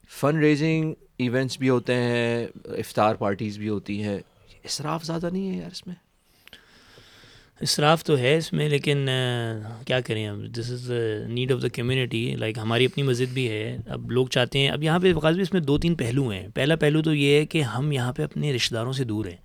فن 0.10 0.38
ریزنگ 0.38 0.94
ایونٹس 1.18 1.60
بھی 1.60 1.70
ہوتے 1.70 1.94
ہیں 1.96 2.48
افطار 2.66 3.16
پارٹیز 3.16 3.58
بھی 3.58 3.70
ہوتی 3.70 4.04
ہیں۔ 4.04 4.20
اصراف 4.66 5.04
زیادہ 5.04 5.30
نہیں 5.32 5.52
ہے 5.52 5.58
یار 5.58 5.72
اس 5.72 5.88
میں۔ 5.88 5.96
اصراف 7.62 8.04
تو 8.04 8.18
ہے 8.18 8.36
اس 8.38 8.52
میں، 8.54 8.68
لیکن 8.70 9.08
کیا 9.88 10.00
کریں 10.00 10.28
اب 10.28 10.38
this 10.58 10.72
is 10.72 10.90
the 10.90 11.28
need 11.28 11.52
of 11.52 11.62
the 11.62 11.68
community 11.68 12.24
like 12.36 12.58
ہماری 12.58 12.86
اپنی 12.86 13.04
مسجد 13.04 13.34
بھی 13.34 13.48
ہے۔ 13.50 13.78
اب 13.88 14.12
لوگ 14.12 14.28
چاہتے 14.28 14.60
ہیں، 14.60 14.70
اب 14.70 14.84
یہاں 14.84 15.00
پہ 15.00 15.14
بھی 15.14 15.42
اس 15.42 15.54
میں 15.54 15.62
دو 15.62 15.78
تین 15.78 15.96
پہلو 15.96 16.30
ہیں۔ 16.30 16.48
پہلا 16.54 16.76
پہلو 16.76 17.02
تو 17.02 17.14
یہ 17.14 17.36
ہے 17.36 17.46
کہ 17.46 17.62
ہم 17.62 17.92
یہاں 17.92 18.14
پہ 18.14 18.24
اپنے 18.24 18.54
رشتہ 18.54 18.76
داروں 18.76 18.94
سے 18.94 19.04
دور 19.04 19.26
ہیں۔ 19.26 19.38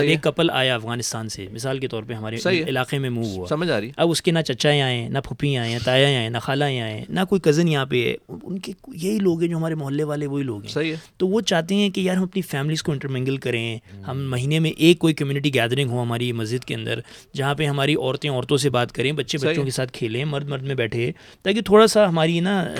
ایک 0.00 0.22
کپل 0.22 0.50
آیا 0.50 0.74
افغانستان 0.74 1.28
سے۔ 1.28 1.46
مثال 1.52 1.78
کے 1.78 1.88
طور 1.88 2.02
پہ 2.02 2.12
ہمارے 2.12 2.36
علاقے 2.68 2.98
میں 2.98 3.10
موو 3.10 3.24
ہوا۔ 3.24 3.46
سمجھ 3.46 3.70
آ 3.70 3.80
رہی 3.80 3.90
اب 3.96 4.10
اس 4.10 4.22
کے 4.22 4.30
نہ 4.30 4.38
چچا 4.38 4.68
آئے 4.68 5.08
نہ 5.08 5.18
پھپھی 5.18 5.56
آئے 5.56 5.72
ہیں 5.72 5.78
تایا 5.84 6.18
آئے 6.18 6.28
نہ 6.28 6.38
خالہ 6.38 6.64
آئے 6.64 7.04
نہ 7.08 7.20
کوئی 7.28 7.40
کزن 7.40 7.68
یہاں 7.68 7.86
پہ 7.86 8.08
ہے۔ 8.08 8.14
ان 8.42 8.58
کے 8.58 8.72
یہی 8.94 9.18
لوگ 9.18 9.40
ہیں 9.40 9.48
جو 9.48 9.56
ہمارے 9.56 9.74
محلے 9.74 10.04
والے 10.04 10.26
وہی 10.26 10.42
لوگ 10.42 10.62
ہیں۔ 10.62 10.70
صحیح 10.70 10.90
ہے۔ 10.90 10.96
تو 11.16 11.28
وہ 11.28 11.40
چاہتے 11.40 11.74
ہیں 11.74 11.90
کہ 11.90 12.00
یار 12.00 12.16
ہم 12.16 12.22
اپنی 12.22 12.42
فیملیز 12.42 12.82
کو 12.82 12.92
انٹرمنگل 12.92 13.36
کریں۔ 13.36 13.78
ہم 14.06 14.30
مہینے 14.30 14.58
میں 14.58 14.70
ایک 14.70 14.98
کوئی 14.98 15.14
کمیونٹی 15.14 15.54
گیدرنگ 15.54 15.90
ہو 15.90 16.02
ہماری 16.02 16.32
مسجد 16.32 16.64
کے 16.64 16.74
اندر 16.74 17.00
جہاں 17.34 17.54
پہ 17.54 17.66
ہماری 17.66 17.94
عورتیں 17.94 18.30
عورتوں 18.30 18.56
سے 18.56 18.70
بات 18.70 18.92
کریں 18.92 19.12
بچے 19.12 19.38
بچوں 19.38 19.64
کے 19.64 19.70
ساتھ 19.70 19.92
کھیلیں 19.92 20.24
مرد 20.24 20.48
مرد 20.48 20.62
میں 20.62 20.74
بیٹھے 20.74 21.12
تاکہ 21.42 21.60
تھوڑا 21.60 21.86
سا 21.86 22.08
ہماری 22.08 22.40
نا 22.40 22.74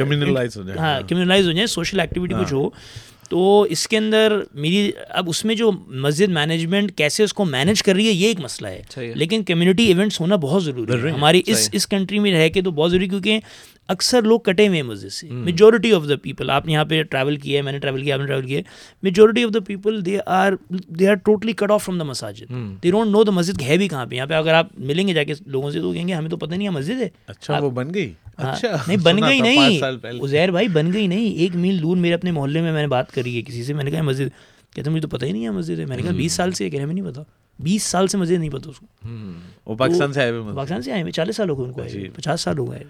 ہاں 0.78 1.00
کمیونلائز 1.08 1.46
ہو 1.46 1.52
جائے 1.52 1.66
سوشل 1.66 2.00
ایکٹیویٹی 2.00 2.34
کچھ 2.44 2.52
ہو۔ 2.52 2.70
تو 3.34 3.62
اس 3.62 3.88
کے 3.88 3.96
اندر 3.96 4.40
میری 4.54 4.90
اب 5.08 5.28
اس 5.28 5.44
میں 5.44 5.54
جو 5.54 5.72
مسجد 5.86 6.28
مینجمنٹ 6.28 6.92
کیسے 6.96 7.24
اس 7.24 7.32
کو 7.34 7.44
مینج 7.44 7.82
کر 7.82 7.94
رہی 7.94 8.06
ہے 8.06 8.12
یہ 8.12 8.26
ایک 8.26 8.40
مسئلہ 8.40 8.68
ہے۔ 8.68 8.82
لیکن 9.14 9.42
کمیونٹی 9.44 9.84
ایونٹس 9.84 10.20
ہونا 10.20 10.36
بہت 10.36 10.64
ضروری 10.64 10.92
ہے۔ 10.92 11.10
ہماری 11.10 11.42
اس 11.46 11.68
اس 11.72 11.86
کنٹری 11.86 12.18
میں 12.18 12.32
رہ 12.32 12.48
کے 12.48 12.62
تو 12.62 12.70
بہت 12.70 12.90
ضروری 12.90 13.08
کیونکہ 13.08 13.38
اکثر 13.88 14.22
لوگ 14.22 14.40
کٹے 14.40 14.68
ہوئے 14.68 14.80
ہیں 14.80 14.88
مسجد 14.88 15.12
سے۔ 15.12 15.26
میجورٹی 15.30 15.92
آف 15.92 16.08
دا 16.08 16.16
پیپل 16.22 16.50
آپ 16.50 16.66
نے 16.66 16.72
یہاں 16.72 16.84
پہ 16.84 17.02
ٹریول 17.02 17.36
کیا 17.36 17.56
ہے 17.56 17.62
میں 17.62 17.72
نے 17.72 17.78
ٹریول 17.78 18.02
کیا 18.02 18.14
آپ 18.14 18.20
نے 18.20 18.26
ٹریول 18.26 18.46
کیا 18.46 18.58
ہے۔ 18.58 18.62
Majority 19.02 19.44
of 19.44 19.54
the 19.54 19.60
people 19.60 20.06
they 20.06 20.18
are 20.26 20.52
they 20.70 21.08
are 21.08 21.14
totally 21.14 21.52
cut 21.52 21.70
off 21.70 21.84
from 21.84 21.98
the 21.98 22.04
مساجد 22.04 22.52
دے 22.82 22.90
ڈونٹ 22.90 23.10
نو 23.10 23.22
دا 23.24 23.30
مسجد 23.30 23.62
ہے 23.62 23.76
بھی 23.76 23.88
کہاں 23.88 24.06
پہ۔ 24.06 24.14
یہاں 24.14 24.26
پہ 24.26 24.34
اگر 24.34 24.54
آپ 24.54 24.66
ملیں 24.78 25.08
گے 25.08 25.14
جا 25.14 25.24
کے 25.24 25.32
لوگوں 25.46 25.70
سے 25.70 25.80
تو 25.80 25.92
کہیں 25.92 26.08
گے 26.08 26.12
ہمیں 26.12 26.30
تو 26.30 26.36
پتہ 26.36 26.54
نہیں 26.54 26.64
ہے 26.64 26.72
مسجد 26.72 27.02
ہے۔ 27.02 27.08
اچھا 27.26 27.58
وہ 27.58 27.70
بن 27.70 27.94
گئی۔ 27.94 28.12
ہاں، 28.42 28.52
اچھا۔ 28.52 28.76
نہیں 28.86 28.98
بن 28.98 29.16
گئی 29.28 29.40
نہیں۔ 29.40 29.80
ازیر 30.22 30.50
بھائی 30.50 30.68
بن 30.68 30.92
گئی 30.92 31.06
نہیں۔ 31.06 31.34
ایک 31.34 31.56
میل 31.56 31.82
دور 31.82 31.96
میرے 31.96 32.14
اپنے 32.14 32.30
محلے 32.30 32.60
میں 32.60 32.72
میں 32.72 32.82
نے 32.82 32.88
بات 32.88 33.12
کری 33.24 33.36
ہے 33.36 33.42
کسی 33.42 33.64
سے؟ 33.64 33.72
میں 33.72 33.84
نے 33.84 33.90
کہا 33.90 34.02
مسجد 34.02 34.28
کہتے 34.74 34.90
مجھے 34.90 35.00
تو 35.00 35.08
پتہ 35.08 35.26
ہی 35.26 35.32
نہیں 35.32 35.44
ہے 35.44 35.50
مسجد 35.50 35.78
ہے۔ 35.78 35.86
میں 35.86 35.96
نے 35.96 36.02
کہا 36.02 36.10
بیس 36.10 36.32
سال 36.32 36.52
سے 36.52 36.70
کہ 36.70 36.76
ہمیں 36.76 36.94
نہیں 36.94 37.04
پتا۔ 37.04 37.22
بیس 37.58 37.82
سال 37.82 38.06
سے 38.06 38.18
مسجد 38.18 38.38
نہیں 38.38 38.50
پتا 38.50 38.70
اس 38.70 38.78
کو۔ 38.78 38.86
وہ 39.66 39.74
پاکستان 39.76 40.12
سے 40.12 40.20
آئے 40.20 40.32
پاکستان 40.54 40.82
سے 40.82 40.92
آئے 40.92 41.02
ہوئے 41.02 41.12
چالیس 41.12 41.36
سال 41.36 41.50
ہو 41.50 41.58
گئے 41.58 41.66
ان 41.66 41.72
کو 41.72 41.84
جی۔ 41.84 42.08
پچاس 42.14 42.40
سال 42.40 42.58
ہو 42.58 42.70
گئے۔ 42.70 42.84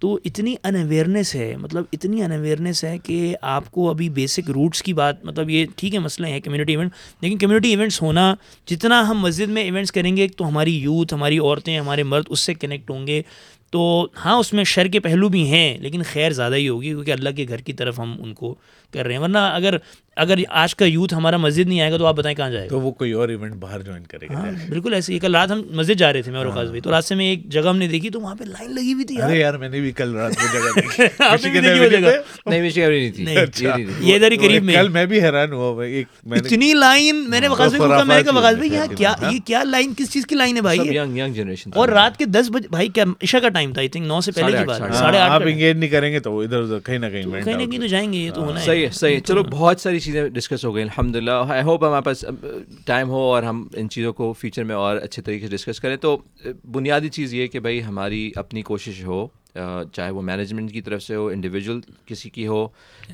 تو 0.00 0.18
اتنی 0.24 0.54
ان 0.64 0.76
اویئرنیس 0.76 1.34
ہے 1.34 1.56
مطلب 1.56 1.84
اتنی 1.92 2.22
ان 2.22 2.32
اویئرنیس 2.32 2.84
ہے 2.84 2.98
کہ 2.98 3.36
آپ 3.42 3.70
کو 3.70 3.90
ابھی 3.90 4.08
بیسک 4.08 4.50
روٹس 4.50 4.82
کی 4.82 4.92
بات 4.92 5.24
مطلب 5.24 5.50
یہ 5.50 5.66
ٹھیک 5.76 5.94
ہے 5.94 5.98
مسئلہ 5.98 6.26
ہے 6.26 6.40
کمیونٹی 6.40 6.72
ایونٹ 6.72 6.92
لیکن 7.20 7.38
کمیونٹی 7.38 7.68
ایونٹس 7.68 8.02
ہونا 8.02 8.34
جتنا 8.66 9.08
ہم 9.08 9.18
مسجد 9.18 9.48
میں 9.48 9.62
ایونٹس 9.62 9.92
کریں 9.92 10.16
گے 10.16 10.28
تو 10.28 10.48
ہماری 10.48 10.78
یوتھ 10.78 11.14
ہماری 11.14 11.38
عورتیں 11.38 11.78
ہمارے 11.78 12.02
مرد 12.02 12.24
اس 12.28 12.40
سے 12.40 12.54
کنیکٹ 12.54 12.90
ہوں 12.90 13.06
گے۔ 13.06 13.22
تو 13.70 14.06
ہاں 14.24 14.38
اس 14.38 14.52
میں 14.52 14.64
شر 14.64 14.86
کے 14.86 15.00
پہلو 15.00 15.28
بھی 15.28 15.48
ہیں، 15.48 15.78
لیکن 15.78 16.02
خیر 16.02 16.32
زیادہ 16.32 16.54
ہی 16.54 16.68
ہوگی 16.68 16.88
کیونکہ 16.88 17.10
اللہ 17.10 17.30
کے 17.36 17.46
گھر 17.48 17.58
کی 17.58 17.72
طرف 17.72 17.98
ہم 18.00 18.16
ان 18.22 18.34
کو 18.34 18.54
کر 18.90 19.04
رہے 19.04 19.14
ہیں۔ 19.14 19.22
ورنہ 19.22 19.38
اگر 19.38 19.76
اگر 20.16 20.38
آج 20.56 20.74
کا 20.74 20.84
یوتھ 20.84 21.14
ہمارا 21.14 21.36
مسجد 21.36 21.68
نہیں 21.68 21.80
آئے 21.80 21.90
گا 21.92 21.96
تو 21.96 22.06
آپ 22.06 22.14
بتائیں 22.16 22.36
کہاں 22.36 22.50
جائے 22.50 22.64
گا؟ 22.64 22.68
تو 22.68 22.80
وہ 22.80 22.90
کوئی 22.92 23.12
اور 23.12 23.28
ایونٹ 23.28 23.54
باہر 23.56 23.80
جوائن 23.82 24.02
کرے 24.04 24.26
گا۔ 24.26 24.34
ہاں 24.36 24.50
بالکل 24.68 24.94
ایسے 24.94 25.12
ہی۔ 25.12 25.18
کل 25.18 25.34
رات 25.36 25.50
ہم 25.50 25.62
مسجد 25.70 25.98
جا 25.98 26.12
رہے 26.12 26.22
تھے 26.22 26.32
میں 26.32 26.38
اور 26.40 26.46
بھائی 26.48 26.80
تو 26.80 26.90
راستے 26.90 27.14
میں 27.14 27.26
ایک 27.26 27.48
جگہ 27.48 27.68
ہم 27.68 27.76
نے 27.78 27.88
دیکھی 27.88 28.10
تو 28.10 28.20
وہاں 28.20 28.34
پہ 28.34 28.44
لائن 28.46 28.74
لگی 28.74 28.92
ہوئی 28.92 29.04
تھی 29.04 29.20
ارے 29.22 29.38
یار 29.38 29.54
میں 29.56 29.68
نے 29.68 29.80
بھی 29.80 29.92
کل 29.92 30.14
رات 30.14 30.32
وہ 30.34 30.48
جگہ 30.52 30.72
دیکھی۔ 30.76 31.04
یہ 34.00 34.14
ادھر 34.14 34.32
ہی 34.32 34.36
قریب 34.38 34.64
میں۔ 34.64 34.74
کل 34.74 34.88
میں 34.88 35.04
بھی 35.06 35.20
حیران 35.22 35.52
ہوا 35.52 35.74
بھائی 35.74 36.02
اتنی 36.32 36.72
لائن 36.74 37.24
میں 37.30 37.40
نے 37.40 37.48
بغاز 37.48 37.74
بھائی 37.76 38.04
میں 38.04 38.16
نے 38.16 38.22
کہا 38.22 38.32
بغاز 38.32 38.56
بھائی 38.56 38.70
یہاں 38.72 38.86
کیا 38.94 39.12
یہ 39.22 39.38
کیا 39.44 39.62
لائن 39.64 39.92
کس 39.98 40.12
چیز 40.12 40.26
کی 40.26 40.34
لائن 40.34 40.56
ہے 40.56 40.62
بھائی؟ 40.62 40.78
اور 41.74 41.88
رات 41.90 42.16
کے 42.18 42.24
دس 42.26 42.50
بجے 42.50 42.68
بھائی 42.70 42.88
کیا 42.90 43.04
عشاء 43.22 43.38
کا 43.38 43.48
ٹائم 43.50 43.72
تھا 43.72 43.80
آئی 43.80 43.88
تھنک 43.88 44.06
نو 44.06 44.20
سے 44.20 44.32
پہلے 44.32 44.58
کی 44.58 44.64
بات 44.64 44.78
ساڑھے 44.94 45.18
آٹھ 45.18 45.32
آپ 45.32 45.42
انگیج 45.44 45.76
نہیں 45.76 45.90
کریں 45.90 46.12
گے 46.12 46.20
تو 46.20 46.38
ادھر 46.40 46.60
ادھر 46.60 46.78
کہیں 46.80 46.98
نہ 46.98 47.06
کہیں 47.06 47.22
کہیں 47.24 47.54
نہ 47.56 47.64
کہیں 47.64 47.80
تو 47.80 47.86
جائیں 47.86 48.12
گے 48.12 48.18
یہ 48.18 48.30
تو 48.30 48.42
ہونا 48.42 48.60
ہے۔ 48.60 48.64
صحیح 48.66 48.84
ہے 48.84 48.90
صحیح 48.94 49.20
چلو 49.20 49.42
بہت 49.50 49.80
ساری 49.80 49.98
چیزیں 50.06 50.28
ڈسکس 50.28 50.64
ہو 50.64 50.74
گئی 50.74 50.82
الحمد 50.82 51.16
للہ 51.16 51.30
آئی 51.48 51.62
ہوپ 51.62 51.84
ہمارے 51.84 52.02
پاس 52.04 52.24
ٹائم 52.86 53.08
ہو 53.08 53.20
اور 53.32 53.42
ہم 53.42 53.66
ان 53.76 53.88
چیزوں 53.88 54.12
کو 54.12 54.32
فیوچر 54.32 54.64
میں 54.64 54.74
اور 54.74 54.96
اچھے 54.96 55.22
طریقے 55.22 55.46
سے 55.46 55.56
ڈسکس 55.56 55.80
کریں۔ 55.80 55.96
تو 55.96 56.16
بنیادی 56.74 57.08
چیز 57.08 57.34
یہ 57.34 57.46
کہ 57.46 57.60
بھائی 57.60 57.82
ہماری 57.84 58.30
اپنی 58.36 58.62
کوشش 58.62 59.04
ہو 59.04 59.26
چاہے 59.92 60.10
وہ 60.10 60.22
مینجمنٹ 60.22 60.72
کی 60.72 60.80
طرف 60.80 61.02
سے 61.02 61.14
ہو 61.14 61.26
انڈیویجول 61.26 61.80
کسی 62.06 62.30
کی 62.30 62.46
ہو 62.46 62.66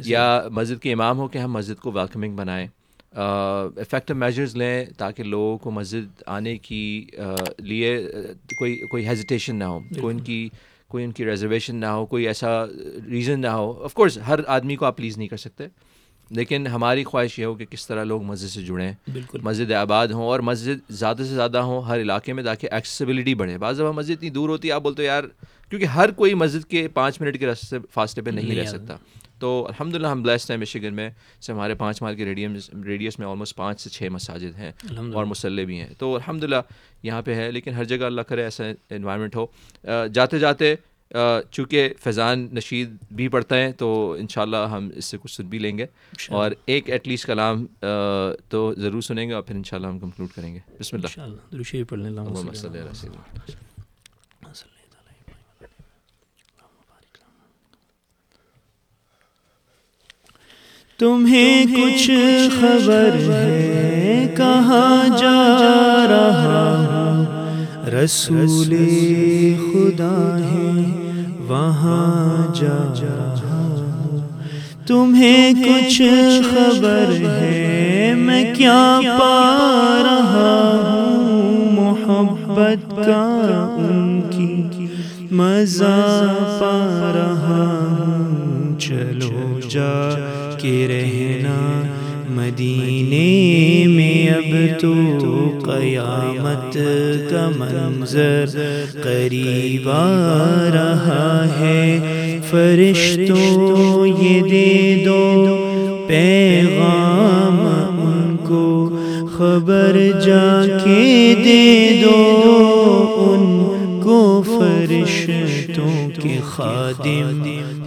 یا 0.04 0.42
مسجد 0.50 0.82
کے 0.82 0.92
امام 0.92 1.18
ہو 1.18 1.28
کہ 1.28 1.38
ہم 1.38 1.52
مسجد 1.52 1.80
کو 1.82 1.92
ویلکمنگ 1.92 2.36
بنائیں۔ 2.36 2.66
افیکٹو 3.12 4.14
میجرز 4.14 4.56
لیں 4.56 4.84
تاکہ 4.98 5.22
لوگوں 5.24 5.56
کو 5.58 5.70
مسجد 5.70 6.22
آنے 6.26 6.56
کی 6.58 6.82
لیے 7.58 7.96
کوئی 8.58 8.76
کوئی 8.90 9.06
ہیزیٹیشن 9.08 9.56
نہ 9.56 9.64
ہو 9.64 9.78
کوئی 10.00 10.14
ان 10.16 10.22
کی 10.24 10.48
کوئی 10.88 11.04
ان 11.04 11.12
کی 11.12 11.24
ریزرویشن 11.24 11.76
نہ 11.76 11.86
ہو 11.86 12.04
کوئی 12.06 12.26
ایسا 12.26 12.64
ریزن 13.10 13.40
نہ 13.40 13.46
ہو۔ 13.46 13.72
آف 13.84 13.94
کورس 13.94 14.18
ہر 14.28 14.40
آدمی 14.46 14.76
کو 14.76 14.84
آپ 14.86 14.96
پلیز 14.96 15.18
نہیں 15.18 15.28
کر 15.28 15.36
سکتے۔ 15.36 15.66
لیکن 16.32 16.66
ہماری 16.66 17.04
خواہش 17.04 17.38
یہ 17.38 17.44
ہو 17.44 17.54
کہ 17.54 17.64
کس 17.64 17.86
طرح 17.86 18.04
لوگ 18.04 18.22
مسجد 18.22 18.48
سے 18.48 18.62
جڑیں 18.62 18.92
بالکل۔ 19.12 19.40
مسجد 19.42 19.72
آباد 19.72 20.08
ہوں 20.08 20.24
اور 20.24 20.40
مسجد 20.40 20.90
زیادہ 20.90 21.16
سے 21.16 21.34
زیادہ 21.34 21.58
ہوں 21.58 21.82
ہر 21.82 22.00
علاقے 22.00 22.32
میں 22.32 22.42
تاکہ 22.42 22.68
ایکسیسیبلٹی 22.72 23.34
بڑھے۔ 23.34 23.58
بعض 23.58 23.78
دفعہ 23.78 23.92
مسجد 23.92 24.10
اتنی 24.10 24.30
دور 24.30 24.48
ہوتی 24.48 24.68
ہے 24.68 24.72
آپ 24.72 24.82
بولتے 24.82 25.04
یار 25.04 25.24
کیونکہ 25.70 25.86
ہر 25.86 26.10
کوئی 26.10 26.34
مسجد 26.34 26.70
کے 26.70 26.86
پانچ 26.88 27.20
منٹ 27.20 27.38
کے 27.38 27.46
راستے 27.46 27.76
فاصلے 27.90 28.22
پہ 28.24 28.30
نہیں 28.30 28.56
رہ 28.56 28.66
سکتا۔ 28.66 28.96
تو 29.38 29.64
الحمد 29.68 29.94
للہ 29.94 30.06
ہم 30.06 30.22
بلیسڈ 30.22 30.50
ہیں 30.50 30.58
مشیگن 30.58 30.94
میں 30.94 31.08
سے 31.40 31.52
ہمارے 31.52 31.74
پانچ 31.74 32.02
مال 32.02 32.16
کے 32.16 32.24
ریڈیم 32.24 32.56
ریڈیس 32.84 33.18
میں 33.18 33.26
آلموسٹ 33.26 33.56
پانچ 33.56 33.80
سے 33.80 33.90
چھ 33.90 34.08
مساجد 34.12 34.58
ہیں 34.58 34.72
اور 35.14 35.24
مسلح 35.24 35.64
بھی 35.64 35.78
ہیں۔ 35.80 35.88
تو 35.98 36.14
الحمد 36.14 36.44
للہ 36.44 36.60
یہاں 37.02 37.22
پہ 37.22 37.34
ہے 37.34 37.50
لیکن 37.50 37.72
ہر 37.72 37.84
جگہ 37.84 38.04
اللہ 38.04 38.20
کرے 38.20 38.42
ایسا 38.42 38.64
انوائرمنٹ 38.90 39.36
ہو۔ 39.36 39.46
جاتے 40.12 40.38
جاتے 40.38 40.74
چونکہ 41.50 41.88
فیضان 42.04 42.48
نشید 42.52 42.96
بھی 43.10 43.28
پڑھتا 43.28 43.56
ہے 43.56 43.72
تو 43.72 44.12
انشاءاللہ 44.18 44.56
ہم 44.56 44.88
اس 44.94 45.04
سے 45.04 45.16
کچھ 45.22 45.32
سن 45.34 45.46
بھی 45.46 45.58
لیں 45.58 45.78
گے۔ 45.78 45.86
اور 46.34 46.50
ایک 46.66 46.90
ایٹ 46.90 47.08
لیسٹ 47.08 47.26
کلام 47.26 47.66
تو 48.48 48.74
ضرور 48.76 49.00
سنیں 49.00 49.28
گے 49.28 49.34
اور 49.34 49.42
پھر 49.42 49.54
انشاءاللہ 49.54 49.88
ہم 49.88 49.98
کمکلوڈ 49.98 50.28
کریں 50.30 50.54
گے۔ 50.54 50.58
بسم 50.80 50.96
اللہ۔ 50.96 51.08
تمہیں 60.98 61.64
کچھ 61.64 62.10
خبر 62.60 63.14
ہے؟ 63.14 64.34
کہاں 64.36 65.08
جا 65.08 66.06
رہا 66.10 66.68
رسول 68.04 68.76
خدا 69.72 70.38
ہے۔ 70.38 71.01
وہاں 71.52 72.54
جا 72.54 72.92
تمہیں 74.86 75.52
کچھ 75.52 76.02
خبر 76.50 77.12
ہے، 77.26 78.14
میں 78.16 78.54
کیا 78.54 79.00
پا 79.04 79.40
رہا 80.02 80.80
ہوں؟ 80.82 81.72
محبت 81.72 82.90
کا 82.90 83.22
ان 83.76 84.20
کی 84.30 84.62
مزہ 85.30 86.24
پا 86.60 87.12
رہا 87.14 87.86
ہوں۔ 87.98 88.80
چلو 88.80 89.60
جا 89.68 90.10
کے 90.60 90.86
رہنا 90.88 91.82
مدینے 92.30 93.86
میں۔ 93.86 94.01
اب 94.34 94.80
تو 94.80 94.94
قیامت 95.62 96.74
کا 97.30 97.50
منظر 97.56 98.46
قریب 99.02 99.88
آ 99.88 100.68
رہا 100.74 101.46
ہے۔ 101.60 102.00
فرشتوں، 102.50 104.06
یہ 104.06 104.40
دے 104.40 105.02
دو 105.06 105.56
پیغام، 106.08 107.60
ان 108.00 108.36
کو 108.44 108.88
خبر 109.36 109.96
جا 110.24 110.78
کے 110.84 111.34
دے 111.44 112.00
دو۔ 112.02 112.38
ان 113.18 113.68
کو 114.02 114.42
فرشتوں 114.42 116.10
کے 116.22 116.38
خادم 116.44 117.42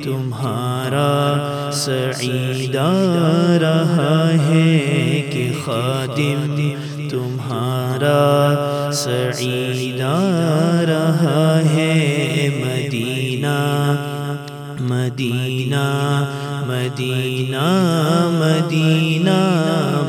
تمہارا 0.05 1.71
سعید 1.73 2.75
آ 2.75 2.91
رہا 3.61 4.31
ہے 4.47 5.21
کہ 5.33 5.47
خادم 5.65 6.55
تمہارا 7.09 8.91
سعید 8.93 10.01
آ 10.01 10.83
رہا 10.87 11.61
ہے 11.73 12.49
مدینہ 12.59 13.55
مدینہ 14.79 15.83
مدینہ 16.67 17.65
مدینہ، 18.31 19.39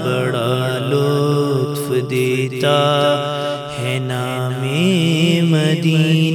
بڑا 0.05 0.79
لطف 0.91 2.11
دیتا 2.11 2.79
ہے 3.79 3.99
نام 3.99 4.63
مدینہ۔ 5.51 6.26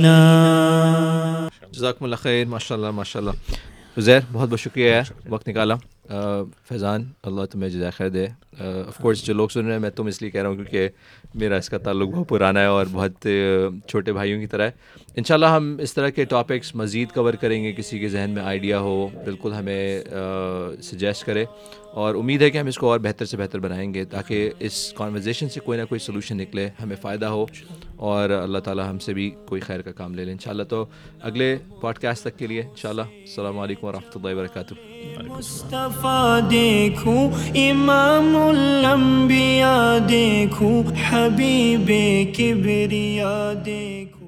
جزاکم 1.81 2.05
اللہ 2.05 2.15
خیر 2.15 2.45
ماشاء 2.45 2.75
اللہ 2.75 2.91
ماشاء 2.91 3.19
اللہ 3.19 3.53
زیر 3.97 4.19
بہت 4.31 4.49
بہت 4.49 4.59
شکریہ۔ 4.59 4.93
ہے 4.93 5.01
وقت 5.29 5.49
نکالا۔ 5.49 5.75
فیضان 6.69 7.03
اللہ 7.23 7.45
تمہیں 7.45 7.69
جزائے 7.69 7.91
خیر 7.91 8.09
دے۔ 8.09 8.27
آف 8.87 8.97
کورس 9.01 9.25
جو 9.25 9.33
لوگ 9.33 9.49
سن 9.49 9.65
رہے 9.65 9.73
ہیں 9.73 9.79
میں 9.79 9.89
تم 9.89 10.05
اس 10.05 10.21
لیے 10.21 10.31
کہہ 10.31 10.41
رہا 10.41 10.49
ہوں 10.49 10.55
کیونکہ 10.55 10.89
میرا 11.35 11.55
اس 11.55 11.69
کا 11.69 11.77
تعلق 11.77 12.09
بہت 12.09 12.29
پرانا 12.29 12.59
ہے 12.59 12.65
اور 12.65 12.85
بہت 12.91 13.27
چھوٹے 13.87 14.13
بھائیوں 14.13 14.39
کی 14.39 14.47
طرح 14.47 14.63
ہے۔ 14.63 14.71
انشاءاللہ 15.15 15.45
ہم 15.45 15.77
اس 15.81 15.93
طرح 15.93 16.09
کے 16.09 16.25
ٹاپکس 16.25 16.75
مزید 16.75 17.11
کور 17.13 17.33
کریں 17.33 17.63
گے 17.63 17.73
کسی 17.73 17.99
کے 17.99 18.09
ذہن 18.09 18.29
میں 18.29 18.43
آئیڈیا 18.43 18.79
ہو 18.79 19.07
بالکل 19.25 19.53
ہمیں 19.53 20.03
سجیسٹ 20.81 21.25
کرے۔ 21.25 21.45
اور 21.93 22.15
امید 22.15 22.41
ہے 22.41 22.49
کہ 22.49 22.57
ہم 22.57 22.67
اس 22.67 22.77
کو 22.77 22.89
اور 22.91 22.99
بہتر 22.99 23.25
سے 23.25 23.37
بہتر 23.37 23.59
بنائیں 23.59 23.93
گے 23.93 24.03
تاکہ 24.11 24.51
اس 24.59 24.93
کانورزیشن 24.97 25.49
سے 25.49 25.59
کوئی 25.65 25.79
نہ 25.79 25.85
کوئی 25.89 25.99
سلوشن 25.99 26.37
نکلے، 26.37 26.67
ہمیں 26.83 26.95
فائدہ 27.01 27.25
ہو 27.25 27.45
اور 28.09 28.29
اللہ 28.29 28.59
تعالیٰ 28.65 28.89
ہم 28.89 28.99
سے 28.99 29.13
بھی 29.13 29.29
کوئی 29.47 29.61
خیر 29.61 29.81
کا 29.81 29.91
کام 29.91 30.15
لے 30.15 30.25
لیں 30.25 30.33
انشاءاللہ 30.33 30.63
تو 30.69 30.85
اگلے 31.29 31.55
پوڈ 31.81 31.97
کاسٹ 31.97 32.23
تک 32.23 32.37
کے 32.39 32.47
لیے 32.47 32.61
انشاءاللہ 32.61 33.01
السلام 33.01 33.59
علیکم 33.59 33.87
ورحمۃ 33.87 34.15
اللہ 34.15 34.33
وبرکاتہ۔ 34.33 34.73
مصطفیٰ 35.27 36.39
دیکھوں، 36.51 37.29
امام 37.69 38.35
الانبیاء 38.37 39.97
دیکھوں، 40.09 40.83
حبیب 41.09 41.91
کبریا 42.37 43.53
دیکھوں۔ 43.65 44.20